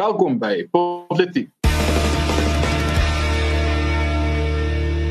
Welkom 0.00 0.38
by 0.40 0.62
Politiek. 0.72 1.50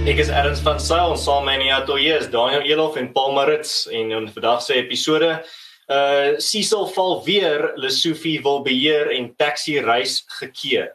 Ek 0.09 0.17
is 0.17 0.31
Erns 0.33 0.63
van 0.65 0.79
Sail, 0.81 1.13
saam 1.13 1.46
met 1.46 1.62
my 1.62 1.67
atoe 1.75 2.00
is 2.15 2.25
Daniel 2.33 2.65
Elof 2.65 2.97
en 2.97 3.11
Paul 3.13 3.35
Marits 3.35 3.83
en 3.93 4.09
in 4.17 4.25
vandag 4.33 4.63
se 4.65 4.79
episode 4.81 5.29
uh 5.93 6.31
Cecil 6.41 6.87
val 6.95 7.13
weer, 7.27 7.67
Lesofie 7.77 8.39
wil 8.41 8.63
beheer 8.65 9.13
en 9.13 9.29
taxi 9.38 9.77
reis 9.86 10.23
gekeer. 10.39 10.89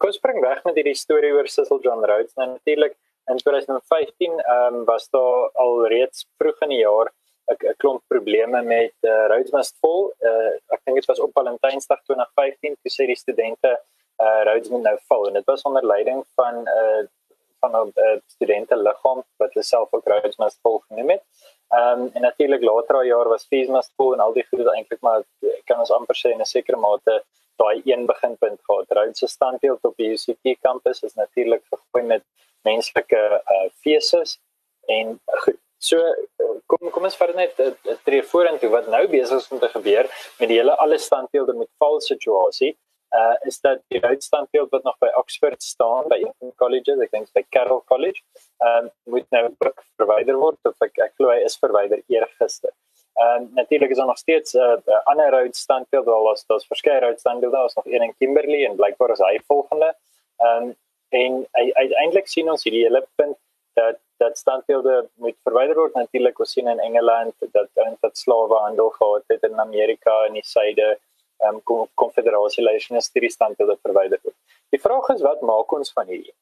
Kom 0.00 0.16
spring 0.16 0.40
weg 0.40 0.64
met 0.64 0.80
hierdie 0.80 0.96
storie 0.96 1.34
oor 1.36 1.52
Cecil 1.52 1.84
John 1.84 2.08
Rhodes. 2.08 2.32
Nou 2.40 2.54
natuurlik 2.54 2.96
in 3.28 3.44
2015 3.44 4.32
ehm 4.32 4.80
um, 4.80 4.84
was 4.88 5.10
daar 5.12 5.50
al 5.60 5.84
reeds 5.92 6.24
vroeg 6.40 6.64
in 6.70 6.72
die 6.72 6.84
jaar 6.86 7.12
'n 7.46 7.74
klomp 7.76 8.02
probleme 8.08 8.62
met 8.62 8.94
uh, 9.00 9.26
Rhodes 9.30 9.50
must 9.50 9.76
fall. 9.80 10.12
Uh, 10.20 10.54
ek 10.74 10.80
dink 10.84 10.98
dit 10.98 11.10
was 11.10 11.20
op 11.20 11.34
Valentynsdag 11.38 12.02
2015 12.02 12.76
toe 12.82 12.92
sê 12.92 13.06
die 13.06 13.18
studente 13.18 13.70
uh, 14.22 14.42
Rhodes 14.48 14.72
moet 14.72 14.82
nou 14.82 14.96
val 15.10 15.28
en 15.28 15.38
dit 15.38 15.46
was 15.52 15.62
onder 15.62 15.86
leiding 15.86 16.24
van 16.34 16.62
'n 16.62 16.68
uh, 16.80 17.04
van 17.60 17.72
'n 17.82 17.92
uh, 17.94 18.16
studente 18.26 18.76
liggaam 18.76 19.22
wat 19.36 19.52
hulle 19.54 19.64
self 19.64 19.92
ook 19.92 20.08
Rhodes 20.12 20.36
must 20.36 20.58
fall 20.60 20.80
genoem 20.88 21.10
het. 21.10 21.22
Ehm 21.68 22.00
um, 22.00 22.10
en 22.14 22.22
natuurlik 22.22 22.62
later 22.62 22.94
daai 22.94 23.08
jaar 23.08 23.28
was 23.28 23.46
Fees 23.46 23.68
must 23.68 23.92
fall 23.96 24.12
en 24.12 24.20
al 24.20 24.32
die 24.32 24.46
goede 24.50 24.70
eintlik 24.74 25.00
maar 25.00 25.22
kan 25.64 25.78
ons 25.78 25.90
amper 25.90 26.16
sê 26.16 26.32
in 26.34 26.40
'n 26.40 26.54
sekere 26.56 26.76
mate 26.76 27.24
daai 27.56 27.80
een 27.84 28.06
beginpunt 28.06 28.60
gehad. 28.62 28.90
Rhodes 28.90 29.18
se 29.18 29.26
standbeeld 29.26 29.84
op 29.84 29.96
die 29.96 30.10
UCT 30.14 30.58
kampus 30.60 31.02
is 31.02 31.14
natuurlik 31.14 31.62
vergooi 31.68 32.04
met 32.04 32.22
menslike 32.62 33.42
uh, 33.54 33.68
feeses 33.82 34.38
en 34.86 35.20
goed 35.26 35.60
So 35.78 36.00
kom 36.66 36.90
kom 36.90 37.04
ons 37.04 37.16
vat 37.20 37.34
net 37.36 37.58
'n 37.60 37.98
tree 38.04 38.22
vorentoe 38.22 38.70
wat 38.70 38.88
nou 38.88 39.06
besig 39.08 39.38
is 39.38 39.52
om 39.52 39.58
te 39.60 39.68
gebeur 39.68 40.08
met 40.40 40.48
die 40.48 40.58
hele 40.58 40.76
alle 40.76 40.98
standbeelde 40.98 41.54
met 41.54 41.68
val 41.78 42.00
situasie. 42.00 42.76
Uh 43.16 43.34
is 43.48 43.60
dat 43.60 43.78
die 43.88 44.02
uitstandbeeld 44.04 44.70
wat 44.70 44.82
nog 44.82 44.96
by 44.98 45.08
Oxford 45.16 45.62
staan 45.62 46.08
by 46.08 46.18
een 46.22 46.52
colleges, 46.56 46.98
ek 47.00 47.10
dink 47.10 47.28
by 47.34 47.44
Carroll 47.50 47.82
College, 47.86 48.22
um 48.58 48.90
moet 49.04 49.28
nou 49.30 49.44
ook 49.58 49.84
verwyder 49.96 50.36
word 50.36 50.58
of 50.64 50.74
ek 50.80 50.98
ek 50.98 51.14
glo 51.16 51.30
hy 51.30 51.44
is 51.44 51.58
verwyder 51.58 52.02
eergister. 52.08 52.72
Um 53.26 53.50
natuurlik 53.54 53.90
is 53.90 54.00
daar 54.00 54.10
nog 54.10 54.18
steeds 54.18 54.54
'n 54.54 54.82
uh, 54.86 55.00
ander 55.12 55.32
uitstandbeeld 55.34 56.04
wel 56.04 56.30
as 56.30 56.44
daar's 56.46 56.66
verskeie 56.66 57.00
uitstandbeelde, 57.00 57.56
daar's 57.56 57.74
nog 57.74 57.86
een 57.86 58.02
in 58.02 58.14
Kimberley 58.18 58.66
en 58.66 58.76
blykbaar 58.76 59.10
is 59.10 59.22
hy 59.28 59.38
volgende. 59.46 59.94
Um 60.38 60.74
en 61.08 61.46
uiteindelik 61.52 62.26
sien 62.28 62.50
ons 62.50 62.64
hierdie 62.64 62.82
hele 62.82 63.06
punt 63.16 63.38
dat 63.74 63.96
dat 64.16 64.38
standbeelde 64.38 65.08
moet 65.14 65.36
verwyder 65.44 65.76
word 65.76 65.94
natuurlik 65.94 66.38
ons 66.38 66.52
sien 66.52 66.68
in 66.68 66.80
Engeland 66.80 67.34
dat 67.52 67.68
dat 67.74 68.16
slawehandel 68.18 68.90
gehad 68.90 69.24
het 69.26 69.42
in 69.42 69.60
Amerika 69.60 70.24
in 70.26 70.32
die 70.40 70.44
suide 70.44 70.98
ehm 71.44 71.60
um, 71.68 71.88
konfederasie 71.94 72.64
leiding 72.64 72.98
is 72.98 73.10
hierdie 73.12 73.30
standbeelde 73.30 73.78
verwyder 73.82 74.20
word. 74.22 74.36
Die 74.72 74.80
vraag 74.80 75.08
is 75.14 75.22
wat 75.22 75.40
maak 75.40 75.72
ons 75.72 75.92
van 75.92 76.06
hierdie? 76.08 76.34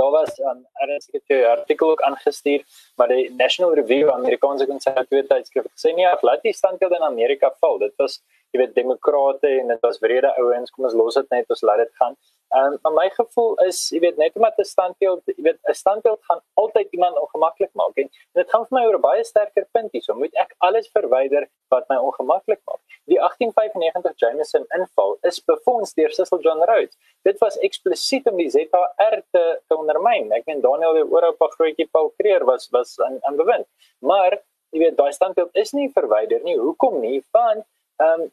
Daar 0.00 0.10
was 0.10 0.38
'n 0.38 0.48
um, 0.50 0.60
RSG 0.86 1.44
artikel 1.46 1.90
ook 1.90 2.02
aangestuur 2.02 2.62
maar 2.96 3.08
die 3.08 3.34
National 3.34 3.74
Review 3.74 4.10
Amerikaanse 4.10 4.66
konservatiewe 4.66 5.26
tydskrif 5.26 5.62
het 5.62 5.72
gesê 5.72 5.94
nee, 5.94 6.14
laat 6.20 6.42
die 6.42 6.52
standbeelde 6.52 6.96
in 6.96 7.02
Amerika 7.02 7.54
val. 7.60 7.78
Dit 7.78 7.92
was 7.96 8.22
jy 8.50 8.58
weet 8.60 8.74
demokrate 8.74 9.48
en 9.48 9.66
dit 9.66 9.80
was 9.80 9.98
wrede 9.98 10.30
ouens, 10.36 10.70
kom 10.70 10.84
ons 10.84 10.94
los 10.94 11.14
dit 11.14 11.30
net, 11.30 11.48
ons 11.48 11.62
laat 11.62 11.82
dit 11.84 11.92
gaan. 11.94 12.16
Ehm 12.50 12.78
um, 12.82 12.94
my 12.94 13.06
gevoel 13.14 13.52
is, 13.62 13.78
jy 13.94 14.00
weet, 14.02 14.16
net 14.18 14.34
omdat 14.34 14.56
'n 14.58 14.64
standbeeld, 14.66 15.22
jy 15.36 15.42
weet, 15.46 15.58
'n 15.70 15.74
standbeeld 15.74 16.18
gaan 16.28 16.40
altyd 16.54 16.88
iemand 16.96 17.18
ongemaklik 17.20 17.70
maak 17.78 17.96
en 18.02 18.10
dit 18.32 18.50
gaan 18.50 18.66
vir 18.66 18.74
my 18.78 18.82
oor 18.86 18.98
'n 18.98 19.00
baie 19.00 19.24
sterker 19.24 19.66
punt 19.72 19.92
hier. 19.92 20.02
So 20.02 20.14
moet 20.14 20.34
ek 20.34 20.54
alles 20.58 20.90
verwyder 20.90 21.46
wat 21.68 21.86
my 21.88 21.96
ongemaklik 21.96 22.60
maak. 22.66 22.80
Die 23.06 23.20
1895 23.20 24.18
Jameson 24.18 24.66
inval 24.78 25.16
is 25.22 25.38
befonds 25.44 25.94
deur 25.94 26.10
Cecil 26.10 26.40
John 26.40 26.62
Rhodes. 26.70 26.98
Dit 27.22 27.38
was 27.38 27.58
eksplisiet 27.58 28.26
om 28.26 28.36
die 28.36 28.50
ZR 28.50 29.22
te, 29.30 29.44
te 29.68 29.76
ondermyn. 29.76 30.32
Ek 30.32 30.46
meen 30.46 30.60
Daniel 30.60 30.94
die 30.94 31.06
Oorapa 31.06 31.46
grootjie 31.54 31.88
Paul 31.92 32.12
Creer 32.18 32.44
was 32.44 32.68
was 32.70 32.98
aan 33.00 33.18
aan 33.22 33.36
bewind. 33.36 33.66
Maar 33.98 34.42
jy 34.72 34.78
weet, 34.78 34.96
daai 34.96 35.12
standbeeld 35.12 35.54
is 35.54 35.72
nie 35.72 35.90
verwyder 35.94 36.42
nie. 36.42 36.58
Hoekom 36.58 37.00
nie? 37.00 37.22
Want 37.30 37.64
ehm 38.00 38.20
um, 38.20 38.30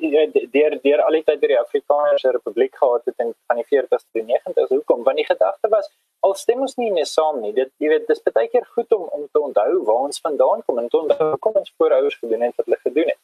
deur 0.00 0.78
deur 0.82 1.02
al 1.06 1.18
die 1.18 1.24
tyd 1.24 1.40
by 1.40 1.52
die 1.52 1.60
Afrikaanse 1.60 2.32
Republiek 2.32 2.74
gehad 2.76 3.04
het 3.04 3.24
in 3.24 3.34
van 3.46 3.56
die 3.60 3.68
40s 3.70 4.04
tot 4.04 4.20
die 4.20 4.26
90s 4.32 4.74
hoekom 4.74 5.04
want 5.04 5.16
die 5.16 5.28
gedagte 5.28 5.68
was 5.72 5.90
al 6.26 6.34
stem 6.34 6.60
ons 6.66 6.76
nie 6.80 6.90
meer 6.92 7.08
saam 7.10 7.40
nie 7.40 7.52
dit 7.56 7.70
jy 7.82 7.90
weet 7.92 8.06
dis 8.10 8.22
baie 8.36 8.48
keer 8.52 8.66
goed 8.76 8.92
om 8.96 9.04
om 9.18 9.26
te 9.32 9.42
onthou 9.48 9.82
waar 9.88 10.06
ons 10.08 10.22
vandaan 10.28 10.62
kom 10.66 10.80
en 10.82 10.88
te 10.92 10.98
onthou 11.00 11.28
kom 11.44 11.58
ons 11.60 11.72
voorouders 11.78 12.18
gedoen 12.22 12.46
het 12.46 12.56
wat 12.56 12.68
hulle 12.68 12.80
gedoen 12.84 13.12
het. 13.12 13.20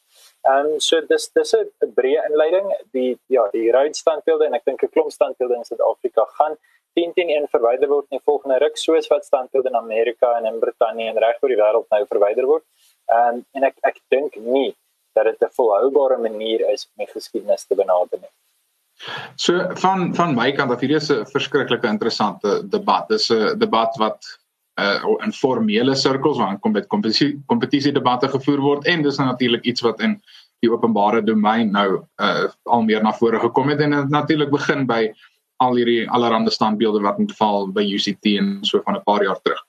Ehm 0.49 0.69
um, 0.73 0.79
so 0.87 1.01
dis 1.13 1.29
dis 1.39 1.55
'n 1.55 1.91
breë 1.99 2.27
inleiding 2.29 2.69
die 2.97 3.11
ja 3.35 3.47
die 3.55 3.71
rooi 3.75 3.93
standbeelde 4.03 4.45
en 4.45 4.59
ek 4.59 4.65
dink 4.69 4.83
'n 4.83 4.93
klomp 4.95 5.11
standbeelde 5.11 5.59
in 5.59 5.67
Suid-Afrika 5.69 6.25
gaan 6.39 6.57
10 6.99 7.13
teen 7.13 7.29
1 7.29 7.47
verwyder 7.55 7.89
word 7.89 8.05
in 8.09 8.17
die 8.17 8.25
volgende 8.29 8.59
ruk 8.65 8.77
soos 8.77 9.07
wat 9.13 9.25
standbeelde 9.25 9.69
in 9.69 9.75
Amerika 9.75 10.37
en 10.37 10.45
in 10.45 10.59
Brittanje 10.59 11.09
en 11.09 11.17
reg 11.25 11.37
oor 11.41 11.53
die 11.53 11.61
wêreld 11.63 11.89
nou 11.89 12.05
verwyder 12.13 12.45
word. 12.53 12.65
Ehm 13.11 13.35
um, 13.35 13.45
en 13.53 13.63
ek 13.71 13.75
ek 13.91 13.99
dink 14.15 14.35
nie 14.35 14.75
dat 15.13 15.25
dit 15.25 15.41
'n 15.41 15.53
volhoubare 15.55 16.17
manier 16.17 16.69
is 16.69 16.87
om 16.89 17.05
die 17.05 17.13
geskiedenis 17.13 17.65
te 17.65 17.75
benader 17.75 18.19
nie. 18.19 18.33
So 19.35 19.69
van 19.75 20.15
van 20.15 20.35
my 20.35 20.51
kant 20.51 20.71
af 20.71 20.79
hierdie 20.79 21.01
is 21.01 21.11
'n 21.11 21.25
verskriklike 21.25 21.87
interessante 21.87 22.61
debat. 22.69 23.07
Dis 23.07 23.29
'n 23.29 23.57
debat 23.59 23.95
wat 23.97 24.39
uh 24.81 25.17
in 25.25 25.33
formele 25.33 25.95
sirkels 25.95 26.37
waar 26.37 26.59
kom 26.59 26.73
dit 26.73 26.87
kompetisie 26.87 27.43
kompetisie 27.45 27.91
debatte 27.91 28.27
gevoer 28.27 28.61
word 28.61 28.87
en 28.87 29.03
dis 29.03 29.17
natuurlik 29.17 29.65
iets 29.65 29.81
wat 29.81 30.01
in 30.01 30.21
die 30.61 30.71
openbare 30.71 31.21
domein 31.21 31.71
nou 31.71 32.01
uh 32.21 32.47
al 32.63 32.81
meer 32.81 33.03
na 33.03 33.13
vore 33.13 33.39
gekom 33.39 33.69
het 33.69 33.79
en 33.79 34.09
natuurlik 34.09 34.49
begin 34.49 34.87
by 34.87 35.13
al 35.61 35.75
hierdie 35.75 36.09
allerlei 36.09 36.49
standbeelde 36.49 37.01
wat 37.01 37.19
in 37.19 37.29
geval 37.29 37.67
by 37.67 37.83
UCT 37.85 38.25
en 38.39 38.57
so 38.65 38.81
van 38.81 38.95
'n 38.95 39.03
paar 39.03 39.23
jaar 39.23 39.39
terug. 39.41 39.61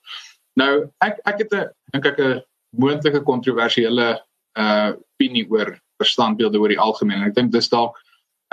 Nou 0.56 0.88
ek 1.00 1.20
ek 1.24 1.38
het 1.38 1.52
'n 1.52 1.68
dink 1.92 2.06
ek 2.06 2.18
'n 2.18 2.42
moontlike 2.70 3.22
kontroversiële 3.22 4.20
uh 4.58 4.92
opinie 5.14 5.46
oor 5.50 5.74
verstandbeelde 6.02 6.58
oor 6.58 6.72
die 6.72 6.80
algemeen 6.80 7.22
en 7.22 7.30
ek 7.30 7.38
dink 7.38 7.52
dis 7.54 7.70
dalk 7.72 7.96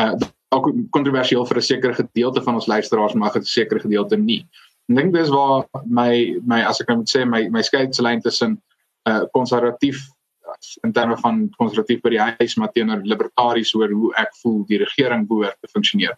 uh 0.02 0.14
dalk 0.52 0.68
kontroversieel 0.92 1.46
vir 1.48 1.58
'n 1.58 1.64
sekere 1.64 1.94
gedeelte 1.96 2.42
van 2.44 2.56
ons 2.56 2.68
luisteraars 2.68 3.14
maar 3.16 3.36
'n 3.36 3.44
sekere 3.44 3.80
gedeelte 3.80 4.18
nie. 4.18 4.46
Ek 4.90 4.96
dink 4.98 5.14
dis 5.14 5.30
waar 5.30 5.66
my 5.86 6.40
my 6.46 6.62
as 6.62 6.82
ek 6.82 6.90
nou 6.90 6.98
moet 6.98 7.10
sê 7.10 7.26
my 7.26 7.50
my 7.50 7.62
skeidslyn 7.62 8.22
tussen 8.22 8.62
uh 9.08 9.24
konservatief 9.34 10.02
in 10.84 10.92
terme 10.92 11.18
van 11.18 11.50
konservatief 11.58 12.02
by 12.02 12.10
die 12.10 12.20
huis 12.20 12.58
maar 12.58 12.72
teenoor 12.72 13.02
libertaries 13.04 13.74
oor 13.76 13.90
hoe 13.90 14.12
ek 14.18 14.36
voel 14.42 14.66
die 14.68 14.78
regering 14.78 15.28
behoort 15.28 15.56
te 15.62 15.72
funksioneer. 15.72 16.18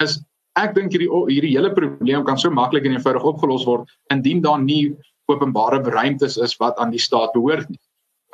Is 0.00 0.22
ek 0.54 0.74
dink 0.74 0.92
hierdie 0.92 1.10
hierdie 1.10 1.56
hele 1.56 1.72
probleem 1.74 2.24
kan 2.24 2.38
so 2.38 2.50
maklik 2.50 2.86
en 2.86 2.94
eenvoudig 2.94 3.24
opgelos 3.24 3.66
word 3.66 3.90
indien 4.14 4.40
daar 4.40 4.62
nie 4.62 4.94
openbare 5.26 5.82
ruimtes 5.82 6.36
is 6.36 6.56
wat 6.60 6.78
aan 6.78 6.90
die 6.90 7.02
staat 7.02 7.32
behoort 7.32 7.68
nie. 7.68 7.80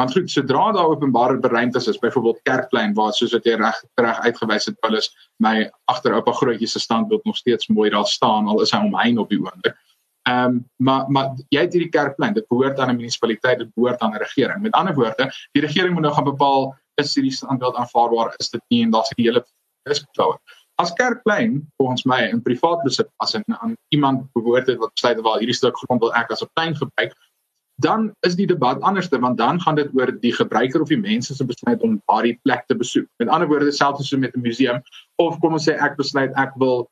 Want 0.00 0.12
goed, 0.16 0.30
sodra 0.32 0.70
daar 0.72 0.88
openbare 0.88 1.36
beruimtes 1.38 1.86
is, 1.86 1.98
byvoorbeeld 2.00 2.40
Kerkplein 2.48 2.94
waar 2.96 3.12
soos 3.12 3.34
wat 3.36 3.44
jy 3.44 3.58
reg 3.60 3.76
reg 4.00 4.20
uitgewys 4.24 4.70
het, 4.70 4.78
Paulus, 4.80 5.10
my 5.44 5.68
agteroupa 5.92 6.32
grootjie 6.38 6.68
se 6.72 6.80
standbeeld 6.80 7.24
nog 7.28 7.36
steeds 7.36 7.68
mooi 7.68 7.90
daar 7.92 8.08
staan 8.08 8.48
al 8.48 8.62
is 8.64 8.72
hy 8.72 8.80
omheen 8.86 9.20
op 9.20 9.28
die 9.28 9.40
oomblik. 9.42 9.76
Ehm 10.28 10.44
um, 10.46 10.62
maar 10.76 11.10
maar 11.12 11.28
jy 11.52 11.66
het 11.66 11.76
hierdie 11.76 11.92
Kerkplein, 11.92 12.32
dit 12.38 12.48
behoort 12.48 12.80
aan 12.80 12.94
'n 12.94 12.96
munisipaliteit, 12.96 13.58
dit 13.58 13.74
behoort 13.74 14.00
aan 14.00 14.14
'n 14.14 14.22
regering. 14.24 14.62
Met 14.62 14.72
ander 14.72 14.94
woorde, 14.94 15.28
die 15.52 15.62
regering 15.62 15.92
moet 15.94 16.02
nou 16.02 16.14
gaan 16.14 16.32
bepaal 16.32 16.74
is 16.94 17.14
hierdie 17.14 17.36
standbeeld 17.36 17.76
aanvaarbaar, 17.76 18.34
is 18.38 18.50
dit 18.50 18.62
nie 18.68 18.82
en 18.82 18.90
daar's 18.90 19.12
die 19.16 19.24
hele 19.24 19.44
diskussie. 19.82 20.40
As 20.80 20.92
Kerkplein 20.92 21.72
volgens 21.76 22.04
my 22.04 22.22
in 22.32 22.42
privaat 22.42 22.82
besit 22.82 23.08
as 23.16 23.36
'n 23.36 23.44
aan 23.48 23.76
iemand 23.88 24.32
behoort 24.32 24.66
het 24.66 24.78
wat 24.78 24.92
besluit 24.92 25.20
waar 25.20 25.38
hierdie 25.38 25.56
stuk 25.56 25.76
grond 25.76 26.00
wil 26.00 26.14
ek 26.14 26.30
as 26.30 26.42
'n 26.42 26.48
plein 26.54 26.74
gebruik, 26.74 27.12
dan 27.80 28.10
is 28.26 28.36
die 28.36 28.46
debat 28.46 28.80
anderste 28.86 29.18
want 29.18 29.38
dan 29.38 29.60
gaan 29.60 29.78
dit 29.78 29.90
oor 29.96 30.12
die 30.20 30.32
gebruiker 30.32 30.82
of 30.82 30.88
die 30.88 31.00
mense 31.00 31.34
se 31.34 31.44
besluit 31.46 31.82
om 31.86 31.98
daardie 32.10 32.36
plek 32.44 32.66
te 32.68 32.76
besoek. 32.76 33.06
Met 33.22 33.28
ander 33.28 33.48
woorde 33.48 33.72
selfs 33.72 34.08
so 34.08 34.18
met 34.18 34.36
'n 34.36 34.40
museum 34.44 34.82
of 35.16 35.38
kom 35.40 35.52
ons 35.52 35.68
sê 35.68 35.76
ek 35.76 35.96
besluit 35.96 36.32
ek 36.36 36.52
wil 36.56 36.90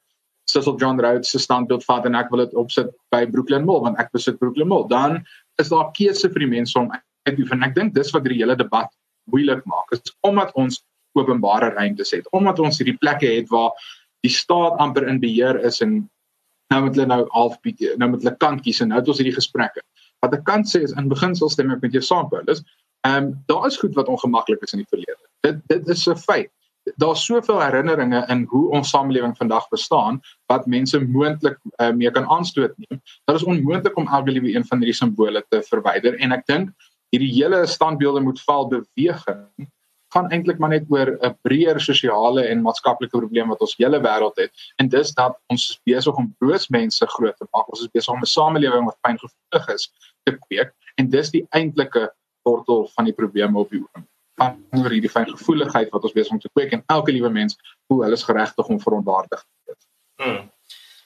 Cecil 0.49 0.79
John 0.81 1.01
Rhodes 1.01 1.31
se 1.31 1.39
standbeeld 1.39 1.85
vat 1.85 2.07
en 2.07 2.15
ek 2.15 2.31
wil 2.31 2.45
dit 2.47 2.55
opsit 2.55 2.89
by 3.13 3.27
Brooklyn 3.27 3.65
Mall 3.65 3.81
want 3.81 3.99
ek 3.99 4.13
besit 4.13 4.39
Brooklyn 4.39 4.69
Mall. 4.69 4.89
Dan 4.89 5.25
is 5.61 5.69
daar 5.69 5.93
keuse 5.93 6.31
vir 6.33 6.41
die 6.41 6.53
mense 6.57 6.79
om 6.79 6.91
uit 6.91 7.37
te 7.37 7.43
oefen. 7.43 7.63
Ek 7.63 7.75
dink 7.75 7.95
dis 7.95 8.13
wat 8.13 8.25
die 8.25 8.39
hele 8.39 8.57
debat 8.57 8.89
moeilik 9.31 9.65
maak. 9.67 9.91
Dit 9.91 10.01
is 10.07 10.17
omdat 10.21 10.53
ons 10.55 10.85
openbare 11.13 11.75
ruimtes 11.75 12.11
het. 12.11 12.29
Omdat 12.33 12.59
ons 12.59 12.79
hierdie 12.79 12.97
plekke 12.97 13.27
het 13.27 13.49
waar 13.49 13.73
die 14.25 14.33
staat 14.33 14.79
amper 14.79 15.09
in 15.09 15.21
beheer 15.21 15.61
is 15.61 15.81
en 15.81 16.09
nou 16.73 16.83
met 16.85 16.97
hulle 16.97 17.07
nou 17.07 17.27
half 17.31 17.59
nou 17.97 18.09
met 18.11 18.23
hulle 18.23 18.37
kant 18.37 18.63
kies 18.63 18.81
en 18.81 18.89
nou 18.89 18.99
het 19.01 19.09
ons 19.09 19.21
hierdie 19.21 19.37
gesprekke 19.37 19.83
wat 20.25 20.35
ek 20.35 20.45
kan 20.45 20.65
sê 20.67 20.83
is 20.87 20.95
in 20.99 21.09
beginsel 21.09 21.51
stem 21.53 21.73
ek 21.75 21.83
met 21.85 21.97
jou 21.97 22.05
saam 22.05 22.29
Paulus. 22.33 22.63
Ehm 23.07 23.25
um, 23.25 23.35
daar 23.47 23.67
is 23.67 23.79
goed 23.79 23.95
wat 23.95 24.09
ongemaklik 24.09 24.63
is 24.67 24.75
in 24.75 24.83
die 24.85 24.91
verlede. 24.91 25.25
Dit 25.47 25.61
dit 25.73 25.89
is 25.89 26.07
'n 26.09 26.17
feit. 26.17 26.51
Daar's 26.97 27.25
soveel 27.25 27.61
herinneringe 27.61 28.25
in 28.29 28.45
hoe 28.49 28.71
ons 28.71 28.91
samelewing 28.91 29.37
vandag 29.37 29.69
bestaan 29.69 30.21
wat 30.47 30.67
mense 30.67 30.99
moontlik 31.01 31.59
uh, 31.81 31.91
mee 31.93 32.11
kan 32.11 32.25
aanstoot 32.25 32.73
neem. 32.77 33.01
Dat 33.25 33.37
is 33.37 33.45
onmoontlik 33.45 33.97
om 33.97 34.09
elke 34.09 34.31
liewe 34.31 34.55
een 34.55 34.65
van 34.65 34.79
hierdie 34.79 34.97
simbole 34.97 35.45
te 35.49 35.63
verwyder 35.63 36.17
en 36.19 36.33
ek 36.33 36.47
dink 36.47 36.71
hierdie 37.11 37.33
hele 37.33 37.67
standbeelde 37.67 38.21
moet 38.21 38.41
val 38.41 38.69
beweging 38.69 39.69
gaan 40.15 40.31
eintlik 40.33 40.59
maar 40.59 40.73
net 40.73 40.85
oor 40.89 41.11
'n 41.21 41.37
breër 41.43 41.81
sosiale 41.81 42.47
en 42.49 42.63
maatskaplike 42.63 43.17
probleem 43.17 43.49
wat 43.49 43.61
ons 43.61 43.77
hele 43.79 44.01
wêreld 44.01 44.37
het 44.37 44.53
en 44.77 44.89
dis 44.89 45.15
dat 45.15 45.37
ons 45.47 45.81
besig 45.85 46.15
om 46.17 46.35
boos 46.41 46.69
mense 46.69 47.07
groot 47.07 47.37
te 47.37 47.47
maak. 47.53 47.69
Ons 47.69 47.81
is 47.81 47.93
besig 47.93 48.15
om 48.15 48.21
'n 48.21 48.35
samelewing 48.37 48.85
wat 48.85 49.01
pyngevoelig 49.01 49.69
is 49.75 49.91
te 50.25 50.37
kweek 50.37 50.73
en 50.97 51.11
dis 51.11 51.31
die 51.31 51.47
eintlike 51.51 52.09
wortel 52.43 52.89
van 52.97 53.05
die 53.05 53.15
probleme 53.15 53.59
op 53.59 53.71
die 53.71 53.81
oomblik. 53.81 54.13
Van 54.39 54.55
oor 54.71 54.91
hierdie 54.91 55.11
fyngevoeligheid 55.11 55.91
wat 55.91 56.03
ons 56.03 56.13
besig 56.13 56.33
om 56.33 56.41
te 56.41 56.51
kweek 56.53 56.73
en 56.73 56.85
elke 56.87 57.13
liewe 57.13 57.31
mens 57.31 57.59
hoe 57.87 58.03
hulle 58.03 58.15
is 58.15 58.23
geregtig 58.23 58.67
om 58.67 58.81
verontwaardig 58.81 59.41
te 59.41 59.57
word. 59.67 59.81
Hmm. 60.23 60.51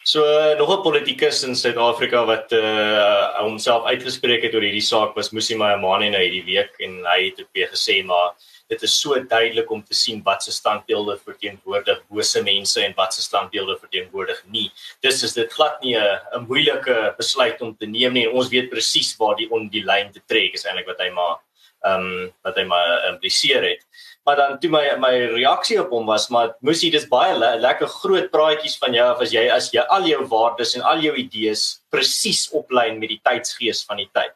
So 0.04 0.22
uh, 0.26 0.58
nog 0.58 0.70
'n 0.78 0.82
politikus 0.82 1.42
in 1.42 1.54
Suid-Afrika 1.54 2.24
wat 2.26 2.52
uh 2.52 3.38
homself 3.38 3.84
uitgespreek 3.84 4.42
het 4.42 4.54
oor 4.54 4.66
hierdie 4.66 4.82
saak 4.82 5.14
was 5.14 5.30
Musi 5.30 5.56
Maimane 5.56 6.10
nou 6.10 6.22
hierdie 6.22 6.44
week 6.44 6.74
en 6.78 7.04
hy 7.06 7.30
het 7.30 7.40
ook 7.40 7.52
weer 7.52 7.70
gesê 7.70 8.04
maar 8.04 8.34
dit 8.72 8.82
is 8.88 8.94
so 9.04 9.20
duidelik 9.34 9.70
om 9.70 9.84
te 9.84 9.96
sien 9.96 10.22
wat 10.24 10.42
se 10.44 10.52
standbeelde 10.54 11.18
verteenwoordig 11.24 12.02
bose 12.08 12.42
mense 12.46 12.80
en 12.80 12.96
wat 12.96 13.14
se 13.14 13.22
standbeelde 13.24 13.76
verteenwoordig 13.80 14.42
nie. 14.54 14.68
Dis 15.04 15.22
is 15.28 15.36
dit 15.36 15.52
glad 15.52 15.80
nie 15.84 15.96
'n 15.96 16.18
'n 16.38 16.46
moeilike 16.48 17.14
besluit 17.16 17.60
om 17.60 17.76
te 17.76 17.86
neem 17.86 18.12
nie 18.12 18.26
en 18.26 18.36
ons 18.40 18.48
weet 18.48 18.70
presies 18.70 19.16
waar 19.18 19.36
die 19.36 19.50
on 19.50 19.68
die 19.68 19.84
lyn 19.84 20.12
te 20.12 20.22
trek 20.26 20.54
is 20.54 20.64
eintlik 20.64 20.86
wat 20.86 21.00
hy 21.00 21.10
maar 21.10 21.36
ehm 21.82 22.06
um, 22.06 22.32
wat 22.46 22.56
hy 22.56 22.64
maar 22.64 23.08
impliseer 23.10 23.62
het. 23.62 23.80
Maar 24.24 24.36
dan 24.36 24.58
toe 24.62 24.70
my 24.70 24.82
my 25.02 25.14
reaksie 25.34 25.80
op 25.80 25.90
hom 25.90 26.06
was 26.06 26.28
maar 26.30 26.54
moes 26.60 26.82
jy 26.84 26.90
dis 26.94 27.08
baie 27.10 27.34
le 27.38 27.56
lekker 27.58 27.90
groot 28.02 28.30
praatjies 28.30 28.78
van 28.78 28.94
jou 28.94 29.08
as 29.24 29.32
jy 29.34 29.48
as 29.50 29.72
jy 29.74 29.82
al 29.96 30.06
jou 30.06 30.22
waardes 30.34 30.76
en 30.78 30.86
al 30.92 31.02
jou 31.02 31.14
idees 31.24 31.64
presies 31.90 32.44
oplyn 32.52 33.00
met 33.02 33.10
die 33.16 33.20
tydsgees 33.24 33.82
van 33.88 33.96
die 33.96 34.10
tyd. 34.14 34.34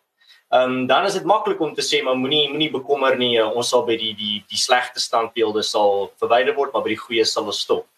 Ehm 0.49 0.71
um, 0.71 0.87
dan 0.87 1.05
is 1.05 1.13
dit 1.13 1.25
maklik 1.25 1.61
om 1.61 1.75
te 1.75 1.83
sê 1.83 2.03
maar 2.03 2.15
moenie 2.17 2.49
moenie 2.49 2.71
bekommer 2.71 3.17
nie 3.19 3.35
eh, 3.39 3.57
ons 3.57 3.69
sal 3.69 3.83
by 3.87 3.97
die 3.99 4.13
die 4.15 4.45
die 4.47 4.59
slegte 4.59 5.01
standbeelde 5.03 5.63
sal 5.67 6.13
verwyder 6.23 6.55
word 6.55 6.73
maar 6.73 6.85
by 6.85 6.93
die 6.93 7.01
goeie 7.01 7.25
sal 7.27 7.51
ons 7.51 7.65
stop. 7.67 7.89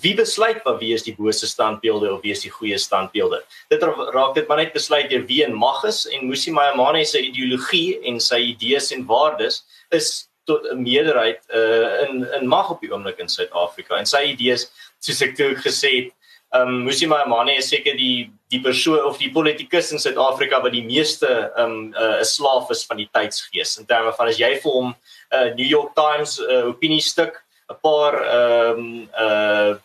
Wie 0.00 0.14
besluit 0.16 0.62
wat 0.64 0.78
wie 0.80 0.94
is 0.94 1.04
die 1.04 1.14
bose 1.18 1.46
standbeelde 1.50 2.08
of 2.14 2.22
wie 2.22 2.32
is 2.32 2.40
die 2.46 2.52
goeie 2.54 2.78
standbeelde? 2.78 3.42
Dit 3.68 3.84
raak 3.84 4.34
dit 4.34 4.48
maar 4.48 4.62
net 4.62 4.72
besluit 4.72 5.10
deur 5.10 5.26
wie 5.28 5.42
en 5.44 5.52
mag 5.52 5.84
is 5.84 6.06
en 6.06 6.24
Musi 6.30 6.54
Maimane 6.56 7.04
se 7.04 7.20
ideologie 7.20 7.98
en 8.08 8.20
sy 8.20 8.40
idees 8.54 8.92
en 8.96 9.04
waardes 9.04 9.60
is 9.90 10.30
tot 10.48 10.64
'n 10.72 10.80
meerderheid 10.82 11.44
uh, 11.52 12.08
in 12.08 12.24
in 12.40 12.48
mag 12.48 12.70
op 12.70 12.80
die 12.80 12.92
oomblik 12.92 13.18
in 13.18 13.28
Suid-Afrika 13.28 13.98
en 13.98 14.06
sy 14.06 14.22
idees 14.32 14.70
soos 15.04 15.20
ek 15.20 15.36
toe 15.36 15.52
gesê 15.66 15.92
het 15.98 16.12
Ehm 16.50 16.68
um, 16.68 16.84
Musi 16.84 17.06
Maimane 17.06 17.56
is 17.58 17.68
seker 17.70 17.94
die 17.94 18.30
die 18.50 18.58
persoon 18.60 19.04
of 19.06 19.18
die 19.18 19.30
politikus 19.30 19.92
in 19.94 20.00
Suid-Afrika 20.02 20.58
wat 20.62 20.72
die 20.74 20.82
meeste 20.82 21.28
ehm 21.54 21.76
um, 21.76 21.84
uh, 21.94 22.18
'n 22.18 22.26
slaaf 22.26 22.70
is 22.74 22.82
van 22.88 22.98
die 22.98 23.10
tydsgees 23.12 23.78
in 23.78 23.86
terme 23.86 24.10
van 24.12 24.26
as 24.26 24.40
jy 24.40 24.58
vir 24.58 24.72
hom 24.72 24.90
'n 24.90 24.94
uh, 25.36 25.54
New 25.54 25.70
York 25.70 25.94
Times 25.94 26.40
uh, 26.40 26.66
opiniestuk 26.66 27.38
'n 27.70 27.78
paar 27.82 28.18
ehm 28.18 28.78
um, 28.78 29.08
uh 29.14 29.78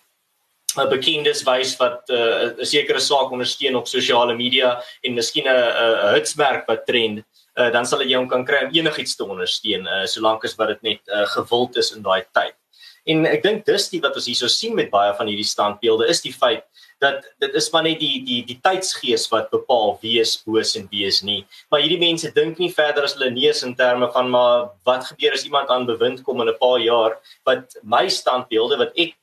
'n 0.76 0.90
bekendes 0.90 1.44
wys 1.46 1.78
wat 1.78 2.10
uh, 2.10 2.18
'n 2.18 2.60
uh, 2.60 2.66
sekere 2.66 3.00
saak 3.00 3.32
ondersteun 3.32 3.76
op 3.76 3.88
sosiale 3.88 4.34
media 4.34 4.82
en 5.04 5.14
miskien 5.14 5.46
'n 5.46 5.54
'n 5.54 6.14
hitsmerk 6.18 6.66
wat 6.68 6.86
trend 6.86 7.22
uh, 7.60 7.70
dan 7.72 7.86
sal 7.86 8.02
jy 8.02 8.18
hom 8.18 8.28
kan 8.28 8.46
kry 8.46 8.66
om 8.66 8.74
enigiets 8.74 9.16
te 9.16 9.24
ondersteun 9.24 9.86
uh, 9.88 10.06
solank 10.06 10.44
as 10.44 10.58
wat 10.58 10.74
dit 10.74 10.82
net 10.82 11.02
uh, 11.14 11.26
gewild 11.38 11.78
is 11.78 11.94
in 11.96 12.02
daai 12.02 12.24
tyd. 12.34 12.58
En 13.06 13.25
ek 13.30 13.44
dink 13.46 13.66
dis 13.68 13.90
die 13.92 14.02
wat 14.02 14.16
ons 14.18 14.25
hierso 14.25 14.50
sien 14.50 14.74
met 14.78 14.90
baie 14.90 15.12
van 15.18 15.30
hierdie 15.30 15.46
standbeelde 15.46 16.07
is 16.10 16.24
die 16.25 16.34
feit 16.34 16.63
dat 17.04 17.25
dit 17.44 17.57
is 17.60 17.68
maar 17.74 17.84
net 17.86 18.00
die 18.00 18.22
die 18.25 18.40
die 18.48 18.57
tydsgees 18.63 19.28
wat 19.34 19.52
bepaal 19.52 19.98
wie 20.02 20.16
is 20.22 20.38
boos 20.46 20.74
en 20.80 20.88
wie 20.92 21.04
is 21.06 21.22
nie. 21.28 21.44
Maar 21.69 21.84
hierdie 21.84 22.02
mense 22.02 22.31
dink 22.34 22.57
nie 22.62 22.72
verder 22.74 23.06
as 23.06 23.13
hulle 23.18 23.30
neus 23.36 23.62
in 23.68 23.75
terme 23.78 24.10
van 24.16 24.31
maar 24.31 24.72
wat 24.90 25.06
gebeur 25.12 25.36
as 25.38 25.46
iemand 25.46 25.69
aan 25.69 25.86
bewind 25.90 26.24
kom 26.24 26.42
in 26.42 26.50
'n 26.50 26.57
paar 26.62 26.80
jaar 26.80 27.19
wat 27.46 27.78
my 27.84 28.07
standbeelde 28.07 28.80
wat 28.81 28.98
ek 28.98 29.13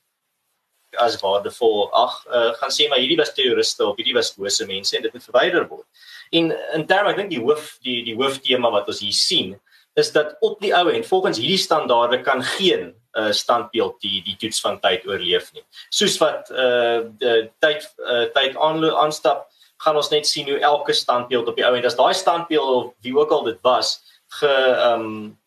as 1.00 1.16
waardevol 1.22 1.88
ag 1.96 2.14
uh, 2.28 2.52
gaan 2.60 2.70
sê 2.70 2.88
maar 2.88 3.00
hierdie 3.00 3.16
was 3.16 3.34
terroriste 3.34 3.86
of 3.86 3.96
hierdie 3.96 4.14
was 4.14 4.34
bose 4.36 4.66
mense 4.66 4.96
en 4.96 5.02
dit 5.02 5.12
moet 5.12 5.24
verwyder 5.30 5.66
word. 5.68 5.86
En 6.30 6.52
in 6.78 6.86
terme 6.86 7.10
ek 7.10 7.16
dink 7.16 7.30
die 7.30 7.42
hoof 7.42 7.78
die 7.82 8.02
die 8.04 8.14
hooftema 8.14 8.70
wat 8.70 8.88
ons 8.88 9.00
hier 9.00 9.16
sien 9.16 9.56
is 9.94 10.12
dat 10.12 10.36
op 10.40 10.60
die 10.60 10.72
ou 10.76 10.88
end 10.92 11.06
volgens 11.06 11.38
hierdie 11.38 11.60
standaarde 11.60 12.20
kan 12.20 12.42
geen 12.42 12.92
uh, 13.12 13.30
standbeeld 13.30 14.00
die 14.00 14.22
die 14.24 14.36
toets 14.36 14.60
van 14.60 14.80
tyd 14.80 15.06
oorleef 15.06 15.52
nie. 15.52 15.64
Soos 15.90 16.16
wat 16.22 16.50
uh 16.50 17.02
die 17.20 17.50
tyd 17.60 17.88
uh, 17.98 18.24
tyd 18.32 18.56
aanstap 18.56 19.48
gaan 19.82 19.98
ons 19.98 20.10
net 20.12 20.26
sien 20.26 20.48
hoe 20.48 20.58
elke 20.62 20.92
standbeeld 20.92 21.48
op 21.48 21.56
die 21.58 21.66
ou 21.66 21.74
end 21.76 21.86
as 21.86 21.98
daai 21.98 22.14
standbeeld 22.14 22.74
of 22.74 22.90
wie 23.04 23.16
ook 23.18 23.30
al 23.30 23.42
dit 23.50 23.58
was 23.66 24.00
ge 24.40 24.54
um 24.92 25.38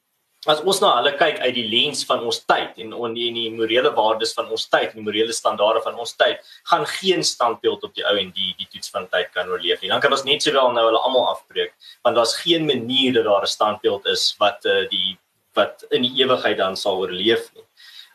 as 0.52 0.62
ons 0.62 0.80
na 0.82 0.92
hulle 0.98 1.12
kyk 1.18 1.40
uit 1.42 1.56
die 1.58 1.66
lens 1.72 2.04
van 2.10 2.24
ons 2.28 2.40
tyd 2.46 2.78
en 2.84 2.94
on 2.94 3.14
die, 3.18 3.32
die 3.34 3.50
morele 3.54 3.92
waardes 3.98 4.34
van 4.38 4.50
ons 4.54 4.68
tyd 4.70 4.92
en 4.92 5.02
die 5.02 5.08
morele 5.08 5.34
standaarde 5.34 5.82
van 5.86 5.98
ons 6.02 6.14
tyd 6.20 6.42
gaan 6.72 6.86
geen 6.96 7.26
standbeeld 7.26 7.84
op 7.88 7.94
die 7.98 8.06
ou 8.06 8.16
en 8.22 8.32
die 8.36 8.54
die 8.60 8.70
toets 8.72 8.94
van 8.94 9.10
tyd 9.12 9.32
kan 9.34 9.50
oorleef 9.50 9.82
nie. 9.82 9.92
Dan 9.94 10.04
kan 10.04 10.14
ons 10.14 10.26
net 10.28 10.46
sowel 10.46 10.74
nou 10.76 10.86
hulle 10.90 11.02
almal 11.02 11.30
afbreek 11.34 11.74
want 12.06 12.20
daar's 12.20 12.38
geen 12.44 12.66
manier 12.70 13.14
dat 13.18 13.26
daar 13.30 13.48
'n 13.48 13.56
standbeeld 13.58 14.06
is 14.16 14.36
wat 14.40 14.66
uh, 14.66 14.84
die 14.90 15.18
wat 15.56 15.86
in 15.92 16.04
die 16.04 16.16
ewigheid 16.24 16.58
dan 16.58 16.76
sal 16.76 17.00
oorleef 17.00 17.50
nie. 17.56 17.66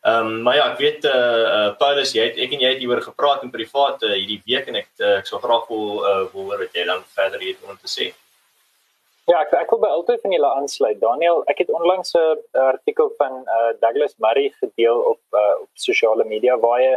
Ehm 0.01 0.27
um, 0.27 0.43
maar 0.43 0.57
ja, 0.57 0.73
ek 0.73 0.79
weet 0.79 1.05
eh 1.05 1.13
uh, 1.13 1.49
uh, 1.57 1.77
Paulus, 1.77 2.15
jy 2.17 2.23
het 2.25 2.39
ek 2.41 2.53
en 2.57 2.61
jy 2.61 2.69
het 2.73 2.79
hieroor 2.81 3.03
gepraat 3.05 3.43
in 3.43 3.51
privaat 3.53 4.03
uh, 4.03 4.15
hierdie 4.15 4.41
week 4.47 4.69
en 4.69 4.77
ek 4.81 4.89
uh, 4.99 5.19
ek 5.19 5.27
sou 5.29 5.41
graag 5.43 5.69
wil 5.69 6.01
uh, 6.01 6.25
wil 6.33 6.47
hoor 6.49 6.63
wat 6.63 6.73
jy 6.75 6.85
dan 6.89 7.05
verder 7.15 7.41
het 7.41 7.59
om 7.69 7.77
te 7.77 7.91
sê. 7.91 8.13
Ja, 9.31 9.45
ek 9.45 9.53
ek 9.55 9.71
wil 9.71 9.79
by 9.85 9.89
altyd 9.95 10.23
van 10.25 10.33
julle 10.35 10.49
aansluit. 10.59 10.97
Daniel, 10.99 11.45
ek 11.53 11.61
het 11.63 11.69
onlangs 11.71 12.17
'n 12.19 12.41
artikel 12.59 13.13
van 13.19 13.45
uh, 13.57 13.69
Douglas 13.83 14.17
Murray 14.25 14.49
gedeel 14.63 14.99
op 15.13 15.21
uh, 15.39 15.55
op 15.63 15.71
sosiale 15.79 16.25
media 16.25 16.57
waar 16.59 16.81
hy 16.81 16.89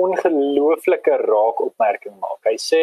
ongelooflike 0.00 1.18
raak 1.26 1.60
opmerking 1.60 2.14
maak. 2.22 2.40
Hy 2.48 2.56
sê 2.56 2.80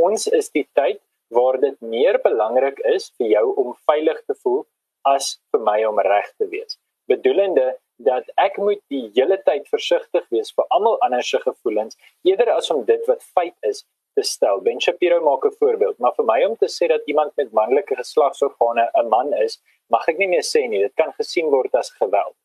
ons 0.00 0.26
is 0.40 0.48
die 0.56 0.64
tyd 0.80 1.00
waar 1.28 1.60
dit 1.60 1.76
meer 1.80 2.20
belangrik 2.24 2.80
is 2.94 3.10
vir 3.18 3.28
jou 3.34 3.44
om 3.64 3.76
veilig 3.90 4.24
te 4.24 4.38
voel 4.40 4.64
as 5.04 5.36
vir 5.52 5.60
my 5.68 5.84
om 5.84 6.00
reg 6.00 6.32
te 6.40 6.48
wees. 6.48 6.80
Bedoelende 7.12 7.76
dat 7.98 8.24
ek 8.40 8.56
moet 8.56 8.80
die 8.88 9.10
hele 9.14 9.36
tyd 9.44 9.68
versigtig 9.68 10.24
wees 10.32 10.54
vir 10.56 10.64
almal 10.70 10.96
anders 11.04 11.28
se 11.28 11.40
gevoelens 11.44 12.00
eerder 12.24 12.54
as 12.56 12.70
om 12.70 12.84
dit 12.88 13.04
wat 13.12 13.22
feit 13.36 13.56
is 13.60 13.84
te 14.18 14.26
stel. 14.26 14.62
Ben 14.66 14.80
Shapiro 14.80 15.20
maak 15.22 15.44
'n 15.46 15.56
voorbeeld, 15.60 15.98
maar 15.98 16.14
vir 16.18 16.26
my 16.32 16.40
om 16.44 16.56
te 16.56 16.68
sê 16.76 16.88
dat 16.94 17.02
iemand 17.06 17.32
met 17.36 17.52
manlike 17.52 17.94
geslagsorgane 18.02 18.84
'n 19.02 19.08
man 19.08 19.32
is, 19.46 19.60
mag 19.94 20.08
ek 20.08 20.18
nie 20.18 20.28
meer 20.34 20.46
sê 20.54 20.62
nie. 20.68 20.82
Dit 20.82 20.94
kan 20.94 21.12
gesien 21.20 21.50
word 21.50 21.74
as 21.74 21.90
geweld. 21.90 22.36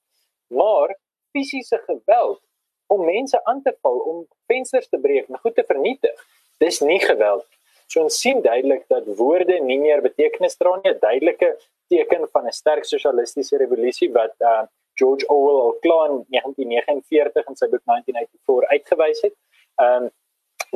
Maar 0.47 0.95
fisiese 1.31 1.77
geweld 1.89 2.41
om 2.87 3.05
mense 3.05 3.43
aan 3.43 3.61
te 3.61 3.73
val, 3.81 3.97
om 4.11 4.27
vensters 4.47 4.87
te 4.87 4.97
breek 4.97 5.29
en 5.29 5.37
goed 5.37 5.55
te 5.55 5.63
vernietig, 5.63 6.17
dis 6.59 6.79
nie 6.81 6.99
geweld. 6.99 7.45
So 7.87 8.01
ons 8.01 8.19
sien 8.19 8.41
duidelik 8.41 8.87
dat 8.87 9.05
woorde 9.05 9.59
nie 9.59 9.79
meer 9.79 10.01
betekenis 10.01 10.57
dra 10.57 10.75
nie, 10.75 10.93
'n 10.93 10.99
duidelike 10.99 11.57
teken 11.89 12.27
van 12.33 12.47
'n 12.47 12.51
sterk 12.51 12.85
sosialistiese 12.85 13.57
revolusie 13.57 14.11
wat 14.11 14.35
uh 14.39 14.63
George 14.95 15.25
Orwell 15.27 15.61
al 15.61 15.77
klaar 15.81 16.09
in 16.09 16.25
1949 16.29 17.47
in 17.47 17.55
sy 17.55 17.67
boek 17.67 17.81
1984 17.85 18.69
uitgewys 18.75 19.21
het. 19.21 19.35
Um 19.81 20.11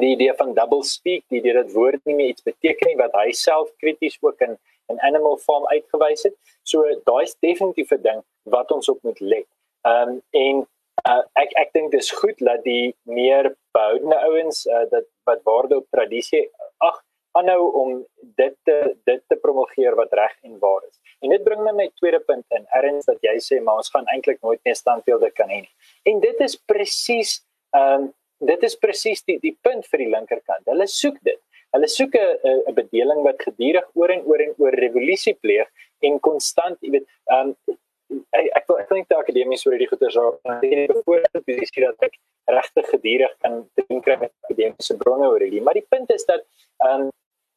die 0.01 0.13
idee 0.15 0.33
van 0.37 0.53
double 0.53 0.83
speak, 0.83 1.23
die 1.31 1.39
idee 1.41 1.53
dat 1.57 1.73
woord 1.73 2.03
nie 2.05 2.15
meer 2.15 2.33
iets 2.33 2.45
beteken 2.45 2.91
nie 2.91 2.97
wat 2.99 3.15
hy 3.17 3.31
self 3.31 3.71
krities 3.83 4.17
ook 4.21 4.41
in 4.47 4.57
in 4.87 4.99
Animal 5.03 5.35
Farm 5.43 5.65
uitgewys 5.67 6.23
het. 6.23 6.35
So 6.63 6.85
daai 7.09 7.23
is 7.23 7.35
definitief 7.43 7.91
'n 7.91 8.01
ding 8.01 8.21
wat 8.43 8.71
ons 8.71 8.89
op 8.89 8.99
moet 9.03 9.19
let. 9.19 9.47
Um 9.83 10.21
en 10.31 10.67
uh, 11.09 11.23
ek 11.35 11.51
ek 11.63 11.73
dink 11.73 11.91
dis 11.91 12.11
goed 12.11 12.39
dat 12.39 12.63
die 12.63 12.95
meer 13.03 13.55
behoudende 13.75 14.19
ouens 14.29 14.65
uh, 14.65 14.85
dat 14.91 15.05
wat 15.29 15.43
waarde 15.43 15.77
op 15.77 15.87
tradisie 15.91 16.49
ag 16.77 17.03
aanhou 17.37 17.71
om 17.81 18.05
dit 18.39 18.55
te 18.63 18.77
dit 19.05 19.21
te 19.27 19.35
promulgeer 19.35 19.95
wat 19.95 20.13
reg 20.13 20.33
en 20.43 20.59
waar 20.59 20.83
is. 20.87 20.95
En 21.21 21.33
dit 21.33 21.43
bring 21.43 21.63
my 21.65 21.73
my 21.75 21.89
tweede 21.99 22.19
punt 22.19 22.45
in. 22.55 22.65
Erns 22.79 23.05
dat 23.05 23.21
jy 23.21 23.35
sê 23.43 23.59
maar 23.61 23.81
ons 23.81 23.91
gaan 23.93 24.07
eintlik 24.13 24.41
nooit 24.41 24.61
meer 24.63 24.75
standbeelde 24.75 25.31
kan 25.31 25.49
hê 25.49 25.61
nie. 25.65 25.75
En 26.11 26.23
dit 26.23 26.47
is 26.47 26.55
presies 26.55 27.41
ehm 27.75 28.07
um, 28.07 28.13
dit 28.39 28.63
is 28.63 28.77
presies 28.77 29.23
die 29.25 29.39
die 29.43 29.55
punt 29.61 29.85
vir 29.91 30.03
die 30.03 30.11
linkerkant. 30.13 30.65
Hulle 30.69 30.87
soek 30.91 31.17
dit. 31.23 31.39
Hulle 31.75 31.87
soek 31.87 32.15
'n 32.15 32.69
'n 32.69 32.75
bedeling 32.75 33.23
wat 33.23 33.41
gedurig 33.41 33.87
oor 33.93 34.09
en 34.09 34.23
oor 34.25 34.41
en 34.41 34.53
oor 34.57 34.71
revolusie 34.71 35.35
pleeg 35.35 35.67
en 36.01 36.19
konstant, 36.19 36.77
jy 36.81 36.91
weet, 36.91 37.05
um, 37.31 37.55
ek 38.31 38.45
ek 38.55 38.65
wil 38.69 38.79
ek 38.79 38.89
dink 38.89 39.09
die 39.09 39.17
akademies 39.17 39.65
oor 39.65 39.73
hierdie 39.75 39.89
goeie 39.91 40.11
so 40.11 40.39
hierdie 40.61 40.87
bevoordeelde 40.93 41.41
posisie 41.43 41.83
dat 41.83 42.07
ek 42.07 42.17
regtig 42.57 42.89
gedurig 42.93 43.33
kan 43.43 43.69
dink 43.75 44.03
kry 44.05 44.17
met 44.21 44.31
akademiese 44.47 44.97
bronne 44.97 45.27
oor 45.27 45.43
hierdie. 45.43 45.61
Maar 45.61 45.79
die 45.79 45.87
punt 45.89 46.13
is 46.15 46.25
dat 46.25 46.45
um, 46.87 47.09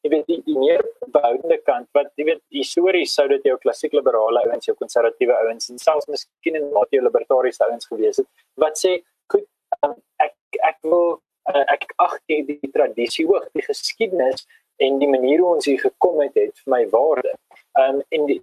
jy 0.03 0.11
weet 0.15 0.27
die, 0.27 0.39
die 0.49 0.57
meer 0.57 0.83
behoudende 1.13 1.57
kant 1.69 1.87
wat 1.97 2.11
jy 2.17 2.25
weet 2.31 2.41
histories 2.57 3.13
sou 3.15 3.27
dit 3.31 3.47
jou 3.47 3.57
klassiek 3.61 3.93
liberale 3.93 4.43
ouens, 4.47 4.67
jou 4.67 4.75
konservatiewe 4.75 5.37
ouens 5.45 5.69
en 5.71 5.81
selfs 5.81 6.09
miskien 6.09 6.57
in 6.59 6.69
mate 6.75 6.97
jou 6.97 7.03
libertariese 7.05 7.63
ouens 7.67 7.87
gewees 7.91 8.21
het 8.23 8.27
wat 8.63 8.81
sê 8.81 8.97
goed 9.31 9.45
um, 9.85 9.95
ek 10.25 10.35
ek 10.59 10.77
wil 10.81 11.21
uh, 11.49 11.65
ek 11.73 11.87
ag 11.97 12.17
die, 12.27 12.43
die 12.45 12.71
tradisie 12.71 13.25
hoog, 13.25 13.49
die 13.53 13.65
geskiedenis 13.65 14.45
en 14.81 14.99
die 14.99 15.09
manier 15.09 15.39
hoe 15.39 15.55
ons 15.55 15.67
hier 15.69 15.81
gekom 15.81 16.21
het 16.21 16.35
het 16.35 16.57
vir 16.63 16.73
my 16.75 16.85
waarde. 16.93 17.35
Um 17.79 18.01
en 18.09 18.25
die 18.29 18.41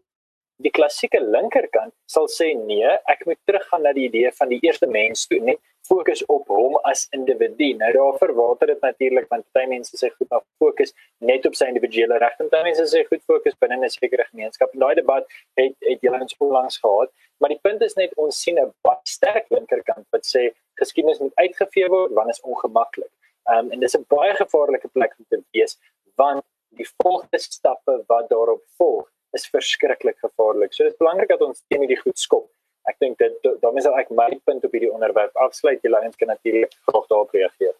die 0.58 0.72
klassieke 0.74 1.20
linkerkant 1.22 1.92
sal 2.10 2.26
sê 2.34 2.48
nee, 2.58 2.90
ek 3.12 3.20
moet 3.28 3.38
teruggaan 3.46 3.84
na 3.86 3.92
die 3.94 4.08
idee 4.08 4.32
van 4.34 4.50
die 4.50 4.58
eerste 4.66 4.88
mens 4.90 5.26
toe, 5.30 5.38
net 5.38 5.60
fokus 5.86 6.24
op 6.34 6.50
hom 6.52 6.74
as 6.88 7.04
individu. 7.16 7.70
Nou 7.78 7.90
daarvoor 7.94 8.32
water 8.36 8.72
dit 8.72 8.82
natuurlik 8.82 9.28
want 9.30 9.46
baie 9.56 9.68
mense 9.70 9.94
sê 10.00 10.10
goed 10.16 10.28
maar 10.32 10.42
fokus 10.62 10.92
net 11.30 11.46
op 11.48 11.54
sy 11.56 11.70
individuele 11.70 12.18
regte. 12.20 12.48
Baie 12.50 12.66
mense 12.66 12.88
sê 12.90 13.04
goed 13.08 13.22
fokus 13.30 13.56
binne 13.62 13.78
'n 13.78 13.92
sekere 13.94 14.26
gemeenskap. 14.32 14.74
En 14.74 14.80
daai 14.84 14.94
debat 14.94 15.24
het 15.60 15.76
het 15.90 16.00
julle 16.02 16.20
ons 16.20 16.36
onlangs 16.38 16.78
gehad, 16.78 17.10
maar 17.40 17.50
die 17.54 17.62
punt 17.62 17.82
is 17.82 17.94
net 17.94 18.12
ons 18.16 18.42
sien 18.42 18.58
'n 18.58 18.72
baie 18.82 19.04
sterk 19.04 19.46
linkerkant 19.50 20.06
wat 20.10 20.26
sê 20.26 20.50
geskiedenis 20.80 21.20
moet 21.22 21.34
uitgevee 21.44 21.88
word 21.92 22.14
want 22.18 22.34
is 22.34 22.40
ongemaklik. 22.40 23.12
Ehm 23.50 23.66
um, 23.66 23.72
en 23.72 23.80
dis 23.80 23.96
'n 23.96 24.04
baie 24.14 24.34
gevaarlike 24.34 24.88
plek 24.96 25.14
om 25.18 25.26
te 25.28 25.42
wees 25.56 25.78
want 26.16 26.44
die 26.80 26.88
volgende 27.02 27.38
stappe 27.38 28.04
wat 28.06 28.28
daarop 28.28 28.62
volg 28.76 29.06
is 29.36 29.48
verskriklik 29.54 30.18
gevaarlik. 30.18 30.72
So 30.72 30.84
dit 30.84 30.92
is 30.92 30.98
belangrik 30.98 31.28
dat 31.28 31.40
ons 31.40 31.62
teen 31.68 31.84
hierdie 31.84 32.00
goed 32.00 32.18
skop. 32.18 32.48
Ek 32.88 32.96
dink 32.98 33.18
dit 33.18 33.48
daarmee 33.62 33.84
sal 33.84 33.98
ek 34.00 34.10
my 34.10 34.30
punt 34.48 34.64
op 34.64 34.72
hierdie 34.72 34.92
onderwerp 34.92 35.36
afsluit. 35.36 35.82
Julle 35.82 36.00
eens 36.04 36.16
kan 36.16 36.32
natuurlik 36.32 36.72
graag 36.88 37.06
daarop 37.12 37.34
reageer. 37.36 37.74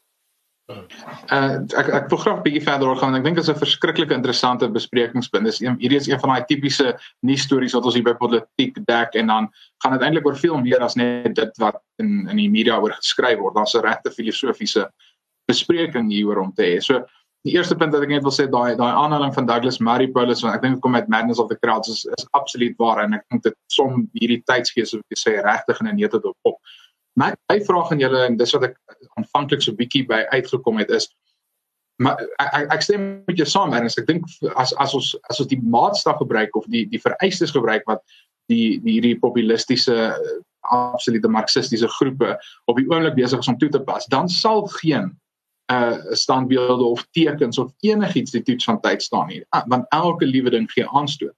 Uh 0.69 1.65
ek 1.81 1.87
ek 1.97 2.09
wil 2.13 2.19
graag 2.21 2.41
'n 2.41 2.45
bietjie 2.45 2.65
verder 2.65 2.97
gaan. 3.01 3.15
Ek 3.17 3.25
dink 3.25 3.37
dit 3.41 3.45
is 3.45 3.49
'n 3.49 3.57
verskriklike 3.65 4.13
interessante 4.13 4.69
besprekingspunt. 4.69 5.45
Dis 5.45 5.61
een 5.61 5.79
hierdie 5.81 5.97
is 5.97 6.09
een 6.09 6.21
van 6.21 6.29
daai 6.35 6.45
tipiese 6.45 6.93
nuusstories 7.25 7.73
wat 7.73 7.85
ons 7.89 7.95
hier 7.95 8.05
by 8.05 8.13
politiek 8.13 8.77
dek 8.85 9.15
en 9.15 9.27
dan 9.33 9.49
gaan 9.83 9.93
dit 9.97 10.03
eintlik 10.03 10.27
oor 10.27 10.37
veel 10.37 10.59
meer 10.61 10.85
as 10.85 10.95
net 10.95 11.35
dit 11.35 11.53
wat 11.59 11.81
in 11.97 12.29
in 12.29 12.37
die 12.37 12.51
media 12.51 12.77
oor 12.81 12.93
geskryf 12.93 13.39
word. 13.39 13.55
Daar's 13.55 13.75
'n 13.75 13.81
regte 13.81 14.11
filosofiese 14.11 14.91
bespreking 15.49 16.11
hieroor 16.13 16.43
om 16.45 16.53
te 16.53 16.63
hê. 16.63 16.83
So 16.83 17.07
die 17.45 17.55
eerste 17.57 17.77
punt 17.77 17.93
wat 17.93 18.03
ek 18.03 18.13
net 18.13 18.23
wil 18.23 18.35
sê 18.35 18.45
daai 18.45 18.77
daai 18.77 18.93
aanhaling 18.93 19.33
van 19.35 19.47
Douglas 19.47 19.81
Murray 19.81 20.09
Paulus 20.09 20.43
want 20.43 20.55
ek 20.55 20.63
dink 20.63 20.75
dit 20.75 20.83
kom 20.83 20.95
uit 20.95 21.09
Madness 21.09 21.39
of 21.39 21.49
the 21.49 21.59
Crowds 21.63 21.89
is 21.89 22.05
is 22.05 22.27
absoluut 22.33 22.77
waar 22.77 23.05
en 23.05 23.15
ek 23.15 23.25
dink 23.31 23.43
dit 23.43 23.57
som 23.73 24.05
hierdie 24.21 24.43
tydsgees 24.45 24.93
wat 24.93 25.07
jy 25.09 25.17
sê 25.17 25.41
regtig 25.41 25.81
in 25.81 25.89
'n 25.89 26.21
dop 26.21 26.37
op. 26.45 26.61
My 27.17 27.33
my 27.51 27.59
vraag 27.61 27.93
aan 27.93 28.01
julle 28.01 28.27
en 28.27 28.37
dis 28.37 28.53
wat 28.53 28.65
ek 28.65 28.77
aanvanklik 29.19 29.65
so 29.65 29.77
bietjie 29.77 30.07
by 30.09 30.25
uitgekom 30.35 30.81
het 30.83 30.93
is 30.95 31.11
maar 32.03 32.21
ek 32.39 32.73
ek 32.77 32.85
stem 32.87 33.07
met 33.27 33.39
jou 33.41 33.47
saam 33.49 33.75
Ernst 33.75 33.99
ek 33.99 34.07
dink 34.11 34.27
as 34.55 34.75
as 34.79 34.95
ons 34.95 35.15
as 35.31 35.41
ons 35.43 35.51
die 35.51 35.61
maatstaf 35.63 36.21
gebruik 36.23 36.57
of 36.59 36.67
die 36.71 36.87
die 36.91 37.03
vereistes 37.03 37.55
gebruik 37.55 37.87
wat 37.91 38.05
die 38.53 38.79
die 38.85 38.99
hierdie 38.99 39.19
populistiese 39.21 39.97
absolute 40.69 41.29
marxistiese 41.29 41.89
groepe 41.99 42.37
op 42.71 42.79
die 42.79 42.87
oomblik 42.91 43.17
besig 43.19 43.43
is 43.43 43.51
om 43.51 43.59
toe 43.59 43.71
te 43.73 43.83
pas 43.83 44.07
dan 44.15 44.31
sal 44.31 44.67
geen 44.81 45.11
uh 45.73 46.15
standbeelde 46.17 46.85
of 46.85 47.03
tekens 47.13 47.59
of 47.59 47.73
enigiets 47.85 48.33
die 48.33 48.43
toets 48.43 48.65
van 48.65 48.81
tyd 48.81 49.03
staan 49.03 49.29
hier 49.29 49.45
ah, 49.51 49.65
want 49.67 49.87
elke 49.93 50.27
liewe 50.27 50.51
ding 50.51 50.71
gee 50.73 50.87
aanstoot. 50.89 51.35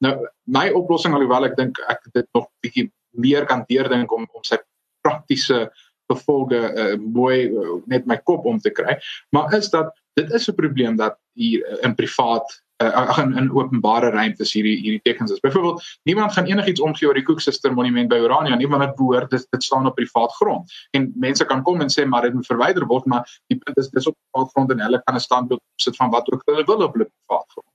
Nou 0.00 0.14
my 0.44 0.70
oplossing 0.70 1.14
alhoewel 1.14 1.50
ek 1.50 1.56
dink 1.58 1.80
ek 1.92 2.06
dit 2.12 2.28
nog 2.32 2.48
bietjie 2.64 2.86
meer 3.10 3.44
kan 3.50 3.64
deurdink 3.68 4.12
om 4.12 4.24
om 4.32 4.46
sy 4.46 4.56
praktiese 5.04 5.66
gevolge 6.12 6.60
uh, 6.74 6.96
mooi 7.00 7.48
uh, 7.48 7.78
net 7.86 8.06
my 8.06 8.16
kop 8.16 8.44
om 8.44 8.58
te 8.60 8.70
kry, 8.70 8.98
maar 9.30 9.54
is 9.54 9.70
dat 9.70 9.94
dit 10.14 10.30
is 10.32 10.48
'n 10.48 10.54
probleem 10.54 10.96
dat 10.96 11.18
hier 11.32 11.60
uh, 11.60 11.82
in 11.82 11.94
privaat 11.94 12.64
uh, 12.82 13.18
in, 13.22 13.36
in 13.36 13.50
openbare 13.52 14.10
ruimtes 14.10 14.52
hierdie 14.52 14.76
hierdie 14.76 15.00
tekens 15.02 15.32
is. 15.32 15.40
Byvoorbeeld, 15.40 15.82
niemand 16.02 16.32
gaan 16.32 16.44
enigiets 16.44 16.80
omgee 16.80 17.08
oor 17.08 17.14
die 17.14 17.22
Koeksuster 17.22 17.74
monument 17.74 18.08
by 18.08 18.18
Orania 18.22 18.56
nie, 18.56 18.68
want 18.68 18.82
dit 18.82 18.96
behoort 18.96 19.30
dit, 19.30 19.46
dit 19.50 19.62
staan 19.62 19.86
op 19.86 19.94
privaat 19.94 20.32
grond. 20.32 20.72
En 20.90 21.12
mense 21.14 21.44
kan 21.44 21.62
kom 21.62 21.80
en 21.80 21.92
sê 21.92 22.06
maar 22.06 22.22
dit 22.22 22.34
moet 22.34 22.46
verwyder 22.46 22.86
word, 22.86 23.06
maar 23.06 23.28
die 23.46 23.58
punt 23.58 23.78
is 23.78 23.90
dis 23.90 24.06
op 24.06 24.16
privaat 24.16 24.50
grond 24.54 24.70
en 24.70 24.80
hulle 24.80 25.02
kan 25.04 25.14
'n 25.14 25.20
standbeeld 25.20 25.62
sit 25.76 25.96
van 25.96 26.10
wat 26.10 26.32
ook 26.32 26.42
hulle 26.44 26.64
wil 26.64 26.82
op 26.88 26.92
hulle 26.92 27.10
privaat 27.10 27.46
grond. 27.48 27.72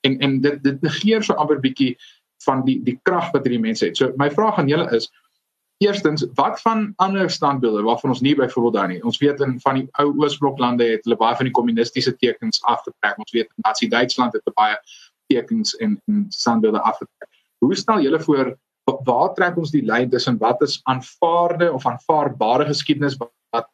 En 0.00 0.18
en 0.18 0.40
dit 0.40 0.62
dit 0.62 0.80
negeer 0.82 1.22
so 1.22 1.34
amper 1.34 1.60
bietjie 1.60 1.96
van 2.44 2.64
die 2.64 2.80
die 2.82 2.98
krag 3.02 3.30
wat 3.32 3.44
hierdie 3.46 3.62
mense 3.62 3.86
het. 3.86 3.96
So 3.96 4.12
my 4.16 4.30
vraag 4.30 4.58
aan 4.58 4.68
julle 4.68 4.90
is 4.90 5.10
Eerstens, 5.82 6.26
wat 6.34 6.60
van 6.60 6.92
ander 7.02 7.30
standbeelde 7.30 7.82
waarvan 7.82 8.10
ons 8.10 8.20
nie 8.20 8.34
byvoorbeeld 8.38 8.74
daar 8.74 8.88
nie. 8.88 9.00
Ons 9.02 9.18
weet 9.18 9.40
in 9.40 9.56
van 9.60 9.80
die 9.80 9.88
ou 9.98 10.12
Oosbloklande 10.20 10.86
het 10.92 11.04
hulle 11.08 11.18
baie 11.18 11.36
van 11.36 11.48
die 11.48 11.54
kommunistiese 11.58 12.14
tekens 12.16 12.62
afgetrek. 12.70 13.18
Ons 13.18 13.34
weet 13.34 13.50
in 13.50 13.66
Nazi-Duitsland 13.66 14.36
het 14.38 14.54
baie 14.54 14.76
tekens 15.32 15.74
en, 15.76 15.96
en 16.06 16.26
standbeelde 16.28 16.80
afgetrek. 16.80 17.30
Hoe 17.58 17.74
stel 17.74 18.04
julle 18.04 18.20
voor 18.20 18.54
waar 19.06 19.34
trek 19.34 19.58
ons 19.58 19.74
die 19.74 19.82
lyn 19.86 20.10
tussen 20.10 20.38
wat 20.38 20.62
is 20.62 20.80
aanvaarde 20.90 21.72
of 21.72 21.86
aanvaarbare 21.86 22.66
geskiedenis 22.70 23.18
wat 23.18 23.68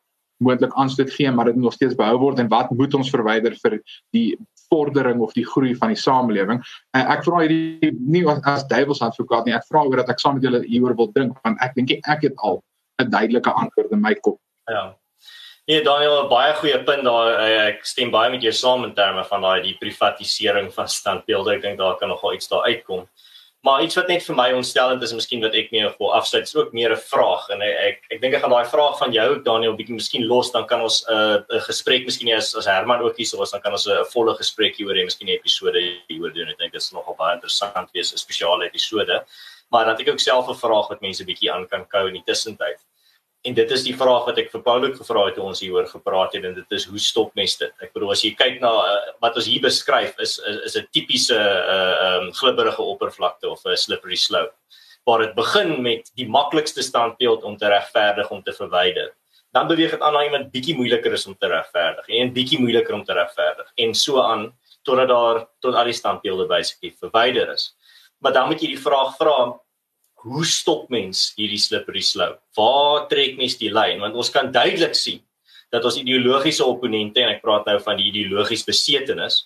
moontlik 0.44 0.74
aanstoot 0.78 1.10
gee 1.10 1.30
maar 1.32 1.50
dit 1.50 1.56
nog 1.56 1.74
steeds 1.74 1.96
behou 1.98 2.18
word 2.18 2.38
en 2.38 2.48
wat 2.48 2.70
moet 2.70 2.94
ons 2.94 3.10
verwyder 3.10 3.56
vir 3.62 3.78
die 4.16 4.38
vordering 4.68 5.20
of 5.24 5.32
die 5.32 5.46
groei 5.46 5.74
van 5.76 5.94
die 5.94 6.00
samelewing. 6.00 6.62
En 6.96 7.10
ek 7.14 7.24
vra 7.26 7.42
hierdie 7.44 7.92
nie 7.98 8.24
as, 8.28 8.40
as 8.44 8.66
duiwels 8.68 9.02
advokaat 9.04 9.48
nie. 9.48 9.56
Ek 9.56 9.66
vra 9.70 9.84
oor 9.86 10.02
dat 10.02 10.12
ek 10.12 10.20
saam 10.22 10.36
met 10.38 10.46
julle 10.46 10.62
hieroor 10.66 10.96
wil 10.98 11.12
dink 11.16 11.36
want 11.44 11.60
ek 11.64 11.76
dink 11.78 11.94
ek 11.98 12.28
het 12.28 12.36
al 12.36 12.62
'n 13.02 13.10
duidelike 13.10 13.50
antwoord 13.50 13.92
in 13.92 14.02
my 14.02 14.14
kop. 14.14 14.40
Ja. 14.68 14.94
Nee 15.68 15.82
Daniel, 15.84 16.28
baie 16.28 16.54
goeie 16.56 16.78
punt 16.84 17.04
daar. 17.04 17.40
Ek 17.68 17.84
stem 17.84 18.10
baie 18.10 18.30
met 18.30 18.42
jou 18.42 18.52
saam 18.52 18.84
in 18.84 18.94
terme 18.94 19.24
van 19.24 19.42
daai 19.44 19.62
die 19.62 19.76
privatisering 19.80 20.72
van 20.72 20.88
standbeelde. 20.88 21.56
Ek 21.56 21.62
dink 21.62 21.78
daar 21.78 21.96
kan 21.96 22.08
nogal 22.08 22.34
iets 22.34 22.48
daar 22.48 22.64
uitkom. 22.64 23.08
Maar 23.66 23.82
iets 23.82 23.96
wat 23.98 24.06
net 24.06 24.22
vir 24.22 24.36
my 24.38 24.46
ontstellend 24.54 25.02
is, 25.02 25.12
miskien 25.12 25.40
wat 25.42 25.54
ek 25.58 25.72
meer 25.74 25.90
wil 25.98 26.12
afsluit, 26.14 26.46
is 26.46 26.54
ook 26.54 26.70
meer 26.72 26.92
'n 26.94 27.00
vraag 27.10 27.48
en 27.50 27.62
ek 27.62 28.04
ek 28.14 28.20
dink 28.22 28.34
ek 28.34 28.42
gaan 28.42 28.54
daai 28.54 28.70
vraag 28.70 28.98
van 28.98 29.12
jou 29.12 29.42
Daniel 29.42 29.74
bietjie 29.74 29.96
miskien 29.96 30.26
los, 30.30 30.52
dan 30.52 30.66
kan 30.66 30.80
ons 30.80 31.02
'n 31.08 31.12
uh, 31.12 31.42
'n 31.56 31.66
gesprek 31.66 32.04
miskien 32.06 32.30
as 32.36 32.54
as 32.54 32.66
Herman 32.66 33.02
ook 33.02 33.16
hier 33.16 33.26
sou 33.26 33.40
was, 33.40 33.50
dan 33.50 33.60
kan 33.60 33.72
ons 33.72 33.88
'n 33.88 34.04
volle 34.14 34.36
gesprek 34.36 34.76
hieroor 34.76 34.94
hê, 34.94 35.04
miskien 35.04 35.28
'n 35.28 35.38
episode 35.40 35.78
hieroor 36.08 36.32
doen. 36.32 36.48
Ek 36.48 36.58
dink 36.58 36.72
dit 36.72 36.82
is 36.82 36.92
nogal 36.92 37.16
baie 37.18 37.34
interessant 37.34 37.90
wees, 37.92 38.12
'n 38.12 38.18
spesiale 38.18 38.64
episode. 38.64 39.24
Maar 39.70 39.84
dan 39.84 39.96
het 39.96 40.06
ek 40.06 40.12
ook 40.12 40.20
self 40.20 40.48
'n 40.48 40.54
vraag 40.54 40.88
wat 40.88 41.00
mense 41.00 41.24
bietjie 41.24 41.52
aan 41.52 41.66
kan 41.66 41.86
kou 41.88 42.06
in 42.06 42.14
die 42.14 42.24
tussentyd. 42.26 42.78
En 43.48 43.54
dit 43.56 43.70
is 43.72 43.84
die 43.86 43.94
vraag 43.96 44.26
wat 44.28 44.38
ek 44.42 44.50
vir 44.52 44.62
Paulo 44.64 44.90
gevra 44.92 45.22
het 45.28 45.38
toe 45.38 45.46
ons 45.48 45.60
hieroor 45.64 45.86
gepraat 45.88 46.34
het 46.36 46.44
en 46.44 46.56
dit 46.58 46.74
is 46.76 46.84
hoe 46.90 47.00
stop 47.00 47.30
mens 47.38 47.54
dit? 47.56 47.70
Ek 47.80 47.94
bedoel 47.96 48.12
as 48.12 48.24
jy 48.26 48.34
kyk 48.36 48.58
na 48.60 48.72
uh, 48.84 48.96
wat 49.24 49.38
ons 49.40 49.48
hier 49.48 49.62
beskryf 49.64 50.18
is 50.24 50.36
is 50.68 50.76
'n 50.76 50.88
tipiese 50.92 51.38
uh, 51.38 52.18
um, 52.18 52.26
glibberige 52.40 52.82
oppervlakte 52.82 53.48
of 53.48 53.64
'n 53.64 53.76
slippery 53.76 54.18
slope 54.20 54.52
waar 55.08 55.24
dit 55.24 55.34
begin 55.34 55.80
met 55.82 56.10
die 56.20 56.28
maklikste 56.28 56.82
standbeeld 56.84 57.44
om 57.48 57.56
te 57.56 57.68
regverdig 57.72 58.28
om 58.30 58.42
te 58.42 58.52
verwyder. 58.52 59.14
Dan 59.56 59.66
beweeg 59.66 59.94
dit 59.96 60.02
aan 60.04 60.12
na 60.12 60.24
iemand 60.24 60.50
bietjie 60.52 60.76
moeiliker 60.76 61.12
is 61.16 61.24
om 61.26 61.36
te 61.38 61.48
regverdig 61.48 62.08
en 62.08 62.32
bietjie 62.32 62.60
moeiliker 62.60 62.94
om 62.94 63.04
te 63.04 63.16
regverdig 63.16 63.72
en 63.74 63.94
so 63.94 64.20
aan 64.20 64.52
totdat 64.84 65.08
daar 65.08 65.46
tot 65.64 65.74
al 65.74 65.88
die 65.88 65.96
standbeelde 65.96 66.46
basically 66.46 66.92
verwyder 67.00 67.48
is. 67.54 67.72
Maar 68.20 68.32
dan 68.32 68.52
moet 68.52 68.60
jy 68.60 68.74
die 68.74 68.84
vraag 68.84 69.16
vra 69.16 69.56
hoe 70.24 70.44
stop 70.46 70.88
mens 70.90 71.32
hierdie 71.38 71.60
slippery 71.62 72.02
slope? 72.02 72.40
Waar 72.58 73.06
trek 73.10 73.36
mens 73.38 73.58
die 73.60 73.70
lyn? 73.72 74.00
Want 74.02 74.18
ons 74.18 74.32
kan 74.34 74.50
duidelik 74.54 74.96
sien 74.98 75.22
dat 75.72 75.84
ons 75.84 76.00
ideologiese 76.00 76.64
opponente 76.64 77.22
en 77.22 77.34
ek 77.34 77.44
praat 77.44 77.68
nou 77.68 77.76
van 77.84 77.98
die 77.98 78.08
ideologies 78.10 78.64
besetenis 78.66 79.44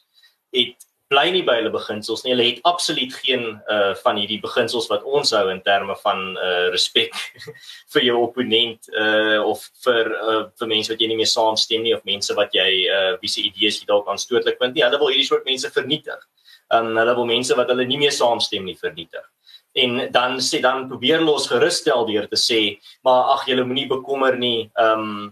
het 0.55 0.87
bly 1.13 1.27
nie 1.35 1.43
by 1.45 1.59
hulle 1.59 1.73
beginsels 1.75 2.23
nie. 2.25 2.33
Hulle 2.33 2.47
het 2.47 2.61
absoluut 2.69 3.13
geen 3.21 3.45
uh 3.71 3.93
van 4.01 4.21
hierdie 4.21 4.41
beginsels 4.41 4.89
wat 4.89 5.05
ons 5.05 5.35
hou 5.37 5.45
in 5.53 5.61
terme 5.67 5.97
van 6.05 6.23
uh 6.41 6.71
respek 6.73 7.13
vir 7.93 8.07
jou 8.07 8.17
opponent 8.23 8.89
uh 8.97 9.43
of 9.45 9.67
vir 9.85 10.13
uh 10.15 10.39
vir 10.61 10.73
mense 10.73 10.95
wat 10.95 11.03
jy 11.03 11.11
nie 11.11 11.21
mee 11.21 11.29
saamstem 11.29 11.85
nie 11.85 11.97
of 11.97 12.07
mense 12.09 12.33
wat 12.39 12.57
jy 12.57 12.71
uh 12.87 13.17
wie 13.21 13.33
se 13.33 13.45
idees 13.45 13.83
jy 13.83 13.91
dalk 13.91 14.09
aanstootlik 14.09 14.63
vind 14.63 14.79
nie. 14.79 14.87
Hulle 14.87 15.03
wil 15.03 15.13
hierdie 15.13 15.29
soort 15.29 15.45
mense 15.49 15.69
vernietig. 15.75 16.25
Um 16.73 16.95
hulle 16.97 17.19
wil 17.19 17.29
mense 17.29 17.61
wat 17.61 17.69
hulle 17.75 17.85
nie 17.89 18.01
mee 18.07 18.15
saamstem 18.15 18.65
nie 18.65 18.79
vernietig 18.79 19.27
en 19.73 20.13
dan 20.13 20.41
sê 20.41 20.61
dan 20.61 20.89
probeer 20.89 21.23
los 21.25 21.49
gerusstel 21.49 22.07
deur 22.07 22.27
te 22.29 22.37
sê 22.37 22.61
maar 23.05 23.37
ag 23.37 23.47
julle 23.49 23.65
moenie 23.65 23.89
bekommer 23.89 24.37
nie 24.37 24.71
ehm 24.77 25.07
um, 25.07 25.31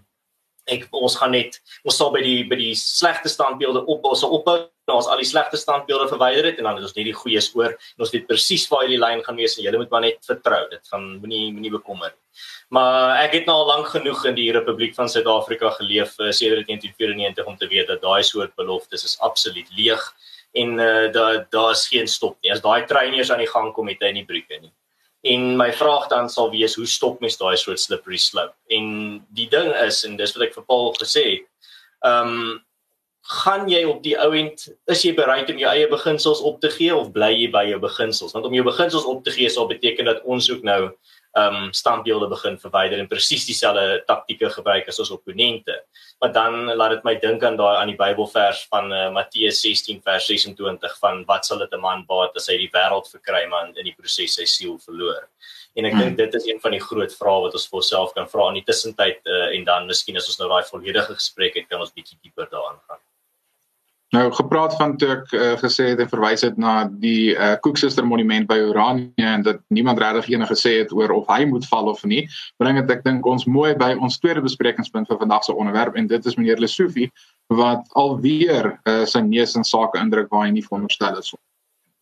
ek 0.70 0.86
ons 0.94 1.16
gaan 1.18 1.32
net 1.34 1.56
ons 1.88 1.96
sal 1.96 2.12
by 2.14 2.20
die 2.24 2.42
by 2.48 2.56
die 2.58 2.74
slegte 2.78 3.30
standbeelde 3.32 3.82
op 3.90 4.04
ons 4.10 4.22
op 4.26 4.48
ons 4.50 5.08
al 5.10 5.20
die 5.22 5.28
slegte 5.28 5.58
standbeelde 5.58 6.08
verwyder 6.10 6.46
het 6.50 6.58
en 6.58 6.68
dan 6.68 6.78
het 6.78 6.86
ons 6.86 6.96
net 6.96 7.08
die 7.08 7.16
goeie 7.16 7.40
skoor 7.42 7.74
en 7.74 8.04
ons 8.04 8.12
weet 8.14 8.28
presies 8.28 8.66
waar 8.70 8.84
hierdie 8.84 9.00
lyn 9.00 9.22
gaan 9.26 9.38
wees 9.40 9.56
en 9.56 9.64
julle 9.66 9.80
moet 9.82 9.92
maar 9.92 10.04
net 10.06 10.20
vertrou 10.26 10.62
dit 10.70 10.92
van 10.92 11.06
moenie 11.18 11.50
moenie 11.54 11.74
bekommer 11.74 12.14
maar 12.76 13.18
ek 13.24 13.38
het 13.40 13.48
nou 13.50 13.56
al 13.62 13.70
lank 13.72 13.92
genoeg 13.94 14.24
in 14.30 14.36
die 14.38 14.50
Republiek 14.54 14.94
van 14.94 15.10
Suid-Afrika 15.10 15.72
geleef 15.78 16.14
uh, 16.18 16.30
sedert 16.30 16.68
1994 16.70 17.50
om 17.50 17.56
te 17.58 17.70
weet 17.70 17.90
dat 17.90 18.02
daai 18.04 18.22
soort 18.26 18.54
beloftes 18.60 19.06
is 19.08 19.18
absoluut 19.26 19.68
leeg 19.78 20.04
en 20.52 20.78
uh, 20.78 21.12
daar 21.12 21.46
daar's 21.50 21.86
geen 21.88 22.08
stop 22.08 22.38
nie. 22.42 22.52
As 22.52 22.62
daai 22.64 22.86
trein 22.86 23.14
eers 23.14 23.30
aan 23.30 23.42
die 23.42 23.50
gang 23.50 23.72
kom, 23.74 23.88
het 23.88 24.02
hy 24.02 24.12
nie 24.16 24.26
brieke 24.26 24.58
nie. 24.60 24.72
En 25.30 25.56
my 25.56 25.68
vraag 25.76 26.08
dan 26.08 26.30
sal 26.32 26.50
wees, 26.50 26.74
hoe 26.80 26.86
stop 26.88 27.20
mens 27.20 27.36
daai 27.36 27.56
soort 27.60 27.80
slippery 27.80 28.18
slope? 28.18 28.56
En 28.72 29.20
die 29.36 29.48
ding 29.52 29.68
is 29.84 30.02
en 30.08 30.16
dis 30.16 30.32
wat 30.36 30.48
ek 30.48 30.56
vir 30.56 30.66
Paul 30.66 30.92
gesê 30.98 31.24
het, 31.28 31.46
ehm 32.06 32.34
um, 32.34 32.58
gaan 33.30 33.68
jy 33.70 33.84
op 33.86 34.00
die 34.02 34.16
ouend 34.18 34.64
is 34.90 35.02
jy 35.06 35.12
bereid 35.14 35.50
om 35.52 35.58
jou 35.60 35.70
eie 35.70 35.86
beginsels 35.90 36.40
op 36.42 36.58
te 36.62 36.70
gee 36.74 36.90
of 36.90 37.12
bly 37.14 37.30
jy 37.30 37.50
by 37.52 37.62
jou 37.68 37.78
beginsels? 37.82 38.34
Want 38.34 38.48
om 38.48 38.54
jou 38.56 38.64
beginsels 38.66 39.06
op 39.06 39.22
te 39.24 39.30
gee 39.34 39.50
sal 39.52 39.68
beteken 39.70 40.10
dat 40.10 40.24
ons 40.26 40.50
ook 40.50 40.66
nou 40.66 40.82
ehm 41.38 41.54
um, 41.54 41.66
standbeelde 41.70 42.26
begin 42.26 42.56
verwyder 42.58 42.98
en 42.98 43.06
presies 43.06 43.44
dieselfde 43.46 44.00
taktieke 44.06 44.48
gebruik 44.50 44.88
as 44.90 44.98
ons 44.98 45.12
opponente. 45.14 45.76
Maar 46.18 46.32
dan 46.34 46.74
laat 46.74 46.96
dit 46.96 47.04
my 47.06 47.14
dink 47.22 47.44
aan 47.46 47.58
daai 47.60 47.76
aan 47.78 47.92
die 47.92 47.98
Bybelvers 48.00 48.64
van 48.72 48.90
uh, 48.90 49.04
Matteus 49.14 49.60
16 49.62 50.00
vers 50.02 50.26
26 50.26 50.96
van 50.98 51.22
wat 51.28 51.46
sal 51.46 51.62
dit 51.62 51.70
'n 51.70 51.80
man 51.80 52.02
baat 52.08 52.34
as 52.34 52.50
hy 52.50 52.56
die 52.64 52.72
wêreld 52.74 53.06
verkry 53.14 53.44
maar 53.46 53.70
in 53.70 53.86
die 53.86 53.94
proses 53.94 54.34
sy 54.34 54.44
siel 54.44 54.74
verloor. 54.78 55.28
En 55.78 55.86
ek 55.86 55.92
hmm. 55.92 56.00
dink 56.00 56.16
dit 56.18 56.34
is 56.34 56.48
een 56.50 56.60
van 56.60 56.74
die 56.74 56.82
groot 56.82 57.14
vrae 57.14 57.44
wat 57.46 57.54
ons 57.54 57.68
vir 57.68 57.78
onsself 57.78 58.10
kan 58.18 58.26
vra 58.26 58.48
in 58.48 58.58
die 58.58 58.66
tussentyd 58.66 59.22
uh, 59.22 59.54
en 59.54 59.64
dan 59.64 59.86
miskien 59.86 60.18
as 60.18 60.26
ons 60.26 60.42
nou 60.42 60.50
daai 60.50 60.66
volledige 60.66 61.14
gesprek 61.14 61.54
het 61.54 61.70
kan 61.70 61.86
ons 61.86 61.94
bietjie 61.94 62.18
dieper 62.18 62.50
daarin 62.50 62.82
gaan. 62.88 62.98
Nou 64.10 64.32
gepraat 64.34 64.74
van 64.74 64.96
toe 64.98 65.08
ek 65.12 65.32
uh, 65.38 65.50
gesê 65.60 65.92
het 65.92 66.00
en 66.02 66.08
verwys 66.10 66.42
het 66.42 66.56
na 66.58 66.88
die 66.90 67.30
uh, 67.30 67.52
Koeksuster 67.62 68.02
monument 68.06 68.48
by 68.50 68.56
Oranje 68.66 69.12
en 69.22 69.44
dat 69.46 69.60
niemand 69.70 70.00
regtig 70.02 70.32
enige 70.32 70.56
gesê 70.56 70.72
het 70.80 70.90
oor 70.90 71.12
of 71.14 71.28
hy 71.30 71.44
moet 71.46 71.66
val 71.70 71.86
of 71.92 72.02
nie. 72.02 72.24
Bring 72.58 72.80
dit 72.80 72.90
ek 72.90 73.04
dink 73.06 73.26
ons 73.30 73.46
mooi 73.46 73.70
by 73.78 73.92
ons 74.02 74.18
tweede 74.18 74.42
besprekingspunt 74.42 75.06
vir 75.06 75.20
vandag 75.20 75.46
se 75.46 75.54
onderwerp 75.54 75.94
en 75.94 76.08
dit 76.10 76.26
is 76.26 76.38
meneer 76.40 76.58
Lesofie 76.58 77.06
wat 77.54 77.86
alweer 77.98 78.72
uh, 78.82 79.04
sy 79.06 79.22
neus 79.22 79.54
in 79.54 79.66
sake 79.66 80.02
indruk 80.02 80.26
waar 80.34 80.48
hy 80.48 80.56
nie 80.58 80.66
veronderstel 80.66 81.22
is. 81.22 81.30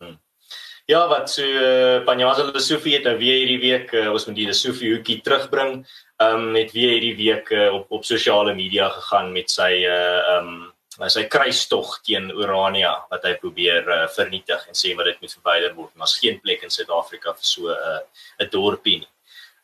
Hmm. 0.00 0.16
Ja, 0.88 1.04
wat 1.12 1.28
so 1.28 1.44
uh, 1.44 2.00
Panjaza 2.08 2.48
Lesofie 2.48 2.96
het 2.96 3.04
nou 3.04 3.18
weer 3.20 3.42
hierdie 3.42 3.60
week 3.66 3.92
uh, 3.92 4.08
ons 4.14 4.24
moet 4.30 4.40
die 4.40 4.48
Lesofie 4.48 4.94
hoekie 4.96 5.20
terugbring. 5.28 5.82
Ehm 6.24 6.48
um, 6.48 6.56
het 6.56 6.72
weer 6.72 6.96
hierdie 6.96 7.14
week 7.20 7.52
uh, 7.52 7.68
op 7.76 7.92
op 8.00 8.08
sosiale 8.08 8.56
media 8.56 8.88
gegaan 8.96 9.28
met 9.36 9.52
sy 9.52 9.70
uh 9.84 10.00
ehm 10.24 10.52
um, 10.56 10.66
sy 11.07 11.25
kruistog 11.31 12.00
teen 12.02 12.31
Urania 12.35 12.95
wat 13.11 13.25
hy 13.25 13.37
probeer 13.38 13.87
uh, 13.87 14.07
vernietig 14.11 14.64
en 14.67 14.75
sê 14.75 14.95
maar 14.97 15.05
dit 15.05 15.21
moet 15.21 15.37
verwyder 15.37 15.76
word. 15.76 15.93
Daar's 15.95 16.19
geen 16.19 16.40
plek 16.43 16.64
in 16.67 16.75
Suid-Afrika 16.75 17.35
vir 17.37 17.47
so 17.47 17.71
'n 17.71 17.76
uh, 17.76 18.00
'n 18.43 18.50
dorpie 18.50 18.99
nie. 18.99 19.12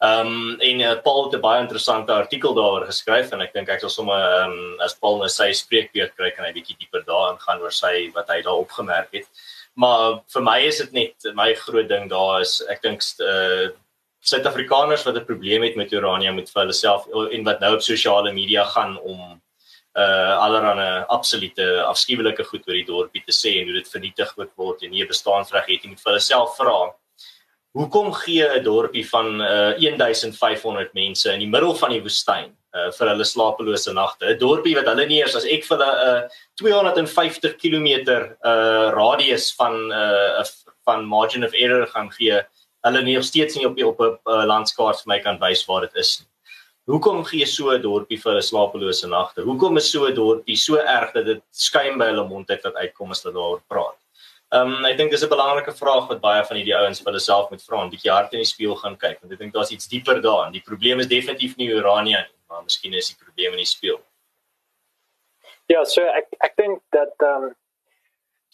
Ehm 0.05 0.27
um, 0.27 0.61
en 0.61 0.81
uh, 0.81 0.95
Paul 1.03 1.25
het 1.25 1.35
'n 1.35 1.41
baie 1.41 1.61
interessante 1.61 2.13
artikel 2.13 2.55
daaroor 2.55 2.87
geskryf 2.87 3.33
en 3.33 3.41
ek 3.41 3.53
dink 3.55 3.69
ek 3.69 3.81
sal 3.81 3.91
sommer 3.91 4.21
ehm 4.21 4.53
um, 4.53 4.81
as 4.81 4.95
Paul 4.95 5.19
nou 5.19 5.29
sy 5.29 5.53
spreekbeurt 5.53 6.15
kry 6.17 6.31
kan 6.31 6.45
hy 6.45 6.53
bietjie 6.53 6.77
dieper 6.79 7.03
daarin 7.07 7.39
gaan 7.39 7.61
oor 7.61 7.73
sy 7.73 8.11
wat 8.15 8.29
hy 8.29 8.43
daar 8.43 8.61
opgemerk 8.63 9.11
het. 9.13 9.27
Maar 9.75 10.21
vir 10.35 10.43
my 10.43 10.59
is 10.67 10.79
dit 10.79 10.93
net 10.93 11.35
my 11.35 11.55
groot 11.55 11.89
ding 11.89 12.11
daar 12.11 12.41
is 12.41 12.61
ek 12.69 12.83
dink 12.83 13.03
uh, 13.21 13.71
Suid-Afrikaners 14.21 15.05
wat 15.05 15.17
'n 15.17 15.25
probleem 15.25 15.63
het 15.63 15.77
met 15.77 15.93
Urania 15.93 16.33
moet 16.33 16.51
vir 16.51 16.63
hulle 16.63 16.73
self 16.73 17.07
en 17.09 17.45
wat 17.45 17.61
nou 17.61 17.75
op 17.75 17.83
sosiale 17.83 18.33
media 18.33 18.65
gaan 18.65 18.99
om 18.99 19.41
uh 19.95 20.35
allerhande 20.45 21.07
absolute 21.09 21.67
afskuwelike 21.87 22.45
goed 22.49 22.67
oor 22.67 22.75
die 22.75 22.89
dorpie 22.89 23.23
te 23.23 23.33
sê 23.33 23.61
en 23.61 23.71
hoe 23.71 23.79
dit 23.79 23.93
vernietig 23.93 24.33
moet 24.37 24.51
word 24.59 24.83
en 24.83 24.91
nie 24.91 25.07
bestaansreg 25.07 25.69
het 25.71 25.85
nie 25.85 25.93
moet 25.93 26.03
vir 26.03 26.13
hulle 26.13 26.25
self 26.25 26.57
vra. 26.59 26.79
Hoekom 27.79 28.13
gee 28.25 28.43
'n 28.49 28.65
dorpie 28.65 29.07
van 29.07 29.41
uh 29.41 29.73
1500 29.79 30.95
mense 30.95 31.33
in 31.33 31.41
die 31.41 31.51
middel 31.51 31.75
van 31.75 31.91
die 31.91 32.03
woestyn 32.03 32.51
uh 32.75 32.91
vir 32.99 33.09
hulle 33.13 33.25
slapelose 33.25 33.93
nagte? 33.93 34.35
'n 34.35 34.39
Dorpie 34.39 34.75
wat 34.75 34.91
hulle 34.91 35.07
nie 35.07 35.21
eers 35.23 35.37
as 35.37 35.47
ek 35.47 35.65
vir 35.65 35.79
hulle 35.79 35.93
'n 35.95 36.25
uh, 36.25 36.29
250 36.59 37.57
km 37.63 37.89
uh 38.11 38.91
radius 38.99 39.53
van 39.55 39.93
uh 39.93 40.45
van 40.85 41.05
margin 41.05 41.45
of 41.45 41.55
error 41.55 41.87
gaan 41.87 42.11
gee, 42.13 42.43
hulle 42.85 43.03
nie 43.03 43.15
nog 43.15 43.25
steeds 43.25 43.57
nie 43.57 43.67
op 43.67 43.77
die, 43.77 43.87
op 43.87 44.01
'n 44.01 44.19
uh, 44.27 44.45
landskaart 44.45 45.01
vir 45.03 45.09
my 45.15 45.19
kan 45.19 45.39
wys 45.41 45.65
waar 45.67 45.81
dit 45.81 45.95
is 45.97 46.21
nie. 46.21 46.29
Hoekom 46.87 47.25
gee 47.25 47.47
so 47.47 47.71
'n 47.73 47.83
dorpie 47.83 48.21
vir 48.21 48.37
'n 48.37 48.43
slapelose 48.43 49.09
nagte? 49.09 49.43
Hoekom 49.43 49.77
is 49.77 49.91
so 49.91 50.07
'n 50.07 50.15
dorpie 50.15 50.57
so 50.57 50.77
erg 50.77 51.13
dat 51.15 51.25
dit 51.25 51.43
skuim 51.51 51.99
by 51.99 52.07
hulle 52.13 52.29
mond 52.29 52.51
uit 52.51 52.63
wat 52.63 52.75
uitkom 52.75 53.11
as 53.11 53.23
hulle 53.23 53.35
daaroor 53.35 53.63
praat? 53.69 53.99
Ehm 54.53 54.75
um, 54.75 54.85
ek 54.85 54.99
dink 54.99 55.11
dis 55.11 55.25
'n 55.25 55.29
belangrike 55.29 55.73
vraag 55.73 56.09
wat 56.09 56.21
baie 56.21 56.45
van 56.45 56.57
hierdie 56.57 56.77
ouens 56.77 57.01
vir 57.01 57.13
hulle 57.13 57.21
self 57.21 57.51
moet 57.51 57.63
vra 57.63 57.83
en 57.83 57.91
bietjie 57.91 58.13
hard 58.13 58.35
in 58.35 58.43
die 58.45 58.53
spieël 58.53 58.77
gaan 58.77 58.97
kyk 58.97 59.21
want 59.21 59.33
ek 59.33 59.39
dink 59.39 59.55
daar's 59.55 59.73
iets 59.73 59.89
dieper 59.89 60.21
daarin. 60.21 60.53
Die 60.53 60.67
probleem 60.71 61.01
is 61.01 61.07
definitief 61.07 61.57
nie 61.57 61.73
Urania 61.73 62.21
nie, 62.21 62.39
maar 62.49 62.63
miskien 62.63 62.95
is 62.95 63.09
die 63.09 63.25
probleem 63.25 63.53
in 63.53 63.65
die 63.65 63.73
spieël. 63.77 64.01
Ja, 65.69 65.85
so 65.85 66.03
ek 66.03 66.29
ek 66.41 66.57
dink 66.57 66.83
dat 66.93 67.17
ehm 67.19 67.49
um, 67.49 67.55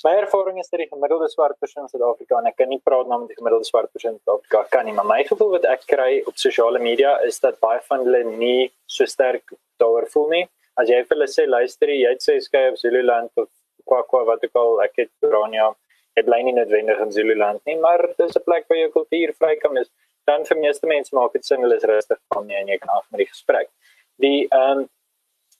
My 0.05 0.15
ervaring 0.17 0.59
is 0.59 0.69
dat 0.73 0.81
die 0.81 0.89
gemiddelde 0.89 1.29
swart 1.29 1.59
persoon 1.61 1.85
in 1.85 1.91
Suid-Afrika 1.93 2.39
en 2.39 2.47
ek 2.49 2.55
kan 2.57 2.71
nie 2.73 2.79
praat 2.81 3.09
namens 3.11 3.29
die 3.29 3.37
gemiddelde 3.37 3.67
swart 3.69 3.91
persoon 3.93 4.15
in 4.15 4.21
Suid-Afrika 4.23 4.63
kan 4.73 4.87
nie, 4.89 4.95
maar 4.97 5.09
my 5.09 5.19
gevoel 5.29 5.51
wat 5.59 5.67
ek 5.69 5.83
kry 5.91 6.23
op 6.31 6.39
sosiale 6.41 6.81
media 6.81 7.19
is 7.27 7.37
dat 7.45 7.59
baie 7.61 7.83
van 7.89 8.07
hulle 8.07 8.23
nie 8.31 8.71
so 8.89 9.05
sterk 9.05 9.53
daaroor 9.83 10.07
voel 10.15 10.29
nie. 10.33 10.43
As 10.81 10.89
jy 10.89 11.03
vir 11.03 11.17
hulle 11.19 11.29
sê 11.29 11.45
luister, 11.49 11.93
jy 11.93 12.15
het 12.15 12.25
sê 12.25 12.39
skei 12.41 12.71
op 12.71 12.81
Zululand 12.81 13.45
of 13.45 13.51
kwa 13.85 14.01
kwa 14.09 14.25
wat 14.31 14.49
ook 14.49 14.57
al, 14.63 14.81
ek 14.87 15.03
het 15.03 15.29
Orania, 15.29 15.69
ek 16.17 16.25
bly 16.31 16.41
nie 16.47 16.57
noodwendig 16.57 17.05
in 17.05 17.13
Zululand 17.19 17.61
nie, 17.69 17.77
maar 17.85 18.07
dis 18.17 18.37
'n 18.41 18.47
plek 18.49 18.73
waar 18.73 18.81
jou 18.81 18.91
kultuur 18.97 19.37
vry 19.37 19.57
kan 19.61 19.77
is. 19.77 19.91
Dan 20.25 20.49
vir 20.49 20.65
meeste 20.65 20.87
mense 20.87 21.13
maak 21.15 21.33
dit 21.33 21.45
sin 21.45 21.61
hulle 21.61 21.77
is 21.77 21.85
rustig 21.85 22.19
van 22.33 22.49
jy 22.49 22.57
en 22.57 22.73
jy 22.73 22.79
kan 22.79 22.97
af 22.97 23.05
met 23.11 23.27
die 23.27 23.33
gesprek. 23.35 23.69
Die 24.17 24.49
ehm 24.49 24.79
um, 24.79 24.89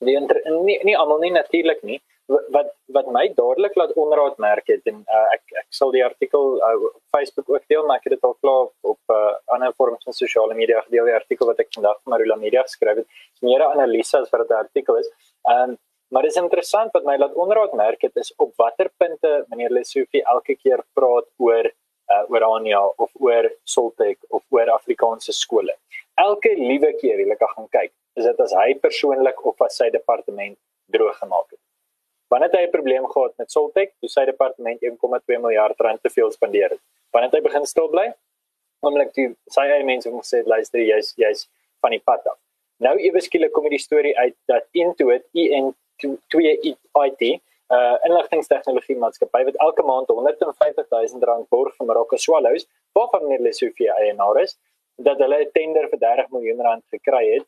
die 0.01 0.17
nie 0.65 0.79
nie 0.85 0.97
almal 0.97 1.19
nie 1.21 1.31
natuurlik 1.33 1.83
nie 1.83 2.01
wat 2.31 2.69
wat 2.97 3.07
my 3.15 3.25
dadelik 3.35 3.75
laat 3.79 3.93
onraad 4.03 4.39
merk 4.39 4.67
het 4.71 4.87
en 4.91 5.03
uh, 5.03 5.27
ek 5.35 5.55
ek 5.63 5.67
sal 5.75 5.93
die 5.95 6.05
artikel 6.05 6.57
uh, 6.59 6.75
op 6.89 7.03
Facebook 7.17 7.51
ook 7.51 7.67
deel 7.73 7.87
maar 7.87 7.99
ek 7.99 8.09
het 8.09 8.17
dit 8.17 8.27
al 8.29 8.37
klaar 8.45 8.69
op, 8.69 8.75
op 8.95 9.15
uh, 9.15 9.35
ander 9.57 9.75
vorms 9.79 10.05
van 10.07 10.17
sosiale 10.17 10.55
media 10.55 10.83
gedeel 10.87 11.11
die 11.11 11.19
artikel 11.19 11.51
wat 11.51 11.63
ek 11.65 11.73
vandag 11.75 11.99
vir 12.03 12.15
Marula 12.15 12.37
Media 12.41 12.63
geskryf 12.67 13.03
het 13.03 13.07
is 13.09 13.45
meer 13.47 13.65
'n 13.67 13.79
analise 13.79 14.19
as 14.19 14.31
wat 14.31 14.51
'n 14.51 14.63
artikel 14.65 15.01
is. 15.03 15.11
Um, 15.55 15.79
maar 16.11 16.23
dit 16.23 16.35
is 16.35 16.43
interessant 16.43 16.91
wat 16.93 17.05
my 17.05 17.17
laat 17.17 17.35
onraad 17.35 17.73
merk 17.73 18.03
het 18.03 18.17
is 18.17 18.33
op 18.37 18.53
watter 18.57 18.91
punte 18.99 19.45
meneer 19.49 19.71
Lesofie 19.71 20.25
elke 20.35 20.57
keer 20.63 20.83
praat 20.95 21.29
oor 21.39 21.67
uh, 22.13 22.25
oor 22.29 22.45
Ania 22.57 22.83
of 22.97 23.11
oor 23.15 23.51
Soltech 23.65 24.19
of 24.29 24.43
oor 24.51 24.71
Afrikaanse 24.71 25.33
skole. 25.33 25.75
Elke 26.15 26.55
liewe 26.59 26.93
keer 27.01 27.23
as 27.25 27.35
ek 27.37 27.51
gaan 27.55 27.69
kyk, 27.79 27.93
is 28.19 28.25
dit 28.25 28.41
as 28.41 28.53
hy 28.53 28.75
persoonlik 28.75 29.47
of 29.47 29.61
as 29.63 29.77
sy 29.77 29.91
departement 29.91 30.59
droog 30.91 31.19
gemaak 31.23 31.51
het. 31.51 31.63
Wanneer 32.31 32.51
het 32.51 32.59
hy 32.59 32.67
'n 32.67 32.71
probleem 32.71 33.07
gehad 33.07 33.33
met 33.37 33.51
Soltech, 33.51 33.91
toe 34.01 34.09
sy 34.09 34.25
departement 34.25 34.83
1,2 34.83 35.39
miljard 35.39 35.81
rand 35.81 36.03
te 36.03 36.11
veel 36.11 36.31
spandeer 36.31 36.71
het. 36.71 36.83
Wanneer 37.11 37.31
het 37.31 37.39
hy 37.39 37.43
begin 37.49 37.67
stil 37.67 37.89
bly? 37.89 38.15
Oomblik 38.81 39.13
toe 39.13 39.35
sy 39.47 39.61
eie 39.61 39.85
mense 39.85 40.09
het 40.09 40.19
gesê 40.23 40.47
luister 40.47 40.81
jy's 40.81 41.13
jy's 41.17 41.49
van 41.81 41.91
die 41.91 42.03
pad 42.05 42.27
af. 42.27 42.39
Nou 42.79 42.97
ewe 42.99 43.21
skielik 43.21 43.53
kom 43.53 43.69
die 43.69 43.79
storie 43.79 44.19
uit 44.19 44.37
dat 44.47 44.65
Intuit 44.73 45.25
EN2 45.35 46.47
IT 47.05 47.23
uh 47.71 47.97
inligtingstegnologie 48.07 48.97
maatskappy 48.99 49.45
wat 49.45 49.59
elke 49.67 49.83
maand 49.83 50.09
150 50.09 50.87
000 50.91 51.29
rand 51.31 51.49
borg 51.49 51.75
vir 51.77 51.87
Marokko 51.87 52.17
Swallows, 52.17 52.67
waarvan 52.99 53.31
hulle 53.31 53.53
Sofia 53.53 53.95
eienaar 53.95 54.41
is, 54.43 54.57
dat 54.97 55.19
hulle 55.19 55.39
'n 55.45 55.51
tender 55.53 55.89
vir 55.89 55.99
30 55.99 56.31
miljoen 56.31 56.61
rand 56.61 56.85
gekry 56.91 57.25
het. 57.35 57.47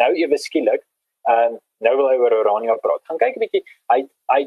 Nou 0.00 0.12
ewe 0.14 0.38
skielik 0.38 0.82
Ehm 1.28 1.54
um, 1.54 1.58
nou 1.84 1.96
wil 1.96 2.08
hy 2.08 2.16
oor 2.16 2.36
Orania 2.40 2.76
praat. 2.80 3.02
Gaan 3.08 3.18
kyk 3.18 3.36
'n 3.36 3.44
bietjie. 3.44 3.64
Hy 3.92 4.00
hy 4.32 4.40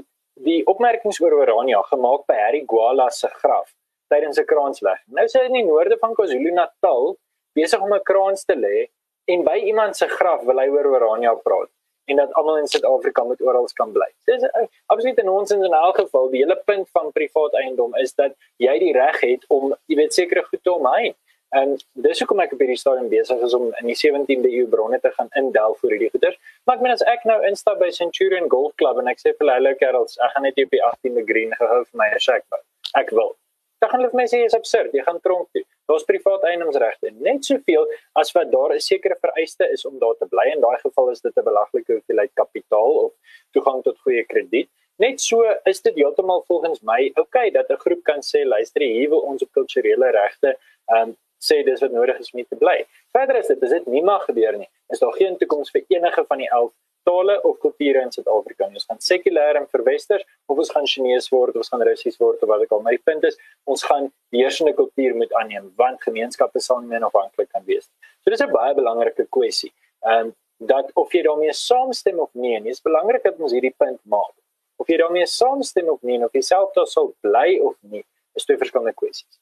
die 0.47 0.61
opmerkings 0.65 1.21
oor 1.21 1.33
Orania 1.33 1.81
gemaak 1.91 2.25
by 2.27 2.37
Harry 2.37 2.63
Gwala 2.65 3.09
se 3.09 3.29
graf 3.41 3.73
tydens 4.09 4.39
'n 4.39 4.45
kraansleg. 4.45 4.99
Nou 5.07 5.25
sê 5.25 5.41
hy 5.41 5.47
in 5.51 5.59
die 5.59 5.69
noorde 5.71 5.97
van 5.97 6.13
KwaZulu-Natal 6.15 7.17
besig 7.53 7.81
om 7.81 7.93
'n 7.93 8.03
kraans 8.03 8.45
te 8.45 8.55
lê 8.55 8.87
en 9.27 9.43
by 9.43 9.57
iemand 9.71 9.95
se 9.95 10.07
graf 10.07 10.43
wil 10.45 10.59
hy 10.59 10.67
oor 10.69 10.85
Orania 10.85 11.35
praat 11.35 11.69
en 12.07 12.15
dat 12.15 12.33
almal 12.33 12.57
in 12.57 12.67
Suid-Afrika 12.67 13.23
moet 13.23 13.41
oral 13.41 13.67
kan 13.73 13.91
bly. 13.91 14.07
Dis 14.25 14.43
uh, 14.43 14.67
absoluut 14.85 15.19
'n 15.19 15.25
nonsens 15.25 15.65
in 15.65 15.73
elk 15.73 15.97
geval. 15.97 16.29
Die 16.29 16.41
hele 16.43 16.61
punt 16.65 16.89
van 16.89 17.11
privaat 17.11 17.53
eiendom 17.53 17.95
is 17.95 18.13
dat 18.13 18.31
jy 18.57 18.79
die 18.79 18.93
reg 18.93 19.19
het 19.19 19.43
om, 19.47 19.75
jy 19.85 19.95
weet 19.95 20.13
sekere 20.13 20.43
goed 20.43 20.63
te 20.63 20.71
omhei. 20.71 21.15
En 21.55 21.77
dis 22.03 22.19
hoekom 22.19 22.41
ek 22.43 22.53
op 22.53 22.59
hierdie 22.59 22.79
stadium 22.79 23.07
besig 23.11 23.39
is 23.45 23.53
om 23.55 23.69
in 23.79 23.87
die 23.87 23.95
17de 23.95 24.49
eeu 24.51 24.67
bronne 24.67 24.99
te 24.99 25.11
gaan 25.15 25.29
indel 25.39 25.77
vir 25.81 25.93
hierdie 25.95 26.09
goeder. 26.11 26.35
Maar 26.65 26.75
ek 26.75 26.83
meen 26.83 26.95
as 26.97 27.03
ek 27.07 27.23
nou 27.29 27.37
instap 27.47 27.79
by 27.79 27.89
Centurion 27.95 28.49
Golf 28.51 28.75
Club 28.75 28.99
en 28.99 29.07
ek 29.07 29.21
sê 29.23 29.31
vir 29.37 29.53
hulle 29.53 29.75
kerels, 29.79 30.17
ek 30.19 30.33
gaan 30.35 30.43
net 30.43 30.59
op 30.63 30.73
die 30.75 30.83
18de 30.89 31.23
green 31.29 31.53
gehou 31.55 31.83
vir 31.85 31.99
my 32.01 32.09
shack 32.19 32.43
bou. 32.51 32.59
Ek 32.99 33.13
wil. 33.15 33.35
Dan 33.79 33.91
gaan 33.91 34.01
hulle 34.01 34.11
vir 34.11 34.19
my 34.19 34.25
sê 34.27 34.41
jy's 34.41 34.57
absurd, 34.57 34.93
jy 34.97 35.03
gaan 35.05 35.21
tronk 35.23 35.47
toe. 35.55 35.63
Daar's 35.87 36.03
privaat 36.07 36.43
eiendomsregte. 36.49 37.13
Net 37.23 37.45
soveel 37.47 37.85
as 38.19 38.33
wat 38.35 38.51
daar 38.51 38.73
'n 38.75 38.83
sekere 38.83 39.15
vereiste 39.21 39.69
is 39.71 39.85
om 39.85 39.99
daar 39.99 40.17
te 40.19 40.27
bly. 40.27 40.51
In 40.51 40.61
daai 40.61 40.79
geval 40.81 41.11
is 41.11 41.21
dit 41.21 41.37
'n 41.37 41.43
belaglike 41.43 41.93
hoeveelheid 41.93 42.33
kapitaal 42.33 42.93
of 43.05 43.13
toegang 43.53 43.83
tot 43.83 43.97
goeie 44.03 44.25
krediet. 44.25 44.69
Net 44.99 45.21
so 45.21 45.45
is 45.65 45.81
dit 45.81 45.95
heeltemal 45.95 46.43
volgens 46.47 46.81
my 46.81 47.11
oukei 47.15 47.47
okay, 47.47 47.51
dat 47.51 47.69
'n 47.69 47.79
groep 47.85 48.03
kan 48.03 48.19
sê 48.21 48.43
luister 48.43 48.81
hier 48.81 49.09
wil 49.09 49.19
ons 49.19 49.43
op 49.43 49.51
kulturele 49.51 50.09
regte 50.11 50.57
um, 50.89 51.15
sê 51.43 51.63
dis 51.65 51.81
wat 51.83 51.93
nodig 51.93 52.19
is 52.23 52.31
om 52.33 52.43
te 52.43 52.57
bly. 52.59 52.77
Verder 53.15 53.39
is 53.39 53.47
dit 53.51 53.63
as 53.63 53.73
dit 53.75 53.87
nie 53.87 54.03
mag 54.05 54.25
gebeur 54.29 54.57
nie, 54.57 54.69
is 54.93 55.01
daar 55.03 55.13
geen 55.17 55.37
toekoms 55.37 55.73
vir 55.73 55.83
enige 55.95 56.23
van 56.29 56.43
die 56.43 56.49
11 56.49 56.71
tale 57.07 57.37
of 57.47 57.59
kulture 57.63 58.01
in 58.03 58.11
Suid-Afrika 58.11 58.67
nie. 58.67 58.79
Ons 58.81 58.87
gaan 58.89 59.03
sekulêr 59.03 59.59
en 59.59 59.67
verwesters 59.71 60.25
of 60.51 60.57
ons 60.63 60.71
gaan 60.75 60.87
Chinese 60.93 61.31
word 61.31 61.55
ons 61.55 61.69
gaan 61.71 61.85
Russies 61.87 62.17
word 62.19 62.41
of 62.43 62.51
wat 62.51 62.65
ek 62.65 62.73
al 62.75 62.83
my 62.87 62.97
punt 63.09 63.27
is, 63.29 63.37
ons 63.65 63.85
gaan 63.87 64.09
heersende 64.35 64.73
kultuur 64.75 65.15
moet 65.15 65.31
aanneem 65.39 65.71
want 65.79 66.03
gemeenskappe 66.03 66.63
sal 66.63 66.81
nie 66.81 66.91
meer 66.91 67.07
afhanklik 67.07 67.51
kan 67.53 67.63
wees. 67.69 67.87
So 68.23 68.33
dis 68.33 68.43
'n 68.43 68.51
baie 68.51 68.75
belangrike 68.75 69.27
kwessie. 69.29 69.71
Ehm 70.05 70.27
um, 70.27 70.35
dat 70.59 70.89
of 70.95 71.11
jy 71.13 71.21
daarmee 71.21 71.53
saamstem 71.53 72.19
of 72.19 72.29
nie, 72.33 72.57
is 72.69 72.81
belangrik 72.81 73.23
dat 73.23 73.37
ons 73.39 73.53
hierdie 73.53 73.75
punt 73.77 73.99
maak. 74.03 74.33
of 74.77 74.89
jy 74.89 74.97
daarmee 75.01 75.25
saamstem 75.29 75.89
of 75.89 76.01
nie 76.05 76.19
of 76.23 76.33
jy 76.37 76.43
self 76.45 76.73
daar 76.77 76.87
sal 76.89 77.11
bly 77.25 77.57
of 77.69 77.75
nie 77.91 78.03
is 78.37 78.45
twee 78.45 78.59
verskillende 78.61 78.93
kwessies 78.97 79.39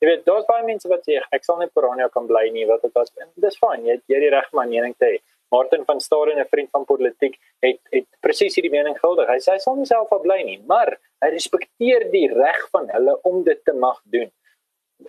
jy 0.00 0.08
weet 0.10 0.24
daar's 0.28 0.46
baie 0.46 0.64
mense 0.66 0.88
wat 0.90 1.02
sê 1.06 1.18
ek 1.34 1.44
sal 1.46 1.58
net 1.62 1.72
Porania 1.74 2.08
kan 2.14 2.26
bly 2.26 2.48
nie 2.54 2.66
wat 2.68 2.82
dit 2.82 2.94
was. 2.94 3.10
En 3.22 3.28
dis 3.36 3.58
fyn 3.58 3.86
jy 3.86 3.98
het 3.98 4.04
die 4.06 4.30
regte 4.34 4.56
mening 4.58 4.94
te 4.98 5.12
hê. 5.12 5.18
Martin 5.50 5.84
van 5.84 6.00
Staden 6.00 6.38
'n 6.38 6.48
vriend 6.50 6.70
van 6.70 6.84
politiek 6.84 7.38
het 7.64 7.80
het 7.90 8.06
presies 8.20 8.54
hierdie 8.54 8.70
mening 8.70 8.98
guldig 8.98 9.28
hy 9.28 9.38
sê 9.38 9.52
hy 9.56 9.58
sal 9.58 9.76
nie 9.76 9.86
self 9.86 10.08
bly 10.22 10.42
nie 10.42 10.58
maar 10.66 10.98
hy 11.24 11.30
respekteer 11.30 12.10
die 12.12 12.28
reg 12.28 12.68
van 12.70 12.88
hulle 12.88 13.18
om 13.24 13.42
dit 13.44 13.64
te 13.64 13.72
mag 13.72 14.00
doen. 14.04 14.30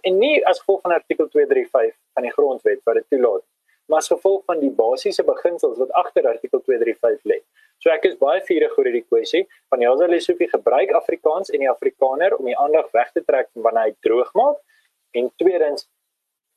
En 0.03 0.19
nie 0.19 0.45
as 0.45 0.59
gevolg 0.59 0.81
van 0.81 0.91
artikel 0.91 1.27
235 1.27 1.95
van 2.13 2.23
die 2.23 2.31
grondwet 2.31 2.81
wat 2.85 2.95
dit 2.95 3.09
toelaat 3.09 3.43
maar 3.89 4.03
as 4.03 4.07
gevolg 4.07 4.43
van 4.45 4.59
die 4.61 4.69
basiese 4.69 5.23
beginsels 5.25 5.77
wat 5.81 5.91
agter 5.91 6.27
artikel 6.29 6.61
235 6.61 7.25
lê. 7.31 7.39
So 7.81 7.89
ek 7.89 8.05
is 8.05 8.17
baie 8.21 8.41
vurig 8.45 8.75
oor 8.77 8.85
hierdie 8.85 9.05
kwessie 9.07 9.45
van 9.73 9.81
Jasa 9.81 10.07
Lesofie 10.11 10.49
gebruik 10.51 10.93
Afrikaans 10.99 11.49
en 11.49 11.63
die 11.63 11.71
Afrikaner 11.71 12.35
om 12.37 12.45
die 12.45 12.57
aandag 12.57 12.91
weg 12.93 13.09
te 13.15 13.23
trek 13.25 13.49
van 13.53 13.65
wanneer 13.65 13.89
hy 13.89 13.95
droog 14.05 14.29
maak 14.37 14.59
en 15.17 15.29
tweedens 15.41 15.87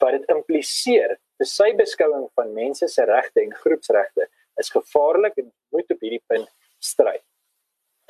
wat 0.03 0.17
dit 0.17 0.31
impliseer 0.35 1.17
dis 1.43 1.57
sy 1.57 1.73
beskouing 1.79 2.29
van 2.39 2.55
mense 2.55 2.89
se 2.89 3.05
regte 3.09 3.43
en 3.43 3.55
groepsregte 3.65 4.29
is 4.61 4.71
gevaarlik 4.71 5.39
en 5.43 5.51
moet 5.75 5.95
op 5.95 6.01
hierdie 6.05 6.23
punt 6.29 6.49
stry. 6.83 7.17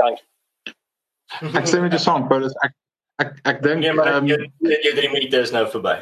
Dankie. 0.01 0.25
Ek 1.55 1.69
sê 1.71 1.81
met 1.81 1.93
die 1.95 2.01
song, 2.03 2.27
Paulus, 2.29 2.57
ek 2.67 2.75
ek 3.23 3.37
ek 3.49 3.61
dink 3.65 3.85
nee, 3.85 3.93
maar 3.97 4.19
um, 4.19 4.27
jy 4.29 4.39
jy 4.67 4.95
3 4.99 5.13
minute 5.13 5.45
is 5.47 5.53
nou 5.55 5.65
verby. 5.71 5.99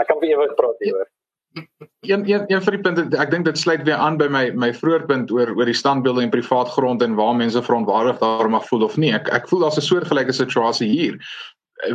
ek 0.00 0.04
kan 0.10 0.18
vir 0.20 0.28
jou 0.32 0.42
wat 0.42 0.58
praat 0.58 0.84
hieroor 0.84 1.08
een 2.00 2.28
een 2.28 2.44
een 2.46 2.62
vir 2.62 2.76
die 2.76 2.80
punt 2.80 3.14
ek 3.14 3.30
dink 3.30 3.44
dit 3.44 3.58
sluit 3.58 3.82
weer 3.82 3.94
aan 3.96 4.16
by 4.20 4.28
my 4.28 4.44
my 4.64 4.70
vroeër 4.74 5.06
punt 5.06 5.30
oor 5.34 5.50
oor 5.56 5.68
die 5.68 5.76
standbeelde 5.76 6.22
en 6.22 6.30
privaat 6.30 6.68
grond 6.68 7.02
en 7.02 7.16
waar 7.18 7.34
mense 7.36 7.62
verontwaardig 7.62 8.18
daar 8.18 8.50
mag 8.50 8.66
voel 8.68 8.84
of 8.84 8.96
nie 8.96 9.12
ek 9.14 9.30
ek 9.34 9.48
voel 9.48 9.64
daar's 9.64 9.78
'n 9.78 9.88
soortgelyke 9.88 10.32
situasie 10.32 10.88
hier 10.88 11.18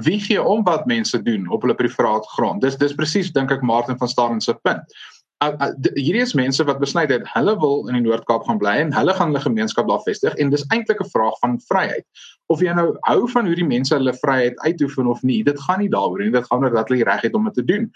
wie 0.03 0.19
gee 0.19 0.41
om 0.41 0.63
wat 0.63 0.85
mense 0.85 1.21
doen 1.21 1.49
op 1.51 1.61
hulle 1.61 1.75
privaat 1.75 2.27
grond? 2.35 2.61
Dis 2.61 2.77
dis 2.77 2.95
presies 2.95 3.31
dink 3.35 3.51
ek 3.51 3.61
Martin 3.61 3.97
van 3.97 4.07
Staden 4.11 4.41
se 4.41 4.55
punt. 4.63 4.95
Hierdie 5.43 6.23
is 6.23 6.35
mense 6.39 6.63
wat 6.63 6.79
besluit 6.79 7.11
het 7.11 7.25
hulle 7.33 7.57
wil 7.59 7.89
in 7.91 7.97
die 7.97 8.05
Noord-Kaap 8.05 8.45
gaan 8.47 8.61
bly 8.61 8.77
en 8.85 8.93
hulle 8.95 9.15
gaan 9.17 9.33
hulle 9.33 9.43
gemeenskap 9.43 9.89
daar 9.89 10.03
vestig 10.05 10.35
en 10.39 10.53
dis 10.53 10.63
eintlik 10.71 11.03
'n 11.03 11.11
vraag 11.11 11.39
van 11.41 11.59
vryheid. 11.67 12.05
Of 12.47 12.61
jy 12.61 12.73
nou 12.73 12.95
hou 13.01 13.27
van 13.27 13.45
hoe 13.45 13.55
die 13.55 13.67
mense 13.67 13.95
hulle 13.95 14.13
vryheid 14.13 14.59
uitoefen 14.59 15.07
of 15.07 15.21
nie 15.23 15.43
dit 15.43 15.59
gaan 15.59 15.79
nie 15.79 15.89
daaroor 15.89 16.19
nie. 16.19 16.31
Dit 16.31 16.47
gaan 16.47 16.63
oor 16.63 16.71
dat 16.71 16.89
hulle 16.89 17.03
reg 17.03 17.21
het 17.21 17.33
om 17.33 17.43
dit 17.43 17.53
te 17.53 17.65
doen 17.65 17.91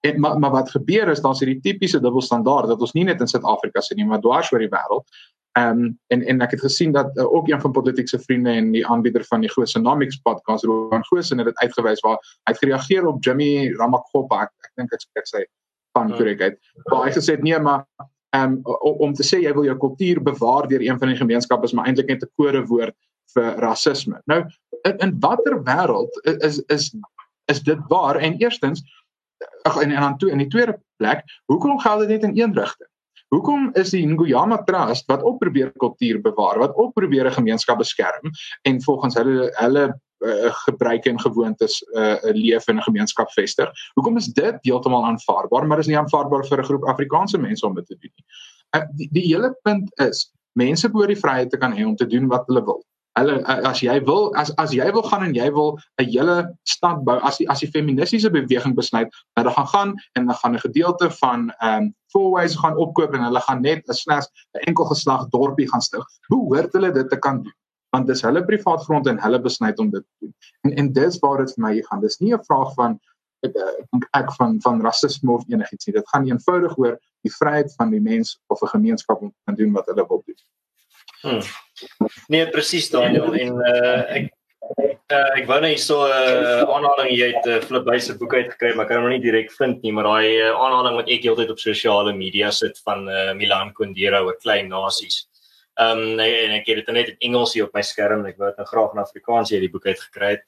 En 0.00 0.20
maar, 0.20 0.38
maar 0.38 0.50
wat 0.50 0.70
gebeur 0.70 1.08
is 1.08 1.20
daar's 1.20 1.42
hierdie 1.42 1.60
tipiese 1.60 2.00
dubbelstandaard 2.00 2.70
dat 2.72 2.80
ons 2.80 2.92
nie 2.96 3.04
net 3.04 3.20
in 3.20 3.28
Suid-Afrika 3.28 3.82
sien 3.84 4.00
nie, 4.00 4.06
maar 4.08 4.22
dwars 4.24 4.52
oor 4.52 4.62
die 4.62 4.72
wêreld. 4.72 5.06
Ehm 5.58 5.82
um, 5.82 5.98
en 6.14 6.22
en 6.22 6.40
ek 6.46 6.54
het 6.54 6.60
gesien 6.60 6.92
dat 6.92 7.16
uh, 7.16 7.26
ook 7.26 7.48
een 7.48 7.60
van 7.60 7.72
politieke 7.72 8.18
vriende 8.18 8.50
en 8.50 8.70
die 8.72 8.86
aanbieder 8.86 9.24
van 9.24 9.40
die 9.40 9.50
Gosenomics 9.50 10.20
podcast 10.22 10.64
Roan 10.64 11.04
Gose 11.04 11.34
het 11.34 11.44
dit 11.44 11.58
uitgewys 11.58 12.00
waar 12.06 12.20
hy 12.20 12.52
het 12.52 12.58
gereageer 12.62 13.06
op 13.06 13.24
Jimmy 13.24 13.74
Ramaphosa. 13.76 14.46
Ek, 14.46 14.52
ek 14.68 14.72
dink 14.78 14.94
ek 14.94 15.02
sê 15.02 15.24
sy 15.24 15.44
van 15.98 16.06
hmm. 16.06 16.16
korrekheid. 16.16 16.58
Maar 16.86 17.02
hy 17.02 17.10
het 17.10 17.18
gesê 17.18 17.36
nee, 17.42 17.58
maar 17.58 17.84
ehm 18.30 18.60
um, 18.64 18.78
om 19.04 19.14
te 19.14 19.26
sê 19.26 19.42
jy 19.42 19.52
wil 19.52 19.66
jou 19.66 19.76
kultuur 19.76 20.22
bewaar 20.22 20.68
deur 20.70 20.86
een 20.86 20.98
van 20.98 21.12
die 21.12 21.18
gemeenskappe 21.18 21.66
is 21.66 21.74
maar 21.74 21.90
eintlik 21.90 22.08
net 22.08 22.22
'n 22.22 22.32
kode 22.38 22.62
woord 22.70 22.96
vir 23.34 23.58
rasisme. 23.66 24.22
Nou 24.30 24.44
in, 24.86 24.96
in 24.98 25.16
watter 25.20 25.58
wêreld 25.66 26.14
is 26.38 26.62
is 26.68 26.94
is 27.50 27.60
dit 27.66 27.78
waar? 27.88 28.16
En 28.16 28.38
eerstens 28.38 28.86
ag 29.62 29.80
en 29.82 29.90
en 29.90 30.00
dan 30.00 30.18
toe 30.18 30.30
in 30.30 30.38
die 30.38 30.48
tweede 30.48 30.78
plek, 30.96 31.24
hoekom 31.44 31.78
geld 31.80 32.00
dit 32.00 32.08
net 32.08 32.22
in 32.22 32.38
een 32.38 32.54
rigting? 32.54 32.88
Hoekom 33.30 33.70
is 33.78 33.92
die 33.94 34.06
Nguyama 34.06 34.62
Trust 34.66 35.06
wat 35.06 35.22
op 35.22 35.38
probeer 35.38 35.70
kultuur 35.78 36.20
bewaar, 36.20 36.58
wat 36.58 36.74
op 36.74 36.94
probeer 36.94 37.26
'n 37.26 37.38
gemeenskap 37.38 37.78
beskerm 37.78 38.30
en 38.62 38.82
volgens 38.82 39.14
hulle 39.14 39.50
hulle 39.54 39.84
uh, 40.18 40.50
gebruike 40.66 41.10
en 41.10 41.20
gewoontes 41.20 41.82
'n 41.82 41.98
uh, 41.98 42.34
leef 42.34 42.68
in 42.68 42.76
'n 42.76 42.82
gemeenskap 42.82 43.30
vestig. 43.30 43.70
Hoekom 43.94 44.16
is 44.16 44.26
dit 44.26 44.58
heeltemal 44.62 45.04
aanvaarbaar, 45.04 45.66
maar 45.66 45.78
is 45.78 45.86
nie 45.86 45.98
aanvaarbaar 45.98 46.46
vir 46.46 46.58
'n 46.58 46.64
groep 46.64 46.84
Afrikaanse 46.84 47.38
mense 47.38 47.66
om 47.66 47.74
dit 47.74 47.86
te 47.86 47.96
doen 48.00 48.12
nie? 48.14 48.24
Uh, 48.76 48.86
die, 48.96 49.08
die 49.12 49.26
hele 49.34 49.54
punt 49.62 50.00
is 50.00 50.32
mense 50.52 50.90
behoort 50.90 51.14
die 51.14 51.22
vryheid 51.22 51.50
te 51.50 51.56
kan 51.56 51.72
hê 51.72 51.84
om 51.86 51.96
te 51.96 52.06
doen 52.06 52.26
wat 52.26 52.46
hulle 52.46 52.64
wil 52.64 52.84
hulle 53.18 53.36
as 53.66 53.80
jy 53.82 53.96
wil 54.06 54.30
as 54.38 54.52
as 54.62 54.72
jy 54.76 54.86
wil 54.94 55.02
gaan 55.02 55.24
en 55.26 55.34
jy 55.34 55.48
wil 55.54 55.78
'n 56.00 56.06
hele 56.06 56.36
stad 56.64 57.04
bou 57.04 57.18
as 57.26 57.38
die 57.38 57.48
as 57.50 57.60
die 57.60 57.70
feministiese 57.70 58.30
beweging 58.30 58.74
besluit 58.76 59.10
dat 59.34 59.44
hulle 59.44 59.54
gaan 59.56 59.70
gaan 59.74 59.90
en 60.14 60.22
hulle 60.22 60.38
gaan 60.42 60.54
'n 60.54 60.64
gedeelte 60.66 61.10
van 61.22 61.50
ehm 61.60 61.82
um, 61.82 61.94
fourways 62.12 62.56
gaan 62.56 62.76
opkoop 62.76 63.14
en 63.14 63.24
hulle 63.26 63.40
gaan 63.40 63.62
net 63.62 63.82
'n 63.88 63.94
slegs 63.94 64.28
'n 64.54 64.66
enkel 64.68 64.84
geslag 64.84 65.28
dorpie 65.28 65.68
gaan 65.70 65.82
stig 65.82 66.06
behoort 66.28 66.72
hulle 66.72 66.92
dit 66.92 67.10
te 67.10 67.18
kan 67.18 67.42
doen? 67.42 67.56
Want 67.90 68.06
dis 68.06 68.22
hulle 68.22 68.44
privaat 68.44 68.82
grond 68.82 69.06
en 69.06 69.18
hulle 69.18 69.40
besluit 69.40 69.78
om 69.78 69.90
dit 69.90 70.02
te 70.02 70.26
doen. 70.26 70.34
En 70.62 70.76
en 70.76 70.92
dis 70.92 71.18
waar 71.18 71.38
dit 71.38 71.54
vir 71.54 71.62
my 71.62 71.82
gaan. 71.82 72.00
Dis 72.00 72.18
nie 72.20 72.34
'n 72.34 72.44
vraag 72.44 72.74
van 72.74 73.00
ek 73.42 73.52
dink 73.54 74.04
ek 74.12 74.32
van 74.32 74.60
van 74.60 74.82
rasisme 74.82 75.32
of 75.32 75.44
enigiets 75.48 75.86
nie. 75.86 75.94
Dit 75.94 76.08
gaan 76.08 76.26
eenvoudig 76.26 76.78
oor 76.78 76.98
die 77.22 77.32
vryheid 77.32 77.74
van 77.76 77.90
die 77.90 78.00
mens 78.00 78.38
of 78.46 78.62
'n 78.62 78.74
gemeenskap 78.76 79.20
om 79.20 79.32
te 79.44 79.54
doen 79.54 79.72
wat 79.72 79.86
hulle 79.86 80.06
wil 80.08 80.22
doen. 80.26 80.40
Hmm. 81.22 81.40
Nee, 82.28 82.46
presies 82.54 82.90
Daniel 82.92 83.34
en 83.34 83.56
uh, 83.58 84.02
ek 84.18 84.28
uh, 85.10 85.30
ek 85.38 85.48
wou 85.50 85.60
net 85.62 85.80
so 85.82 86.04
'n 86.06 86.10
uh, 86.10 86.66
aanhaling 86.74 87.10
jy 87.14 87.30
het 87.34 87.46
uh, 87.46 87.60
flip 87.64 87.86
byse 87.88 88.16
boek 88.18 88.34
uitgekry, 88.34 88.74
maar 88.74 88.86
ek 88.86 88.92
kan 88.92 89.02
hom 89.02 89.10
nie 89.10 89.22
direk 89.22 89.50
vind 89.58 89.82
nie, 89.82 89.92
maar 89.92 90.06
daai 90.08 90.28
uh, 90.38 90.52
aanhaling 90.54 91.00
wat 91.00 91.10
ek 91.10 91.26
heeltyd 91.26 91.50
op 91.50 91.62
sosiale 91.62 92.14
media 92.14 92.50
sit 92.50 92.78
van 92.86 93.08
uh, 93.08 93.32
Milan 93.34 93.74
Kundera 93.74 94.22
oor 94.22 94.38
klein 94.42 94.70
nasies. 94.70 95.26
Ehm 95.80 95.98
um, 95.98 96.14
nee, 96.18 96.32
en 96.44 96.50
ek 96.58 96.66
het 96.68 96.80
dit 96.82 96.88
net 96.92 97.08
in 97.08 97.30
Engels 97.30 97.54
hier 97.56 97.64
op 97.64 97.76
my 97.76 97.80
skerm. 97.80 98.26
Ek 98.28 98.36
wou 98.36 98.50
dit 98.50 98.58
nou 98.60 98.66
graag 98.68 98.90
in 98.92 99.00
Afrikaans 99.00 99.52
hierdie 99.54 99.70
boek 99.72 99.86
uitgekry 99.86 100.34
het. 100.34 100.42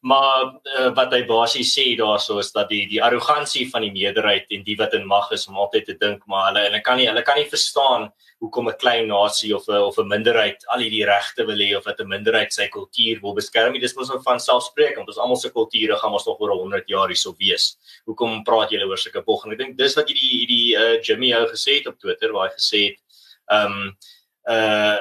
Maar 0.00 0.46
uh, 0.48 0.86
wat 0.96 1.12
hy 1.12 1.18
basies 1.28 1.74
sê 1.76 1.84
daarso 1.98 2.38
is 2.40 2.48
dat 2.54 2.70
die 2.72 2.86
die 2.88 3.02
arrogansie 3.04 3.66
van 3.68 3.84
die 3.84 3.92
meerderheid 3.92 4.48
en 4.56 4.64
die 4.64 4.78
wat 4.80 4.96
in 4.96 5.04
mag 5.10 5.28
is 5.36 5.44
om 5.50 5.60
altyd 5.60 5.90
te 5.90 5.96
dink 6.00 6.24
maar 6.24 6.46
hulle 6.48 6.62
hulle 6.70 6.80
kan 6.86 6.96
nie 6.96 7.08
hulle 7.10 7.24
kan 7.26 7.36
nie 7.36 7.44
verstaan 7.50 8.08
hoekom 8.40 8.70
'n 8.70 8.78
klein 8.80 9.08
nasie 9.12 9.52
of 9.54 9.68
'n 9.68 9.76
of 9.90 9.98
'n 9.98 10.08
minderheid 10.08 10.64
al 10.72 10.80
hierdie 10.80 11.04
regte 11.04 11.44
wil 11.44 11.60
hê 11.60 11.76
of 11.76 11.84
dat 11.84 12.00
'n 12.00 12.08
minderheid 12.08 12.52
sy 12.52 12.68
kultuur 12.68 13.20
wil 13.20 13.34
beskerm. 13.34 13.74
Dit 13.74 13.82
is 13.82 13.96
mos 13.96 14.10
van 14.24 14.40
selfspreekend. 14.40 15.06
Ons 15.06 15.18
almal 15.18 15.36
se 15.36 15.50
kulture 15.50 15.96
gaan 15.96 16.12
mos 16.12 16.24
nog 16.26 16.40
oor 16.40 16.56
100 16.56 16.88
jaar 16.88 17.08
hierso 17.08 17.34
wees. 17.38 17.76
Hoekom 18.06 18.42
praat 18.42 18.70
julle 18.70 18.88
oor 18.88 18.96
sulke 18.96 19.22
bogging? 19.22 19.52
Ek 19.52 19.58
dink 19.58 19.76
dis 19.76 19.94
wat 19.96 20.08
hierdie 20.08 20.32
hierdie 20.38 20.76
uh, 20.76 21.02
Jimmy 21.02 21.34
ou 21.34 21.46
gesê 21.46 21.76
het 21.76 21.86
op 21.86 21.98
Twitter 21.98 22.32
waar 22.32 22.48
hy 22.48 22.54
gesê 22.56 22.80
het 22.88 22.98
ehm 23.50 23.72
um, 23.72 23.96
uh 24.48 24.98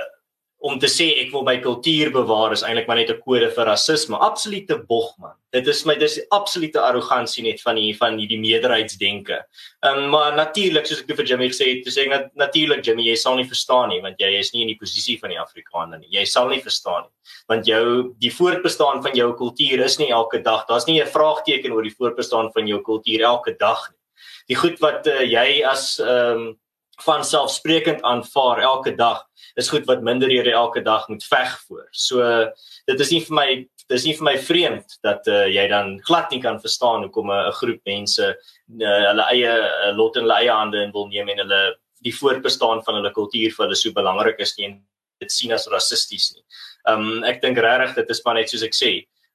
om 0.67 0.79
te 0.81 0.87
sê 0.89 1.05
ek 1.21 1.29
wil 1.31 1.43
my 1.45 1.55
kultuur 1.61 2.09
bewaar 2.15 2.53
is 2.55 2.63
eintlik 2.65 2.87
maar 2.89 2.97
net 2.97 3.11
'n 3.11 3.21
kode 3.21 3.49
vir 3.53 3.65
rasisme. 3.69 4.17
Absolute 4.17 4.75
bog 4.89 5.13
man. 5.19 5.35
Dit 5.53 5.67
is 5.67 5.85
my 5.85 5.95
dis 5.95 6.19
absolute 6.31 6.79
arrogansie 6.81 7.43
net 7.43 7.61
van 7.61 7.75
die 7.75 7.93
van 7.93 8.17
hierdie 8.17 8.39
meerderheidsdenke. 8.39 9.45
Ehm 9.83 9.97
um, 9.97 10.09
maar 10.09 10.35
natuurlik 10.35 10.85
soos 10.85 11.01
ek 11.01 11.15
vir 11.15 11.25
Jimmy 11.25 11.49
gesê 11.49 11.77
het, 11.77 11.87
sê 11.93 12.09
nat, 12.09 12.33
natuurlik 12.35 12.83
Jimmy, 12.83 13.03
jy 13.03 13.15
sal 13.15 13.35
nie 13.35 13.45
verstaan 13.45 13.89
nie 13.89 14.01
want 14.01 14.19
jy 14.19 14.33
is 14.39 14.51
nie 14.53 14.63
in 14.63 14.67
die 14.73 14.79
posisie 14.81 15.19
van 15.19 15.29
die 15.29 15.39
Afrikaner 15.39 15.99
nie. 15.99 16.09
Jy 16.09 16.25
sal 16.25 16.49
nie 16.49 16.61
verstaan 16.61 17.03
nie 17.03 17.15
want 17.47 17.65
jou 17.65 18.15
die 18.19 18.33
voortbestaan 18.33 19.03
van 19.03 19.13
jou 19.13 19.33
kultuur 19.35 19.85
is 19.85 19.97
nie 19.99 20.09
elke 20.09 20.41
dag. 20.41 20.65
Daar's 20.67 20.87
nie 20.87 21.01
'n 21.01 21.07
vraagteken 21.07 21.71
oor 21.71 21.83
die 21.83 21.95
voortbestaan 21.95 22.51
van 22.51 22.67
jou 22.67 22.81
kultuur 22.81 23.21
elke 23.21 23.55
dag 23.59 23.89
nie. 23.89 23.97
Die 24.47 24.55
goed 24.55 24.79
wat 24.79 25.07
uh, 25.07 25.21
jy 25.21 25.63
as 25.63 25.99
ehm 25.99 26.47
um, 26.47 26.57
van 27.05 27.25
selfsprekend 27.25 28.01
aanvaar 28.01 28.61
elke 28.65 28.95
dag 28.95 29.23
is 29.55 29.69
goed 29.69 29.85
wat 29.85 30.01
minderhede 30.01 30.51
elke 30.51 30.81
dag 30.81 31.07
moet 31.07 31.23
veg 31.23 31.59
voor. 31.67 31.87
So 31.91 32.21
dit 32.85 32.99
is 32.99 33.11
nie 33.11 33.21
vir 33.25 33.35
my 33.35 33.49
dis 33.87 34.03
nie 34.03 34.15
vir 34.17 34.25
my 34.27 34.35
vreemd 34.37 34.97
dat 35.05 35.27
uh, 35.31 35.45
jy 35.47 35.67
dan 35.71 35.95
glad 36.03 36.31
nie 36.31 36.41
kan 36.43 36.59
verstaan 36.59 37.05
hoekom 37.07 37.31
'n 37.31 37.51
groep 37.59 37.81
mense 37.85 38.25
uh, 38.27 39.01
hulle 39.09 39.25
eie 39.31 39.53
uh, 39.53 39.91
lot 39.95 40.15
in 40.15 40.25
hulle 40.25 40.39
eie 40.41 40.51
hande 40.51 40.89
wil 40.93 41.07
neem 41.07 41.29
en 41.29 41.43
hulle 41.45 41.61
die 42.03 42.13
voortbestaan 42.13 42.83
van 42.83 42.99
hulle 42.99 43.11
kultuur 43.11 43.53
vir 43.55 43.65
hulle 43.65 43.75
so 43.75 43.91
belangrik 43.91 44.39
is 44.39 44.57
nie 44.57 44.75
dit 45.19 45.31
sien 45.31 45.53
as 45.53 45.67
rassisties 45.71 46.33
nie. 46.35 46.43
Um 46.89 47.23
ek 47.23 47.41
dink 47.41 47.57
regtig 47.57 47.95
dit 47.95 48.09
is 48.09 48.21
maar 48.25 48.35
net 48.35 48.49
soos 48.49 48.63
ek 48.63 48.75
sê, 48.75 48.91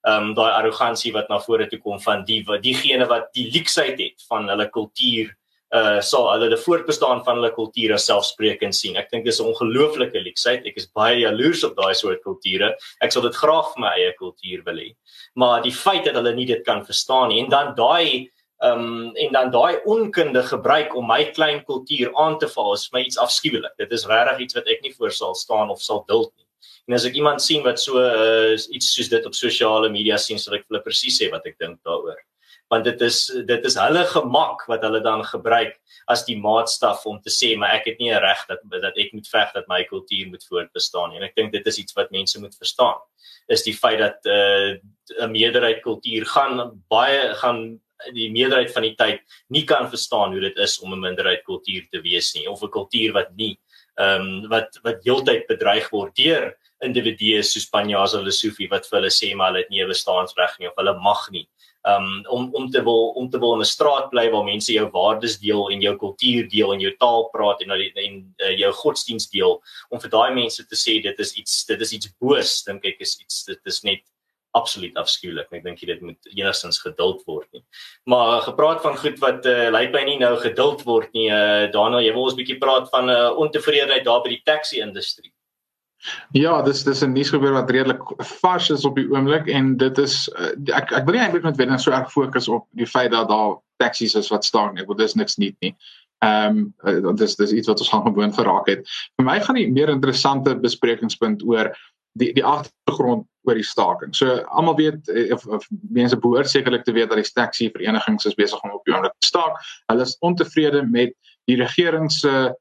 um 0.06 0.34
daai 0.34 0.50
arrogansie 0.52 1.12
wat 1.14 1.28
na 1.30 1.38
vore 1.38 1.68
toe 1.70 1.78
kom 1.78 2.00
van 2.02 2.24
die 2.26 2.42
wat 2.46 2.62
diegene 2.62 3.06
wat 3.10 3.30
die 3.34 3.50
leksheid 3.54 3.98
het 3.98 4.24
van 4.28 4.48
hulle 4.50 4.68
kultuur 4.70 5.30
uh 5.72 6.00
sal 6.04 6.26
hulle 6.34 6.50
die 6.52 6.60
voortbestaan 6.60 7.22
van 7.24 7.38
hulle 7.38 7.52
kulture 7.56 7.96
selfspreekend 8.00 8.76
sien. 8.76 8.98
Ek 9.00 9.08
dink 9.10 9.24
dis 9.24 9.40
'n 9.40 9.48
ongelooflike 9.52 10.20
leksheid. 10.20 10.66
Ek 10.66 10.76
is 10.76 10.86
baie 10.86 11.22
jaloers 11.24 11.64
op 11.64 11.76
daai 11.76 11.94
soort 11.94 12.22
kulture. 12.22 12.76
Ek 13.00 13.12
sal 13.12 13.22
dit 13.22 13.34
graag 13.34 13.72
vir 13.74 13.80
my 13.80 13.92
eie 13.96 14.12
kultuur 14.18 14.64
wil 14.64 14.76
hê. 14.76 14.94
Maar 15.34 15.62
die 15.62 15.72
feit 15.72 16.04
dat 16.04 16.14
hulle 16.14 16.34
nie 16.34 16.46
dit 16.46 16.64
kan 16.64 16.84
verstaan 16.84 17.28
nie 17.28 17.40
en 17.40 17.50
dan 17.50 17.74
daai 17.74 18.28
um 18.62 19.12
en 19.16 19.32
dan 19.32 19.50
daai 19.50 19.80
onkunde 19.84 20.42
gebruik 20.42 20.94
om 20.94 21.06
my 21.06 21.24
klein 21.32 21.64
kultuur 21.64 22.12
aan 22.16 22.38
te 22.38 22.48
val 22.48 22.74
is 22.74 22.88
vir 22.88 22.98
my 22.98 23.04
iets 23.06 23.18
afskuwelik. 23.18 23.72
Dit 23.78 23.92
is 23.92 24.06
regtig 24.06 24.40
iets 24.40 24.54
wat 24.54 24.68
ek 24.68 24.82
nie 24.82 24.92
voor 24.92 25.10
sal 25.10 25.34
staan 25.34 25.70
of 25.70 25.80
sal 25.80 26.04
duld 26.06 26.32
nie. 26.36 26.46
En 26.88 26.94
as 26.94 27.04
ek 27.04 27.14
iemand 27.14 27.42
sien 27.42 27.62
wat 27.62 27.80
so 27.80 27.98
uh, 27.98 28.52
iets 28.52 28.94
soos 28.94 29.08
dit 29.08 29.26
op 29.26 29.34
sosiale 29.34 29.88
media 29.88 30.18
sien, 30.18 30.38
sal 30.38 30.54
ek 30.54 30.66
hulle 30.68 30.82
presies 30.82 31.18
sê 31.18 31.30
wat 31.30 31.46
ek 31.46 31.58
dink 31.58 31.80
daaroor 31.82 32.20
want 32.72 32.86
dit 32.88 33.04
is 33.04 33.18
dit 33.48 33.66
is 33.68 33.76
hulle 33.76 34.02
gemak 34.08 34.64
wat 34.70 34.84
hulle 34.86 35.02
dan 35.04 35.24
gebruik 35.28 35.74
as 36.12 36.24
die 36.28 36.38
maatstaf 36.40 37.04
om 37.10 37.20
te 37.20 37.32
sê 37.32 37.52
maar 37.58 37.76
ek 37.76 37.90
het 37.90 38.00
nie 38.00 38.10
'n 38.12 38.22
reg 38.24 38.44
dat 38.48 38.64
dat 38.84 38.98
ek 39.04 39.12
moet 39.12 39.28
veg 39.28 39.52
dat 39.52 39.68
my 39.68 39.82
kultuur 39.84 40.28
moet 40.32 40.46
voortbestaan 40.50 41.10
nie 41.10 41.20
en 41.20 41.28
ek 41.28 41.36
dink 41.36 41.52
dit 41.52 41.66
is 41.66 41.78
iets 41.78 41.96
wat 41.98 42.10
mense 42.10 42.40
moet 42.40 42.56
verstaan 42.56 43.00
is 43.48 43.62
die 43.62 43.76
feit 43.76 43.98
dat 43.98 44.18
uh, 44.26 44.78
'n 45.20 45.32
meerderheid 45.32 45.82
kultuur 45.82 46.24
gaan 46.34 46.82
baie 46.88 47.34
gaan 47.42 47.80
die 48.14 48.30
meerderheid 48.32 48.72
van 48.72 48.82
die 48.82 48.96
tyd 48.96 49.20
nie 49.48 49.64
kan 49.64 49.88
verstaan 49.90 50.32
hoe 50.32 50.40
dit 50.40 50.58
is 50.58 50.80
om 50.80 50.92
'n 50.92 51.00
minderheid 51.00 51.44
kultuur 51.44 51.86
te 51.90 52.00
wees 52.00 52.34
nie 52.34 52.48
of 52.48 52.62
'n 52.62 52.70
kultuur 52.78 53.12
wat 53.12 53.30
nie 53.36 53.58
ehm 54.00 54.20
um, 54.20 54.48
wat 54.48 54.80
wat 54.82 55.04
heeltyd 55.04 55.46
bedreig 55.46 55.90
word 55.90 56.16
deur 56.16 56.56
individue 56.82 57.42
soos 57.46 57.68
Panyaza 57.70 58.20
Lesofie 58.22 58.68
wat 58.70 58.86
vir 58.88 58.98
hulle 59.00 59.12
sê 59.14 59.32
maar 59.36 59.52
hulle 59.52 59.64
het 59.64 59.70
nie 59.70 59.82
'n 59.82 59.92
bestaansreg 59.92 60.58
nie 60.58 60.68
of 60.68 60.76
hulle 60.76 60.94
mag 60.98 61.30
nie. 61.30 61.46
Um 61.82 62.24
om 62.30 62.48
om 62.54 62.70
te 62.70 62.82
wil 62.82 63.08
om 63.18 63.30
te 63.30 63.38
wil 63.42 63.54
in 63.54 63.60
'n 63.60 63.64
straat 63.64 64.10
bly 64.10 64.30
waar 64.30 64.44
mense 64.44 64.72
jou 64.72 64.86
waardes 64.90 65.38
deel 65.38 65.70
en 65.70 65.80
jou 65.80 65.96
kultuur 65.96 66.48
deel 66.48 66.72
en 66.72 66.80
jou 66.80 66.94
taal 66.96 67.28
praat 67.32 67.62
en 67.62 67.70
en, 67.70 67.80
en 67.94 68.34
uh, 68.38 68.58
jou 68.58 68.72
godsdiens 68.72 69.26
deel 69.30 69.60
om 69.90 70.00
vir 70.00 70.10
daai 70.10 70.34
mense 70.34 70.66
te 70.66 70.76
sê 70.76 71.02
dit 71.02 71.18
is 71.18 71.32
iets 71.34 71.64
dit 71.64 71.80
is 71.80 71.92
iets 71.92 72.14
boos 72.20 72.62
dink 72.62 72.84
ek 72.84 73.00
is 73.00 73.18
iets 73.18 73.44
dit 73.44 73.60
is 73.66 73.82
net 73.82 74.02
absoluut 74.52 74.96
afskuwlik. 75.00 75.48
Ek 75.52 75.64
dink 75.64 75.80
dit 75.80 76.00
moet 76.04 76.32
enigstens 76.34 76.80
geduld 76.84 77.22
word 77.28 77.48
nie. 77.56 77.62
Maar 78.04 78.36
uh, 78.36 78.40
gepraat 78.46 78.82
van 78.84 78.98
goed 79.00 79.18
wat 79.24 79.46
uh, 79.48 79.68
lyk 79.72 79.94
my 79.94 80.02
nie 80.08 80.18
nou 80.20 80.34
geduld 80.40 80.84
word 80.88 81.12
nie. 81.16 81.28
Uh, 81.32 81.68
Daniel, 81.72 82.04
jy 82.04 82.12
wil 82.16 82.28
ons 82.28 82.36
bietjie 82.38 82.58
praat 82.60 82.90
van 82.92 83.08
'n 83.08 83.16
uh, 83.16 83.30
ontevredenheid 83.44 84.04
daar 84.04 84.20
by 84.24 84.36
die 84.36 84.44
taxi 84.44 84.82
industrie. 84.84 85.32
Ja, 86.34 86.62
dis 86.62 86.82
dis 86.84 87.02
'n 87.02 87.12
nuus 87.12 87.30
gebeur 87.30 87.52
wat 87.52 87.70
redelik 87.70 88.02
vars 88.40 88.70
is 88.70 88.84
op 88.84 88.96
die 88.96 89.08
oomblik 89.10 89.46
en 89.48 89.76
dit 89.76 89.98
is 89.98 90.28
uh, 90.38 90.50
ek 90.74 90.92
ek 90.92 91.04
wil 91.06 91.14
nie 91.14 91.22
eintlik 91.22 91.44
net 91.44 91.56
weer 91.56 91.78
so 91.78 91.90
erg 91.90 92.12
fokus 92.12 92.48
op 92.48 92.66
die 92.70 92.86
feit 92.86 93.12
dat 93.12 93.28
daar 93.28 93.60
taksies 93.78 94.14
is 94.14 94.30
wat 94.30 94.44
staan 94.44 94.74
nie. 94.74 94.82
Bedoel 94.82 95.06
dis 95.06 95.14
niks 95.14 95.36
nuut 95.36 95.56
nie. 95.60 95.74
Ehm 96.22 96.72
um, 96.86 97.16
dis 97.16 97.36
dis 97.36 97.52
iets 97.52 97.68
wat 97.68 97.80
ons 97.80 97.88
gaan 97.90 98.02
gewoon 98.02 98.34
geraak 98.34 98.66
het. 98.66 98.86
Vir 99.18 99.26
my 99.26 99.40
gaan 99.40 99.58
die 99.58 99.70
meer 99.70 99.88
interessante 99.88 100.54
besprekingspunt 100.54 101.42
oor 101.42 101.72
die 102.18 102.32
die 102.32 102.44
agtergrond 102.44 103.26
oor 103.42 103.58
die 103.58 103.66
staking. 103.66 104.14
So 104.14 104.42
almal 104.54 104.76
weet 104.78 105.08
eh, 105.08 105.32
of, 105.34 105.46
of 105.46 105.66
mense 105.90 106.16
behoort 106.16 106.50
sekerlik 106.50 106.84
te 106.84 106.92
weet 106.92 107.10
dat 107.10 107.18
die 107.18 107.32
taxi 107.34 107.70
verenigings 107.74 108.26
is 108.26 108.38
besig 108.38 108.62
om 108.62 108.70
op 108.76 108.84
die 108.86 108.94
oomblik 108.94 109.14
te 109.18 109.32
staak. 109.32 109.58
Hulle 109.90 110.06
is 110.06 110.16
ontevrede 110.20 110.84
met 110.86 111.14
die 111.50 111.58
regering 111.58 112.10
se 112.12 112.52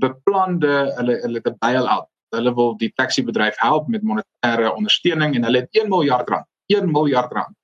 beplande 0.00 0.92
hulle 0.96 1.18
hulle 1.26 1.40
te 1.44 1.52
bail-out. 1.60 2.08
Hulle 2.32 2.54
wil 2.56 2.76
die 2.80 2.92
taxi 2.96 3.24
bedryf 3.24 3.58
help 3.60 3.88
met 3.92 4.04
monetêre 4.06 4.70
ondersteuning 4.72 5.36
en 5.36 5.44
hulle 5.48 5.64
het 5.64 5.82
1 5.82 5.90
miljard 5.92 6.30
rand, 6.32 6.48
1 6.72 6.88
miljard 6.92 7.32
rand 7.32 7.56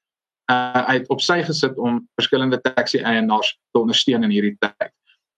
uh 0.52 0.84
uit 0.88 1.08
op 1.12 1.20
sy 1.20 1.42
gesit 1.44 1.76
om 1.76 2.00
verskillende 2.16 2.60
taxi 2.64 3.02
eienaars 3.04 3.50
te 3.72 3.80
ondersteun 3.80 4.24
in 4.24 4.32
hierdie 4.32 4.56
tyd. 4.62 4.92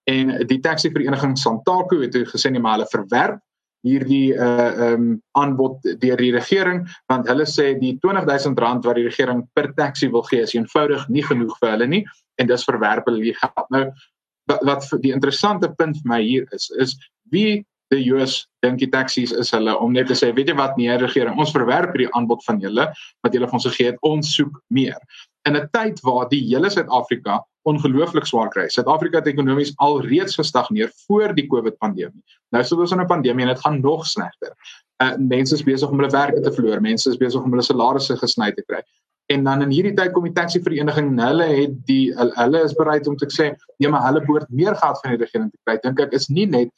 En 0.07 0.31
die 0.47 0.59
taxi 0.63 0.91
vereniging 0.91 1.35
Santaco 1.37 1.99
het 1.99 2.15
gesê 2.31 2.51
nee 2.51 2.63
maar 2.63 2.77
hulle 2.77 2.87
verwerp 2.91 3.41
hierdie 3.87 4.33
uh 4.33 4.93
um 4.93 5.17
aanbod 5.39 5.81
deur 6.03 6.21
die 6.21 6.31
regering 6.31 6.83
want 7.11 7.27
hulle 7.27 7.47
sê 7.49 7.73
die 7.81 7.97
20000 8.05 8.59
rand 8.59 8.85
wat 8.85 8.99
die 8.99 9.07
regering 9.09 9.43
per 9.53 9.71
taxi 9.75 10.09
wil 10.13 10.23
gee 10.29 10.45
is 10.45 10.55
eenvoudig 10.55 11.07
nie 11.09 11.25
genoeg 11.27 11.57
vir 11.59 11.73
hulle 11.73 11.87
nie 11.87 12.03
en 12.39 12.47
dis 12.47 12.67
verwerp 12.69 13.09
hulle 13.09 13.23
die 13.25 13.35
geld. 13.35 13.67
Nou 13.73 13.85
wat, 14.49 14.63
wat 14.63 14.87
die 15.03 15.13
interessante 15.15 15.71
punt 15.77 15.99
vir 15.99 16.13
my 16.13 16.21
hier 16.23 16.47
is 16.55 16.69
is 16.79 16.95
wie 17.33 17.65
die 17.91 18.07
US 18.15 18.47
dink 18.63 18.79
die 18.79 18.89
taxi's 18.89 19.33
is 19.43 19.51
hulle 19.55 19.75
om 19.83 19.93
net 19.93 20.07
te 20.07 20.17
sê 20.17 20.31
weet 20.35 20.51
jy 20.51 20.57
wat 20.59 20.77
nee 20.79 20.97
regering 21.01 21.39
ons 21.39 21.53
verwerp 21.55 21.93
hierdie 21.95 22.11
aanbod 22.17 22.43
van 22.47 22.61
julle 22.63 22.87
wat 23.25 23.35
julle 23.35 23.49
vir 23.49 23.59
ons 23.59 23.67
gegee 23.69 23.91
het 23.91 24.01
ons 24.07 24.35
soek 24.37 24.61
meer. 24.69 24.99
In 25.49 25.57
'n 25.57 25.67
tyd 25.73 25.99
waar 26.05 26.29
die 26.29 26.41
hele 26.47 26.69
Suid-Afrika 26.69 27.41
ongelooflik 27.69 28.25
swaar 28.25 28.49
kry. 28.49 28.67
Suid-Afrika 28.69 29.19
het 29.21 29.27
ekonomies 29.27 29.73
alreeds 29.77 30.35
gestagneer 30.35 30.91
voor 31.07 31.33
die 31.35 31.47
COVID 31.47 31.77
pandemie. 31.77 32.23
Nou 32.51 32.63
sit 32.63 32.77
ons 32.77 32.91
in 32.91 33.01
'n 33.01 33.07
pandemie 33.07 33.45
en 33.45 33.53
dit 33.53 33.63
gaan 33.65 33.81
nog 33.81 34.05
slegter. 34.05 34.53
Uh 35.03 35.17
mense 35.17 35.53
is 35.53 35.63
besig 35.63 35.89
om 35.89 35.99
hulle 35.99 36.11
werk 36.11 36.43
te 36.43 36.51
verloor, 36.51 36.81
mense 36.81 37.09
is 37.09 37.17
besig 37.17 37.41
om 37.41 37.49
hulle 37.49 37.63
salarisse 37.63 38.17
gesny 38.17 38.51
te 38.51 38.63
kry. 38.67 38.81
En 39.31 39.43
dan 39.43 39.61
in 39.61 39.71
hierdie 39.71 39.93
tyd 39.93 40.11
kom 40.11 40.23
die 40.27 40.33
taxi 40.33 40.59
vereniging, 40.61 41.13
hulle 41.19 41.47
het 41.47 41.75
die 41.87 42.13
hulle 42.15 42.63
is 42.63 42.73
bereid 42.73 43.07
om 43.07 43.15
te 43.17 43.27
sê, 43.31 43.51
nee, 43.79 43.89
maar 43.89 44.03
hulle 44.09 44.23
behoort 44.25 44.49
meer 44.49 44.75
geld 44.75 44.99
van 45.03 45.13
die 45.13 45.21
regering 45.23 45.51
te 45.51 45.59
kry. 45.63 45.77
Dink 45.85 45.99
ek 45.99 46.13
is 46.17 46.27
nie 46.29 46.45
net 46.45 46.71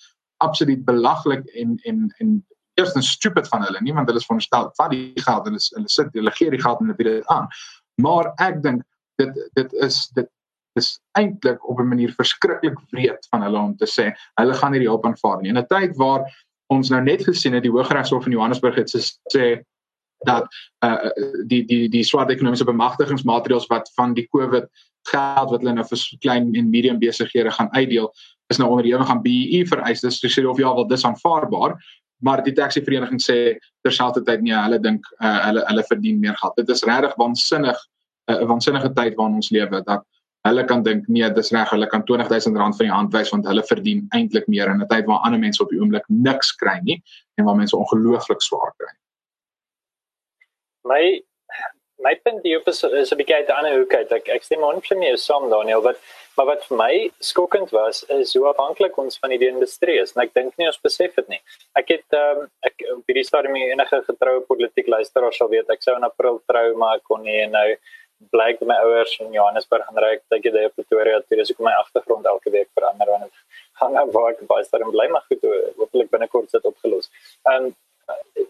absoluut 0.47 0.85
belaglik 0.85 1.47
en 1.61 1.77
en 1.89 2.07
en 2.19 2.35
eerstens 2.79 3.11
stupid 3.11 3.47
van 3.47 3.65
hulle 3.65 3.81
nie 3.81 3.93
want 3.93 4.09
hulle 4.09 4.21
is 4.21 4.27
veronderstel 4.27 4.69
vat 4.79 4.93
die 4.93 5.25
geld 5.25 5.47
en 5.47 5.57
hulle 5.57 5.67
hulle 5.77 5.95
sit 5.95 6.15
hulle 6.19 6.37
gee 6.37 6.53
die 6.53 6.61
geld 6.61 6.79
en 6.79 6.89
hulle 6.89 6.99
bied 6.99 7.11
dit 7.11 7.33
aan. 7.35 7.49
Maar 8.01 8.31
ek 8.45 8.61
dink 8.63 8.85
dit 9.21 9.43
dit 9.59 9.75
is 9.87 9.99
dit 10.17 10.29
is 10.79 10.95
eintlik 11.19 11.67
op 11.69 11.79
'n 11.79 11.89
manier 11.89 12.13
verskriklik 12.17 12.79
wreed 12.91 13.27
van 13.29 13.45
hulle 13.45 13.59
om 13.59 13.75
te 13.77 13.89
sê 13.89 14.09
hulle 14.41 14.55
gaan 14.61 14.73
hierdie 14.73 14.89
hulp 14.89 15.05
aanvaar 15.05 15.41
nie. 15.41 15.49
In 15.49 15.57
'n 15.57 15.67
tyd 15.69 15.97
waar 15.97 16.25
ons 16.67 16.89
nou 16.89 17.01
net 17.01 17.23
gesien 17.23 17.53
het 17.53 17.63
die 17.63 17.71
Hooggeregshof 17.71 18.25
in 18.25 18.31
Johannesburg 18.31 18.75
het 18.75 18.89
gesê 18.89 19.61
dat 20.25 20.47
uh 20.85 21.09
die 21.45 21.65
die 21.65 21.89
die 21.89 22.03
swart 22.03 22.31
ekonomiese 22.31 22.65
bemagtigingsmaatreëls 22.65 23.67
wat 23.67 23.91
van 23.95 24.13
die 24.13 24.27
COVID 24.31 24.67
geld 25.11 25.49
wat 25.51 25.59
hulle 25.61 25.73
nou 25.73 25.85
vir 25.85 26.03
klein 26.19 26.53
en 26.55 26.69
medium 26.69 26.99
besighede 26.99 27.51
gaan 27.51 27.71
uitdeel 27.71 28.11
is 28.53 28.61
nou 28.61 28.69
onder 28.71 28.85
die 28.87 28.93
ewig 28.93 29.09
aan 29.11 29.21
BEE 29.25 29.65
vereistes. 29.69 30.21
Dis 30.21 30.37
sê 30.37 30.45
of 30.47 30.61
ja 30.61 30.73
wel 30.75 30.87
dis 30.87 31.05
aanvaarbaar, 31.07 31.75
maar 32.23 32.43
die 32.45 32.55
taxi 32.55 32.83
vereniging 32.85 33.21
sê 33.21 33.37
terselfdertyd 33.85 34.45
nee, 34.45 34.55
hulle 34.55 34.79
dink 34.79 35.07
uh, 35.19 35.39
hulle 35.47 35.65
hulle 35.67 35.83
verdien 35.89 36.21
meer 36.23 36.37
geld. 36.39 36.55
Dit 36.61 36.71
is 36.73 36.85
regtig 36.87 37.15
waansinnig 37.19 37.79
'n 38.31 38.37
uh, 38.39 38.47
waansinnige 38.47 38.93
tyd 38.95 39.17
waarin 39.19 39.41
ons 39.41 39.51
lewe 39.51 39.83
dat 39.83 40.05
hulle 40.47 40.63
kan 40.67 40.83
dink 40.83 41.07
nee, 41.07 41.29
dis 41.35 41.51
reg, 41.55 41.69
hulle 41.71 41.87
kan 41.87 42.03
20000 42.07 42.57
rand 42.59 42.75
van 42.77 42.85
die 42.87 42.93
hand 42.93 43.13
wys 43.15 43.31
want 43.31 43.47
hulle 43.47 43.63
verdien 43.67 44.07
eintlik 44.15 44.47
meer 44.47 44.71
in 44.71 44.81
'n 44.81 44.87
tyd 44.87 45.05
waar 45.07 45.23
ander 45.23 45.39
mense 45.39 45.63
op 45.63 45.69
die 45.71 45.79
oomblik 45.79 46.07
niks 46.07 46.51
kry 46.55 46.79
nie 46.83 47.01
en 47.37 47.45
waar 47.45 47.59
mense 47.59 47.77
ongelooflik 47.77 48.41
swaar 48.41 48.73
kry. 48.77 48.91
My 50.83 51.23
my 52.03 52.13
punt 52.25 52.43
hier 52.43 52.61
is 52.71 52.83
is 52.83 53.11
'n 53.13 53.17
bietjie 53.17 53.35
uit 53.35 53.49
'n 53.49 53.57
ander 53.59 53.77
hoek 53.77 53.93
uit. 53.95 54.11
Ek 54.11 54.29
ek 54.29 54.43
stem 54.43 54.63
on 54.63 54.81
vir 54.81 54.97
my 54.97 55.15
som 55.15 55.49
Daniel, 55.49 55.81
wat 55.81 55.97
maar 56.37 56.45
wat 56.45 56.63
vir 56.67 56.77
my 56.77 56.93
skokkend 57.19 57.71
was 57.71 58.03
is 58.09 58.33
hoe 58.33 58.47
afhanklik 58.51 58.97
ons 58.97 59.17
van 59.21 59.29
die 59.29 59.47
industrie 59.47 59.99
is. 60.01 60.13
En 60.15 60.23
ek 60.23 60.33
dink 60.33 60.57
nie 60.57 60.67
ons 60.67 60.79
besef 60.81 61.15
dit 61.15 61.27
nie. 61.29 61.41
Ek 61.75 61.89
het 61.89 62.17
ehm 62.19 62.39
um, 62.39 62.47
ek 62.69 62.85
op 62.95 63.03
hierdie 63.07 63.25
stadium 63.25 63.55
enige 63.55 64.01
getroue 64.09 64.41
politiek 64.51 64.87
luisteraar 64.87 65.33
sal 65.33 65.49
weet 65.49 65.69
ek 65.69 65.83
sou 65.83 65.95
in 65.95 66.03
April 66.03 66.41
trou 66.47 66.73
maar 66.75 66.99
kon 67.09 67.23
nie 67.23 67.45
nou 67.47 67.67
blyk 68.31 68.61
my 68.61 68.75
ouers 68.85 69.13
in 69.19 69.33
Johannesburg 69.33 69.87
en 69.89 70.03
ek 70.09 70.23
dink 70.31 70.45
jy 70.45 70.65
op 70.65 70.75
Pretoria 70.75 71.21
toe 71.21 71.37
dis 71.37 71.51
ek 71.51 71.59
my 71.59 71.73
agtergrond 71.83 72.25
elke 72.25 72.49
week 72.51 72.69
verander 72.79 73.07
want 73.07 73.23
ek 73.23 73.33
gaan 73.79 73.93
nou 73.93 74.05
waar 74.11 74.31
ek 74.33 74.47
baie 74.47 74.63
sterk 74.63 74.91
bly 74.91 75.07
maar 75.09 75.25
goed 75.29 75.45
hopelik 75.77 76.09
binnekort 76.11 76.49
sit 76.49 76.65
opgelos. 76.65 77.11
En 77.45 77.69
ehm, 78.09 78.49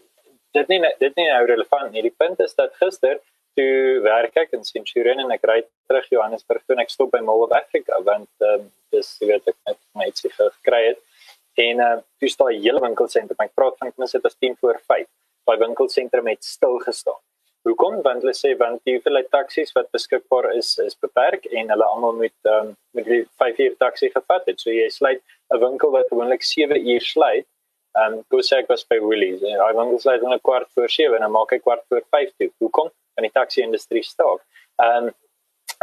dit 0.54 0.68
nie 0.68 0.80
dit 1.00 1.16
nie 1.16 1.28
nou 1.28 1.44
relevant 1.46 1.92
nie. 1.92 2.02
Die 2.02 2.16
punt 2.22 2.40
is 2.40 2.54
dat 2.54 2.74
gister 2.80 3.20
toe 3.58 4.00
werk 4.04 4.36
ek 4.36 4.54
in 4.56 4.64
Centurion 4.64 5.20
en 5.24 5.32
ek 5.34 5.44
ry 5.48 5.60
terug 5.88 6.06
Johannesburg 6.10 6.62
toe 6.64 6.76
en 6.76 6.82
ek 6.84 6.90
stop 6.90 7.12
by 7.14 7.20
Mall 7.24 7.44
of 7.46 7.52
Africa 7.56 8.00
want 8.06 8.30
um, 8.50 8.70
dis 8.94 9.10
jy 9.20 9.30
weet 9.32 9.52
ek 9.52 9.58
net 9.68 9.80
my 9.98 10.08
ietsie 10.10 10.32
gekry 10.34 10.82
het. 10.90 11.02
En 11.64 11.82
uh, 11.86 11.98
toe 12.18 12.28
staan 12.28 12.50
'n 12.52 12.62
hele 12.62 12.80
winkelsentrum. 12.82 13.38
Ek 13.38 13.54
praat 13.54 13.78
van 13.78 13.92
net 13.96 14.26
as 14.26 14.36
10 14.40 14.56
voor 14.60 14.80
5. 14.86 15.06
Daai 15.46 15.58
winkelsentrum 15.58 16.26
het 16.26 16.44
stil 16.44 16.78
gestaan. 16.78 17.20
Hoekom? 17.64 18.02
Want 18.02 18.22
hulle 18.22 18.34
sê 18.36 18.56
want 18.60 18.80
die 18.84 18.96
hoeveelheid 18.96 19.30
taksies 19.30 19.72
wat 19.76 19.90
beskikbaar 19.96 20.50
is 20.56 20.74
is 20.84 20.96
beperk 21.00 21.46
en 21.46 21.70
hulle 21.72 21.86
almal 21.92 22.18
moet 22.18 22.50
um, 22.54 22.74
met 22.92 23.06
die 23.08 23.22
5 23.40 23.58
uur 23.66 23.76
taksi 23.78 24.10
gevat 24.10 24.50
het. 24.50 24.60
So 24.60 24.70
jy 24.70 24.88
sluit 24.90 25.22
'n 25.54 25.60
winkel 25.62 25.90
wat 25.90 26.10
gewoonlik 26.10 26.42
7 26.42 26.88
uur 26.88 27.00
sluit. 27.00 27.46
En 27.94 28.18
um, 28.18 28.42
sê 28.42 28.58
ek 28.58 28.68
was 28.68 28.84
by 28.90 28.98
Woolies. 28.98 29.40
Hy 29.40 29.72
winkel 29.78 29.98
sluit 29.98 30.22
om 30.22 30.32
'n 30.32 30.40
kwart 30.42 30.68
voor 30.74 30.90
7 30.90 31.14
en 31.14 31.24
dan 31.26 31.30
maak 31.30 31.50
hy 31.50 31.58
kwart 31.58 31.84
voor 31.88 32.02
5 32.10 32.30
toe. 32.38 32.50
Hoekom? 32.58 32.90
Want 33.14 33.26
die 33.28 33.34
taksi 33.40 33.62
industrie 33.62 34.02
staak. 34.02 34.40
En 34.82 35.14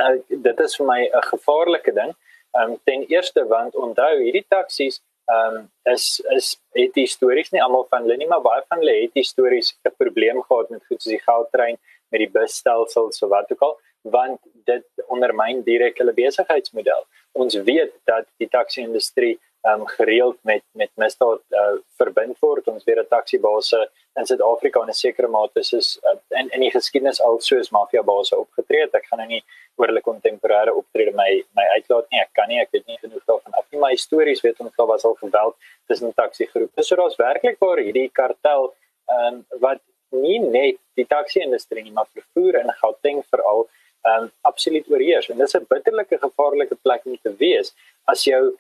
uh, 0.02 0.18
dit 0.28 0.60
is 0.60 0.76
vir 0.76 0.88
my 0.88 1.02
'n 1.06 1.24
gevaarlike 1.34 1.94
ding. 1.94 2.16
Um, 2.52 2.80
ten 2.84 3.06
eerste 3.08 3.46
want 3.48 3.76
onthou 3.76 4.14
hierdie 4.20 4.46
taksies 4.48 5.02
ehm 5.32 5.56
um, 5.56 5.72
is 5.84 6.22
is 6.36 6.48
het 6.76 6.96
histories 6.96 7.52
nie 7.52 7.62
almal 7.64 7.86
van 7.90 8.02
hulle 8.02 8.18
nie 8.18 8.28
maar 8.28 8.42
baie 8.42 8.64
van 8.68 8.82
hulle 8.82 8.96
het 9.02 9.14
histories 9.14 9.78
'n 9.88 9.94
probleem 9.98 10.42
gehad 10.44 10.70
met 10.70 10.86
goed 10.86 11.02
soos 11.02 11.14
die 11.14 11.24
goudtrein 11.30 11.78
met 12.10 12.20
die 12.20 12.30
busstelsel 12.30 13.12
so 13.12 13.28
wat 13.28 13.52
ook 13.52 13.62
al 13.68 13.80
want 14.02 14.40
dit 14.66 14.86
ondermyn 15.08 15.64
direk 15.64 15.98
hulle 15.98 16.14
besigheidsmodel. 16.14 17.06
Ons 17.32 17.56
weet 17.56 17.94
dat 18.10 18.26
die 18.38 18.50
taxi-industrie 18.50 19.40
um, 19.70 19.88
gereeld 19.88 20.38
met 20.42 20.64
met 20.72 20.90
misdaad 20.96 21.42
uh, 21.50 21.78
verbind 21.98 22.40
word. 22.40 22.68
Ons 22.68 22.84
weet 22.84 22.96
dat 22.96 23.10
taxi-base 23.10 23.90
in 24.20 24.26
Suid-Afrika 24.26 24.82
in 24.82 24.90
'n 24.90 24.94
sekere 24.94 25.28
mate 25.28 25.60
is 25.60 26.00
uh, 26.04 26.40
in 26.40 26.50
in 26.50 26.60
die 26.60 26.72
geskiedenis 26.72 27.22
al 27.22 27.40
soos 27.40 27.70
mafia-base 27.70 28.38
opgetree 28.38 28.82
het. 28.82 28.94
Ek 28.94 29.06
gaan 29.10 29.20
nou 29.20 29.28
nie 29.28 29.44
oor 29.76 29.88
hulle 29.88 30.02
kontemporêre 30.02 30.74
optrede 30.76 31.14
my 31.16 31.44
my 31.56 31.66
uitlaat 31.76 32.10
nie. 32.10 32.22
Ek 32.22 32.34
kan 32.34 32.48
nie, 32.48 32.60
ek 32.62 32.72
weet 32.72 32.88
nie 32.88 32.98
genoeg 32.98 33.24
daarvan 33.26 33.54
af 33.54 33.66
nie, 33.72 33.80
maar 33.80 33.96
histories 33.96 34.42
weet 34.42 34.60
ons 34.60 34.76
daar 34.76 34.88
was 34.88 35.06
al 35.06 35.18
geweld 35.20 35.56
tussen 35.88 36.14
taxi-groepe. 36.14 36.84
So 36.84 36.96
daar's 36.96 37.16
werklik 37.16 37.60
waar 37.60 37.78
hierdie 37.78 38.10
kartel 38.10 38.74
um, 39.08 39.46
wat 39.60 39.82
nie 40.10 40.40
net 40.40 40.78
die 41.00 41.06
taxi-industrie 41.06 41.84
nie, 41.84 41.92
maar 41.92 42.10
vervoer 42.14 42.60
en 42.64 42.74
Gauteng 42.82 43.24
veral 43.30 43.68
ehm 44.02 44.24
um, 44.24 44.32
absoluut 44.42 44.88
oorheers 44.90 45.30
en 45.30 45.38
dis 45.38 45.56
'n 45.56 45.66
bitterlike 45.70 46.18
gevaarlike 46.18 46.76
plek 46.82 47.06
om 47.06 47.18
te 47.22 47.36
wees 47.38 47.76
as 48.06 48.24
jou 48.24 48.58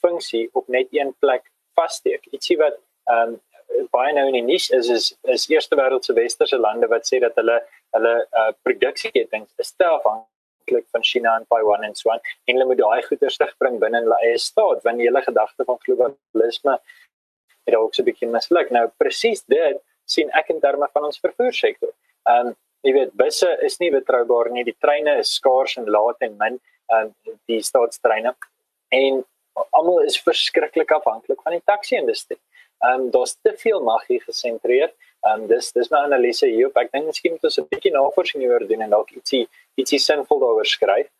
kernfunksie 0.00 0.48
op 0.52 0.68
net 0.68 0.88
een 0.90 1.14
plek 1.18 1.50
vassteek. 1.74 2.26
Ietsie 2.32 2.58
wat 2.58 2.78
ehm 3.10 3.28
um, 3.28 3.40
baie 3.92 4.12
nou 4.12 4.26
in 4.26 4.34
die 4.34 4.42
nuus 4.42 4.68
is 4.70 4.88
is 4.88 5.16
is 5.22 5.48
eerste 5.48 5.76
wêreldse 5.76 6.12
westerse 6.14 6.58
lande 6.58 6.88
wat 6.88 7.06
sê 7.06 7.20
dat 7.20 7.36
hulle 7.36 7.60
hulle 7.94 8.14
uh, 8.38 8.50
produksieketings 8.62 9.52
is 9.58 9.70
te 9.72 9.86
afhanklik 9.86 10.86
van 10.90 11.02
China 11.02 11.36
en 11.36 11.46
Taiwan 11.48 11.84
en 11.84 11.94
so 11.94 12.10
aan 12.10 12.20
en 12.20 12.56
hulle 12.56 12.66
moet 12.66 12.78
daai 12.78 13.02
goeder 13.02 13.30
terugbring 13.30 13.78
binne 13.80 14.02
hulle 14.02 14.18
eie 14.26 14.38
staat 14.38 14.82
want 14.82 14.98
die 14.98 15.06
hele 15.06 15.22
gedagte 15.22 15.64
van 15.64 15.78
globalisme 15.86 16.76
het 17.66 17.76
ook 17.76 17.94
so 17.94 18.02
'n 18.02 18.08
bietjie 18.10 18.28
misluk. 18.28 18.70
Nou 18.70 18.90
presies 18.98 19.44
dit 19.46 19.78
sien 20.04 20.30
ek 20.34 20.50
in 20.50 20.60
terme 20.60 20.88
van 20.92 21.04
ons 21.04 21.20
vervoersektor. 21.20 21.94
Ehm 22.26 22.46
um, 22.46 22.56
jy 22.82 22.92
weet 22.92 23.12
busse 23.14 23.56
is 23.62 23.78
nie 23.78 23.90
betroubaar 23.90 24.50
nie. 24.50 24.64
Die 24.64 24.78
treine 24.80 25.18
is 25.18 25.34
skaars 25.34 25.76
en 25.76 25.86
laat 25.86 26.16
en 26.20 26.36
min 26.36 26.60
ehm 26.90 27.06
um, 27.06 27.38
die 27.46 27.62
staatstreine 27.62 28.34
en 28.90 29.24
almal 29.70 30.04
is 30.04 30.18
verskriklik 30.22 30.90
afhanklik 30.90 31.42
van 31.42 31.52
die 31.56 31.62
taxi-industrie. 31.64 32.38
Ehm 32.84 33.00
um, 33.00 33.10
daar's 33.10 33.36
te 33.42 33.52
veel 33.56 33.80
mag 33.82 34.06
hier 34.06 34.22
gesentreer. 34.22 34.92
Ehm 35.20 35.42
um, 35.42 35.46
dis 35.46 35.72
dis 35.72 35.90
my 35.90 35.98
analise 36.06 36.46
hierop. 36.46 36.76
Ek 36.76 36.92
dink 36.92 37.06
miskien 37.06 37.32
moet 37.36 37.44
ons 37.44 37.58
'n 37.58 37.68
bietjie 37.72 37.92
navorsing 37.92 38.42
hieroor 38.42 38.66
doen 38.68 38.82
en 38.86 38.90
dalk 38.96 39.10
ietsie 39.10 39.48
ietsie 39.76 39.98
sinvol 39.98 40.40
daaroor 40.40 40.66
skryf. 40.66 41.10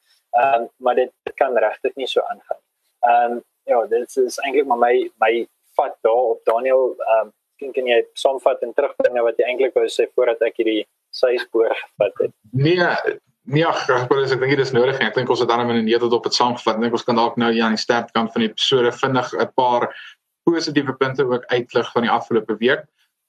Ehm 0.40 0.62
um, 0.62 0.68
maar 0.76 0.94
dit, 0.94 1.12
kan 1.34 1.56
regtig 1.56 1.94
nie 1.96 2.06
so 2.06 2.20
aangaan. 2.20 2.60
Ehm 3.08 3.32
um, 3.32 3.42
ja, 3.64 3.84
dit 3.86 4.16
is 4.16 4.38
eintlik 4.38 4.66
maar 4.66 4.78
my 4.78 5.10
my 5.20 5.48
vat 5.76 5.96
daar 6.02 6.24
op 6.34 6.40
Daniel 6.44 6.96
ehm 6.96 7.26
um, 7.26 7.32
kan 7.60 7.72
kan 7.72 7.86
jy 7.86 8.00
saamvat 8.12 8.62
en 8.62 8.72
terugbring 8.74 9.14
na 9.14 9.22
wat 9.22 9.38
jy 9.38 9.44
eintlik 9.48 9.74
wou 9.74 9.88
sê 9.88 10.08
voordat 10.14 10.42
ek 10.48 10.56
hierdie 10.62 10.86
syspoor 11.10 11.74
gevat 11.74 12.22
het. 12.24 12.32
Nee, 12.52 13.20
nee, 13.44 13.66
ag, 13.66 13.88
ek 13.88 14.08
dink 14.10 14.50
dit 14.50 14.58
is 14.58 14.72
nodig. 14.72 15.00
Ek 15.00 15.14
dink 15.14 15.30
ons 15.30 15.40
het 15.40 15.48
dan 15.48 15.60
'n 15.60 15.66
minuut 15.66 16.00
tot 16.00 16.12
op 16.12 16.24
dit 16.24 16.34
saamgevat. 16.34 16.76
Ek 16.76 16.80
dink 16.80 16.92
ons 16.92 17.04
kan 17.04 17.16
dalk 17.16 17.36
nou 17.36 17.52
hier 17.52 17.64
aan 17.64 17.76
die 17.76 17.84
sterkant 17.84 18.32
van 18.32 18.42
die 18.42 18.50
episode 18.50 18.92
vinnig 18.92 19.32
'n 19.34 19.52
paar 19.54 19.90
positiewe 20.44 20.94
punte 20.96 21.24
ook 21.24 21.44
uitlig 21.46 21.92
van 21.92 22.02
die 22.02 22.10
afgelope 22.10 22.56
week. 22.58 22.84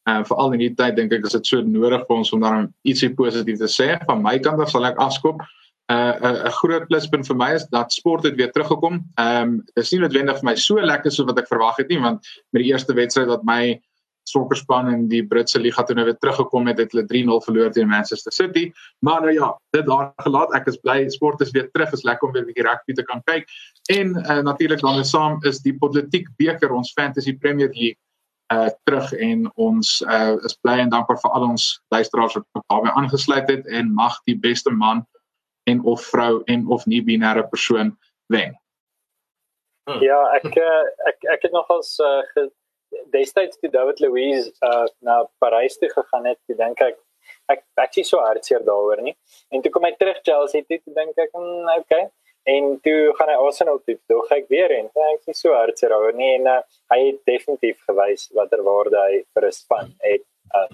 En 0.09 0.21
uh, 0.21 0.25
veral 0.25 0.53
in 0.53 0.59
hierdie 0.59 0.77
tyd 0.77 0.95
dink 0.95 1.11
ek 1.13 1.25
is 1.25 1.31
dit 1.37 1.45
so 1.45 1.61
nodig 1.61 2.05
vir 2.07 2.15
ons 2.15 2.31
om 2.33 2.39
dan 2.41 2.73
ietsie 2.83 3.13
positief 3.13 3.57
te 3.57 3.69
sê. 3.69 3.97
Van 4.05 4.21
my 4.21 4.39
kant 4.39 4.59
af 4.59 4.69
sal 4.69 4.85
ek 4.85 4.97
afskop. 4.97 5.41
'n 5.91 5.93
uh, 5.93 6.45
'n 6.47 6.55
groot 6.61 6.87
pluspunt 6.87 7.27
vir 7.27 7.35
my 7.35 7.51
is 7.53 7.65
dat 7.69 7.93
sport 7.93 8.23
het 8.23 8.35
weer 8.35 8.51
teruggekom. 8.51 9.03
Ehm 9.19 9.41
um, 9.43 9.57
dit 9.75 9.83
is 9.83 9.91
nie 9.91 10.01
noodwendig 10.01 10.39
vir 10.39 10.49
my 10.49 10.55
so 10.55 10.75
lekker 10.75 11.11
so 11.11 11.25
wat 11.25 11.39
ek 11.39 11.47
verwag 11.47 11.77
het 11.77 11.89
nie 11.89 11.99
want 11.99 12.27
met 12.51 12.63
die 12.63 12.71
eerste 12.71 12.93
wedstryd 12.93 13.27
wat 13.27 13.43
my 13.43 13.81
sokkerspan 14.29 14.89
in 14.91 15.07
die 15.11 15.21
Britse 15.27 15.59
liga 15.59 15.83
toe 15.83 15.95
nou 15.95 16.05
weer 16.05 16.17
teruggekom 16.17 16.67
het, 16.69 16.79
het 16.79 16.93
hulle 16.93 17.05
3-0 17.09 17.41
verloor 17.45 17.71
teen 17.71 17.89
Manchester 17.89 18.33
City. 18.33 18.71
Maar 18.99 19.21
nou 19.21 19.33
ja, 19.33 19.49
dit 19.75 19.85
daar 19.85 20.11
gelaat. 20.25 20.53
Ek 20.55 20.69
is 20.71 20.79
bly 20.83 21.09
sport 21.09 21.41
is 21.41 21.51
weer 21.55 21.69
terug. 21.71 21.91
Is 21.91 22.05
lekker 22.07 22.27
om 22.27 22.33
weer 22.33 22.43
'n 22.43 22.51
bietjie 22.51 22.67
rugby 22.67 22.93
te 22.93 23.03
kan 23.03 23.21
kyk. 23.25 23.49
En 23.89 24.15
uh, 24.15 24.39
natuurlik 24.41 24.81
dan 24.81 25.05
saam 25.05 25.39
is 25.43 25.59
die 25.59 25.77
Politiek 25.77 26.27
beker 26.37 26.71
ons 26.71 26.93
Fantasy 26.93 27.33
Premier 27.33 27.69
League 27.73 27.99
uh 28.51 28.69
terug 28.83 29.13
en 29.13 29.51
ons 29.55 30.01
uh 30.01 30.35
is 30.43 30.57
bly 30.61 30.79
en 30.83 30.89
dankbaar 30.89 31.19
vir 31.23 31.31
al 31.31 31.45
ons 31.49 31.81
luisteraars 31.87 32.33
wat 32.35 32.63
daarbey 32.67 32.91
aangesluit 32.91 33.49
het 33.49 33.67
en 33.67 33.93
mag 33.93 34.17
die 34.27 34.35
beste 34.35 34.69
man 34.69 35.05
en 35.69 35.83
of 35.83 36.03
vrou 36.11 36.43
en 36.45 36.67
of 36.67 36.85
nie 36.85 37.01
binêre 37.03 37.47
persoon 37.47 37.97
wen. 38.27 38.57
Ja, 40.03 40.19
ek 40.35 40.57
ek 41.09 41.23
ek 41.33 41.47
het 41.47 41.51
nogals 41.55 41.95
uh, 41.99 42.49
destyds 43.13 43.59
toe 43.59 43.71
David 43.71 43.99
Louise 44.03 44.51
uh, 44.65 44.87
na 45.05 45.21
Parys 45.39 45.77
toe 45.79 45.89
gegaan 45.89 46.27
het, 46.29 46.39
ek 46.49 46.57
dink 46.57 46.83
ek 46.87 46.99
ek 47.51 47.63
ek 47.83 47.93
sien 47.95 48.07
so 48.07 48.23
hartseer 48.23 48.63
daaroor 48.67 49.01
nie. 49.05 49.15
En 49.51 49.61
toe 49.61 49.71
kom 49.73 49.85
hy 49.87 49.93
terug 49.99 50.19
Chelsea 50.25 50.65
toe, 50.67 50.79
dink 50.95 51.17
ek, 51.19 51.31
mm, 51.35 51.69
okay. 51.81 52.09
En 52.49 52.79
toe 52.81 53.13
gaan 53.17 53.29
hy 53.29 53.37
Arsenal 53.37 53.81
toe, 53.85 53.97
toe 54.09 54.21
gaan 54.27 54.41
ek 54.41 54.47
weer 54.49 54.73
en 54.79 54.87
ek 54.89 55.25
sien 55.27 55.37
so 55.37 55.53
hartseer 55.53 55.93
daaroor 55.93 56.17
nie 56.17 56.31
en 56.39 56.47
uh, 56.49 56.59
hy 56.93 56.99
het 57.03 57.19
definitief 57.29 57.83
gewys 57.89 58.29
watter 58.37 58.63
waarde 58.65 58.97
hy 58.97 59.21
vir 59.35 59.47
'n 59.47 59.57
span 59.57 59.93
het. 60.01 60.25
Uh, 60.51 60.67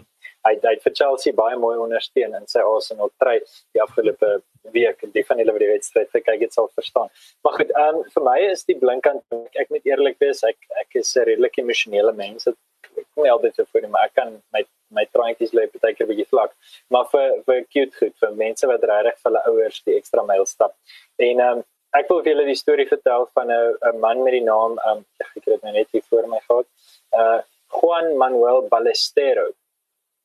hy 0.45 0.53
hy 0.63 0.75
vir 0.83 0.93
Chelsea 0.99 1.33
baie 1.33 1.57
mooi 1.59 1.75
ondersteun 1.77 2.35
in 2.39 2.47
sy 2.51 2.63
Arsenal 2.63 3.11
try 3.23 3.37
die 3.75 3.81
afgelope 3.83 4.29
week 4.75 5.03
en 5.03 5.11
die 5.15 5.23
van 5.27 5.41
hulle 5.41 5.55
wat 5.55 5.63
die 5.63 5.71
wedstryd 5.71 6.13
kyk 6.13 6.45
het 6.45 6.55
sal 6.55 6.69
verstaan. 6.75 7.11
Maar 7.45 7.59
goed, 7.59 7.73
um, 7.83 8.01
vir 8.13 8.25
my 8.29 8.37
is 8.51 8.65
die 8.69 8.77
blinkkant 8.79 9.23
ek, 9.37 9.61
ek 9.63 9.75
moet 9.75 9.91
eerlik 9.91 10.17
wees, 10.23 10.43
ek 10.47 10.57
ek 10.83 10.99
is 11.01 11.15
'n 11.15 11.27
redelik 11.29 11.59
emosionele 11.63 12.13
mens. 12.13 12.47
Ek 12.47 13.05
kom 13.13 13.23
nie 13.23 13.31
altyd 13.31 13.55
so 13.55 13.65
voor 13.71 13.81
nie, 13.81 13.93
maar 13.93 14.09
ek 14.09 14.15
kan 14.15 14.41
my 14.53 14.63
my 14.91 15.03
traantjies 15.13 15.53
lê 15.53 15.67
baie 15.67 15.95
keer 15.95 16.07
bietjie 16.07 16.29
vlak. 16.31 16.53
Maar 16.89 17.05
vir 17.13 17.41
vir 17.47 17.65
cute 17.73 17.95
goed 17.99 18.15
vir 18.21 18.31
mense 18.43 18.67
wat 18.67 18.83
regtig 18.83 19.17
vir 19.23 19.31
hulle 19.31 19.43
ouers 19.51 19.81
die 19.85 19.97
ekstra 19.97 20.23
myl 20.23 20.45
stap. 20.45 20.75
En 21.19 21.41
um, 21.49 21.63
ek 21.95 22.09
wil 22.09 22.23
vir 22.23 22.33
julle 22.33 22.47
die 22.47 22.61
storie 22.63 22.87
vertel 22.87 23.27
van 23.35 23.51
'n 23.51 23.77
'n 23.91 23.99
man 23.99 24.23
met 24.23 24.33
die 24.33 24.47
naam 24.47 24.79
um, 24.89 25.05
ek 25.19 25.31
het 25.35 25.45
dit 25.45 25.63
nou 25.63 25.73
net 25.73 25.87
hier 25.91 26.03
voor 26.09 26.27
my 26.27 26.39
gehad. 26.47 26.67
Uh 27.11 27.39
Juan 27.67 28.17
Manuel 28.17 28.61
Ballesteros 28.71 29.55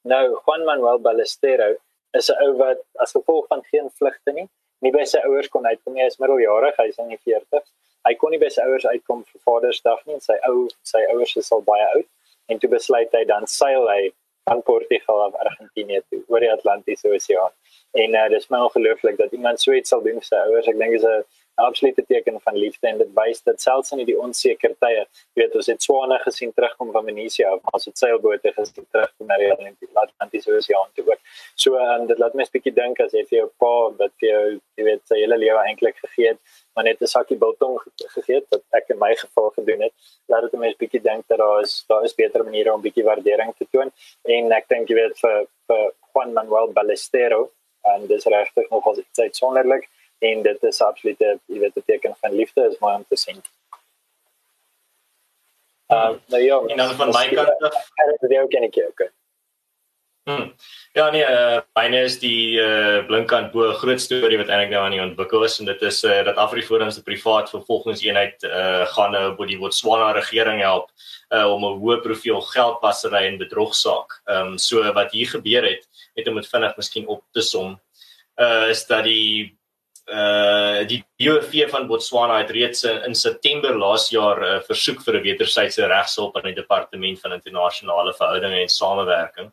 Nou 0.03 0.25
Juan 0.45 0.65
Manuel 0.65 1.01
Ballesteros 1.01 1.79
is 2.19 2.29
'n 2.31 2.43
ou 2.45 2.57
wat 2.57 2.81
as 3.05 3.15
gevolg 3.17 3.47
van 3.47 3.63
geen 3.71 3.91
vlugte 3.99 4.33
nie, 4.33 4.49
nie 4.81 4.93
by 4.93 5.05
sy 5.05 5.21
ouers 5.29 5.49
kon 5.49 5.67
uitkom 5.67 5.95
nie. 5.95 6.03
Hy 6.03 6.11
is 6.11 6.19
middeljarig, 6.19 6.77
hy 6.77 6.89
is 6.89 6.99
in 6.99 7.09
die 7.09 7.21
40s. 7.25 7.69
Hy 8.09 8.15
kon 8.15 8.31
nie 8.35 8.39
by 8.43 8.49
sy 8.51 8.63
ouers 8.67 8.87
uitkom 8.87 9.23
vir 9.25 9.41
Vadersdag 9.47 10.01
nie 10.07 10.19
sy 10.21 10.37
ou 10.49 10.67
sy 10.83 11.05
ouers 11.13 11.37
is 11.37 11.53
al 11.53 11.63
baie 11.63 11.87
oud 11.95 12.09
en 12.51 12.59
toe 12.59 12.71
besluit 12.71 13.13
hy 13.13 13.25
dan 13.25 13.47
seil 13.47 13.87
hy 13.89 14.11
van 14.51 14.63
Portugal 14.63 15.23
af 15.23 15.35
Argentinië 15.45 16.03
toe 16.11 16.23
oor 16.27 16.41
die 16.41 16.51
Atlantiese 16.51 17.09
Oseaan. 17.09 17.55
En 17.95 18.15
uh, 18.15 18.29
dis 18.29 18.49
my 18.51 18.59
ongelooflik 18.67 19.17
dat 19.17 19.33
iemand 19.33 19.61
so 19.61 19.73
iets 19.73 19.95
sal 19.95 20.03
doen 20.03 20.19
vir 20.19 20.29
sy 20.29 20.41
ouers. 20.49 20.67
Ek 20.67 20.79
dink 20.81 20.97
dit 20.97 21.03
is 21.03 21.07
'n 21.07 21.23
absolute 21.55 22.05
teken 22.07 22.41
van 22.41 22.57
liefde 22.57 22.89
en 22.89 22.99
dit 22.99 23.11
wys 23.15 23.43
dat 23.43 23.61
selfs 23.61 23.93
in 23.93 24.05
die 24.07 24.17
onseker 24.19 24.75
tye, 24.81 25.05
jy 25.35 25.43
weet 25.43 25.55
ons 25.59 25.69
het 25.71 25.83
swane 25.83 26.19
gesien 26.25 26.53
terugkom 26.57 26.93
van 26.93 27.05
Venesië 27.05 27.45
af, 27.51 27.61
maar 27.63 27.79
ons 27.79 27.89
het 27.91 27.99
seilbote 27.99 28.53
gesien 28.57 28.87
terugkom 28.91 29.27
na 29.27 29.39
die 29.41 29.51
Atlantiese 29.53 30.55
Oseaan 30.57 30.91
toe 30.97 31.05
ook. 31.11 31.21
So 31.55 31.77
en 31.77 32.07
dit 32.07 32.19
laat 32.19 32.35
my 32.35 32.43
'n 32.43 32.53
bietjie 32.53 32.75
dink 32.75 33.01
as 33.01 33.13
jy 33.13 33.25
vir 33.31 33.39
jou 33.39 33.49
pa 33.59 33.75
wat 34.01 34.13
vir 34.21 34.29
jou, 34.29 34.61
jy 34.77 34.85
weet, 34.85 35.03
sy 35.07 35.17
hele 35.21 35.37
lewe 35.37 35.61
eintlik 35.69 35.97
gegee 35.97 36.29
het, 36.29 36.41
maar 36.75 36.85
net 36.85 37.01
'n 37.03 37.07
sakkie 37.07 37.39
biltong 37.39 37.79
gegee 38.17 38.37
het 38.37 38.47
wat 38.51 38.63
ek 38.73 38.91
in 38.91 38.99
my 38.99 39.15
geval 39.15 39.51
gedoen 39.51 39.83
het. 39.83 39.93
Laat 40.29 40.51
dit 40.51 40.61
my 40.61 40.69
'n 40.69 40.79
bietjie 40.79 41.03
dink 41.03 41.29
dat 41.29 41.39
daar 41.39 41.61
is 41.61 41.85
daar 41.89 42.05
is 42.05 42.15
beter 42.15 42.45
maniere 42.45 42.73
om 42.73 42.83
bietjie 42.83 43.05
waardering 43.05 43.55
te 43.57 43.67
toon 43.71 43.91
en 44.25 44.53
ek 44.53 44.69
dink 44.69 44.89
jy 44.89 44.95
weet 44.95 45.19
vir 45.19 45.47
vir 45.69 45.93
Juan 46.15 46.33
Manuel 46.33 46.73
Ballesteros 46.73 47.51
en 47.83 48.07
dis 48.07 48.25
regtig 48.25 48.71
nog 48.71 48.87
as 48.87 48.99
iets 48.99 49.19
uitsonderlik 49.19 49.89
en 50.29 50.43
dit 50.43 50.63
is 50.63 50.81
absoluut 50.81 51.21
'n 51.21 51.41
jy 51.47 51.59
weet 51.59 51.77
'n 51.77 51.83
teken 51.87 52.17
van 52.21 52.33
liefde 52.41 52.69
is 52.71 52.79
mooi 52.79 52.95
om 52.95 53.05
te 53.09 53.17
sien. 53.17 53.41
Uh, 55.89 56.13
nou 56.27 56.43
ja, 56.43 56.61
en 56.67 56.77
dan 56.77 56.95
van 56.95 57.09
my 57.09 57.29
kant 57.29 57.63
af, 57.63 57.91
dit 58.21 58.31
is 58.31 58.39
ook 58.39 58.53
enige 58.53 58.89
okay. 58.89 59.11
Hmm. 60.23 60.55
Ja 60.93 61.11
nee, 61.11 61.25
uh, 61.27 61.61
myne 61.75 62.05
is 62.07 62.21
die 62.23 62.55
uh, 62.63 63.01
blinkkant 63.07 63.51
bo 63.51 63.73
groot 63.75 64.01
storie 64.01 64.37
wat 64.39 64.53
eintlik 64.53 64.71
nou 64.71 64.83
aan 64.85 64.95
die 64.95 65.03
ontwikkel 65.03 65.43
is 65.45 65.57
en 65.59 65.67
dit 65.67 65.81
is 65.83 66.05
uh, 66.07 66.21
dat 66.29 66.39
Afriforums 66.39 66.95
die 66.95 67.03
privaat 67.03 67.51
vervolgingseenheid 67.51 68.47
uh, 68.47 68.85
gaan 68.95 69.17
nou 69.17 69.25
by 69.35 69.49
die 69.51 69.59
Botswana 69.59 70.13
regering 70.15 70.61
help 70.63 70.93
uh, 71.35 71.49
om 71.51 71.67
'n 71.67 71.81
hoë 71.83 71.99
profiel 72.05 72.39
geldwasery 72.53 73.25
en 73.33 73.41
bedrogsaak. 73.43 74.21
Ehm 74.31 74.53
um, 74.53 74.59
so 74.59 74.93
wat 74.93 75.11
hier 75.11 75.27
gebeur 75.27 75.67
het, 75.67 75.89
net 76.15 76.29
om 76.29 76.39
dit 76.39 76.53
vinnig 76.55 76.77
miskien 76.77 77.07
op 77.07 77.25
te 77.33 77.43
som, 77.43 77.75
uh, 78.39 78.69
is 78.71 78.87
dat 78.87 79.05
die 79.05 79.59
uh 80.11 80.83
die 80.89 81.05
BOV 81.17 81.71
van 81.71 81.87
Botswana 81.87 82.41
het 82.41 82.51
reeds 82.51 82.83
in 82.85 83.15
September 83.15 83.77
laas 83.79 84.09
jaar 84.11 84.41
'n 84.41 84.57
uh, 84.57 84.63
versoek 84.67 85.03
vir 85.05 85.15
'n 85.15 85.23
wederwysige 85.23 85.87
regshulp 85.87 86.37
aan 86.37 86.51
die 86.51 86.61
departement 86.61 87.21
van 87.21 87.33
internasionale 87.33 88.15
verhoudinge 88.15 88.61
en 88.61 88.69
samewerking. 88.69 89.53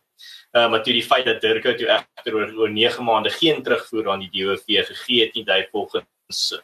Uh 0.52 0.70
maar 0.70 0.84
toe 0.84 0.94
die 0.94 1.06
feit 1.06 1.26
dat 1.26 1.42
Dirk 1.42 1.64
het 1.64 1.82
egter 1.82 2.34
oor, 2.34 2.54
oor 2.58 2.70
9 2.70 3.04
maande 3.04 3.30
geen 3.30 3.64
terugvoer 3.64 4.10
aan 4.10 4.26
die 4.26 4.32
BOV 4.34 4.66
gegee 4.66 5.26
het 5.26 5.36
nie, 5.36 5.46
dui 5.46 5.68
volgens 5.72 6.06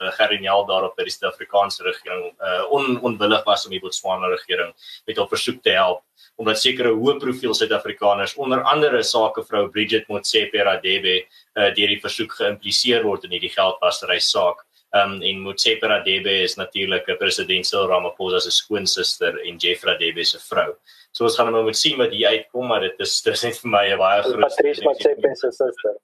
uh, 0.02 0.12
Gerinial 0.18 0.66
daarop 0.66 0.96
dat 0.96 1.06
die 1.06 1.14
Suid-Afrikaanse 1.14 1.84
regering 1.84 2.34
uh 2.42 2.72
on, 2.72 3.00
onwillig 3.02 3.44
was 3.44 3.66
om 3.66 3.72
die 3.72 3.80
Botswana 3.80 4.28
regering 4.28 4.74
met 5.06 5.18
op 5.18 5.30
versoek 5.30 5.62
te 5.62 5.70
help 5.70 6.02
omdat 6.42 6.60
sekere 6.60 6.92
hoë 6.96 7.18
profiel 7.22 7.54
Suid-Afrikaners 7.56 8.36
onder 8.42 8.64
andere 8.68 9.02
sakevrou 9.04 9.70
Bridget 9.72 10.10
Motsepe 10.12 10.64
Radebe 10.68 11.18
uh, 11.22 11.70
deur 11.76 11.94
die 11.94 12.02
versoek 12.04 12.36
geïmpliseer 12.40 13.06
word 13.08 13.28
in 13.28 13.36
hierdie 13.38 13.54
geldwasery 13.54 14.20
saak. 14.20 14.66
Um 14.96 15.18
en 15.28 15.42
Motsepe 15.44 15.88
Radebe 15.92 16.32
is 16.44 16.56
natuurlik 16.60 17.10
'n 17.10 17.18
president 17.20 17.66
Cyril 17.68 17.90
Ramaphosa 17.92 18.40
se 18.40 18.52
skoonsister 18.52 19.42
en 19.48 19.58
Jeff 19.58 19.84
Radebe 19.84 20.24
se 20.24 20.40
vrou. 20.40 20.76
So 21.12 21.24
ons 21.24 21.36
gaan 21.36 21.52
nou 21.52 21.64
moet 21.64 21.78
sien 21.78 21.98
wat 21.98 22.12
hier 22.12 22.30
uitkom, 22.30 22.68
maar 22.68 22.82
dit 22.82 23.00
is 23.00 23.22
dis 23.26 23.44
net 23.44 23.60
vir 23.64 23.72
my 23.72 23.86
'n 23.92 23.98
baie 23.98 24.24
groot 24.24 24.48
Patrice 24.48 24.84
Motsepe 24.84 25.36
se 25.36 25.52
suster. 25.52 26.00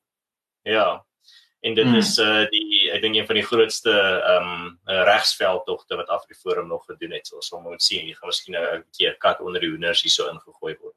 Ja 0.63 1.02
en 1.62 1.74
dit 1.74 1.86
hmm. 1.86 1.96
is 2.02 2.17
uh 2.20 2.44
die 2.50 2.80
ek 2.92 3.02
dink 3.02 3.16
een 3.16 3.28
van 3.28 3.39
die 3.39 3.46
grootste 3.46 3.92
ehm 3.92 4.50
um, 4.52 5.06
regsveldtogte 5.10 5.96
wat 6.00 6.10
Afriforum 6.10 6.68
nog 6.68 6.86
gedoen 6.86 7.16
het. 7.18 7.28
So 7.28 7.36
ons 7.42 7.48
so, 7.48 7.60
moet 7.60 7.84
sien 7.84 8.06
hier 8.06 8.16
gaan 8.16 8.32
miskien 8.32 8.58
'n 8.58 8.84
keer 8.98 9.16
kat 9.18 9.42
onder 9.42 9.62
die 9.62 9.70
hoenders 9.70 10.02
hier 10.02 10.12
so 10.12 10.30
ingegooi 10.30 10.76
word. 10.82 10.96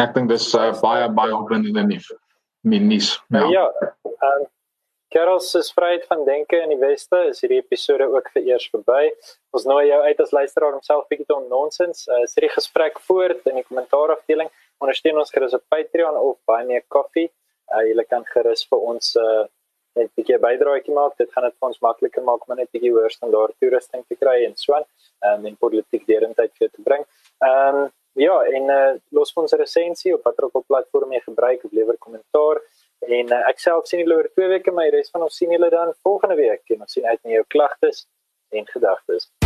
Ek 0.00 0.14
dink 0.14 0.28
dis 0.28 0.54
uh, 0.54 0.72
baie 0.80 1.08
baie 1.12 1.36
opwindende 1.36 1.84
nuus. 1.86 2.12
Minis. 2.62 3.20
Ja. 3.28 3.46
Ja. 3.50 3.66
Um, 4.04 4.46
Karel 5.12 5.40
se 5.40 5.60
vryheid 5.74 6.06
van 6.08 6.24
denke 6.24 6.56
in 6.56 6.70
die 6.72 6.78
weste 6.80 7.18
is 7.28 7.42
hierdie 7.44 7.58
episode 7.60 8.06
ook 8.08 8.30
vir 8.32 8.46
eers 8.48 8.64
verby. 8.72 9.10
Ons 9.52 9.66
nooi 9.68 9.90
jou 9.90 9.98
uit 10.00 10.20
as 10.24 10.32
luisteraar 10.32 10.78
om 10.78 10.84
self 10.86 11.04
bietjie 11.10 11.26
te 11.28 11.36
onnonsens. 11.36 12.06
Uh, 12.08 12.22
sit 12.24 12.46
die 12.46 12.52
gesprek 12.54 12.96
voort 13.08 13.44
in 13.50 13.60
die 13.60 13.66
kommentaarafdeling. 13.66 14.48
Ondersteun 14.80 15.20
ons 15.20 15.34
gerus 15.34 15.56
op 15.58 15.64
Patreon 15.68 16.16
of 16.16 16.38
Buy 16.48 16.62
Me 16.64 16.80
a 16.80 16.84
Coffee. 16.88 17.28
Uh, 17.68 17.82
jy 17.90 18.06
kan 18.08 18.24
gerus 18.32 18.64
vir 18.70 18.88
ons 18.94 19.12
uh, 19.20 19.44
net 19.96 20.08
'n 20.08 20.14
bietjie 20.16 20.38
bydraetjie 20.38 20.94
maak. 20.94 21.16
Dit 21.16 21.32
gaan 21.32 21.44
dit 21.44 21.56
vir 21.58 21.68
ons 21.68 21.80
makliker 21.86 22.22
maak 22.22 22.48
om 22.48 22.56
net 22.56 22.68
'n 22.68 22.74
bietjie 22.76 22.92
hoër 22.92 23.10
standaard 23.10 23.54
toerusting 23.60 24.04
te 24.08 24.16
kry 24.22 24.44
en 24.44 24.56
so 24.56 24.74
aan. 24.74 24.86
Um, 25.26 25.46
en 25.46 25.56
politiek 25.56 26.06
derentyd 26.06 26.52
vir 26.58 26.70
te 26.70 26.82
bring. 26.82 27.04
Ehm 27.48 27.76
um, 27.82 27.90
ja, 28.14 28.36
en 28.56 28.64
uh, 28.70 28.94
los 29.10 29.32
ons 29.34 29.52
'n 29.52 29.58
resensie 29.58 30.14
op 30.14 30.24
watter 30.24 30.44
ook 30.44 30.66
platform 30.66 31.12
jy 31.12 31.20
gebruik 31.20 31.64
of 31.64 31.72
lewer 31.72 31.96
kommentaar. 31.98 32.60
En 33.00 33.32
uh, 33.32 33.48
ek 33.48 33.58
self 33.58 33.86
sien 33.86 34.00
julle 34.00 34.16
oor 34.16 34.28
2 34.34 34.48
weke, 34.48 34.70
maar 34.70 34.90
die 34.90 34.96
res 34.98 35.10
van 35.10 35.22
ons 35.22 35.36
sien 35.36 35.50
julle 35.50 35.70
dan 35.70 35.94
volgende 36.02 36.36
week 36.36 36.62
en 36.70 36.80
ons 36.80 36.92
sien 36.92 37.06
uit 37.06 37.22
na 37.24 37.30
jou 37.30 37.44
klagtes 37.48 38.06
en 38.50 38.66
gedagtes. 38.66 39.41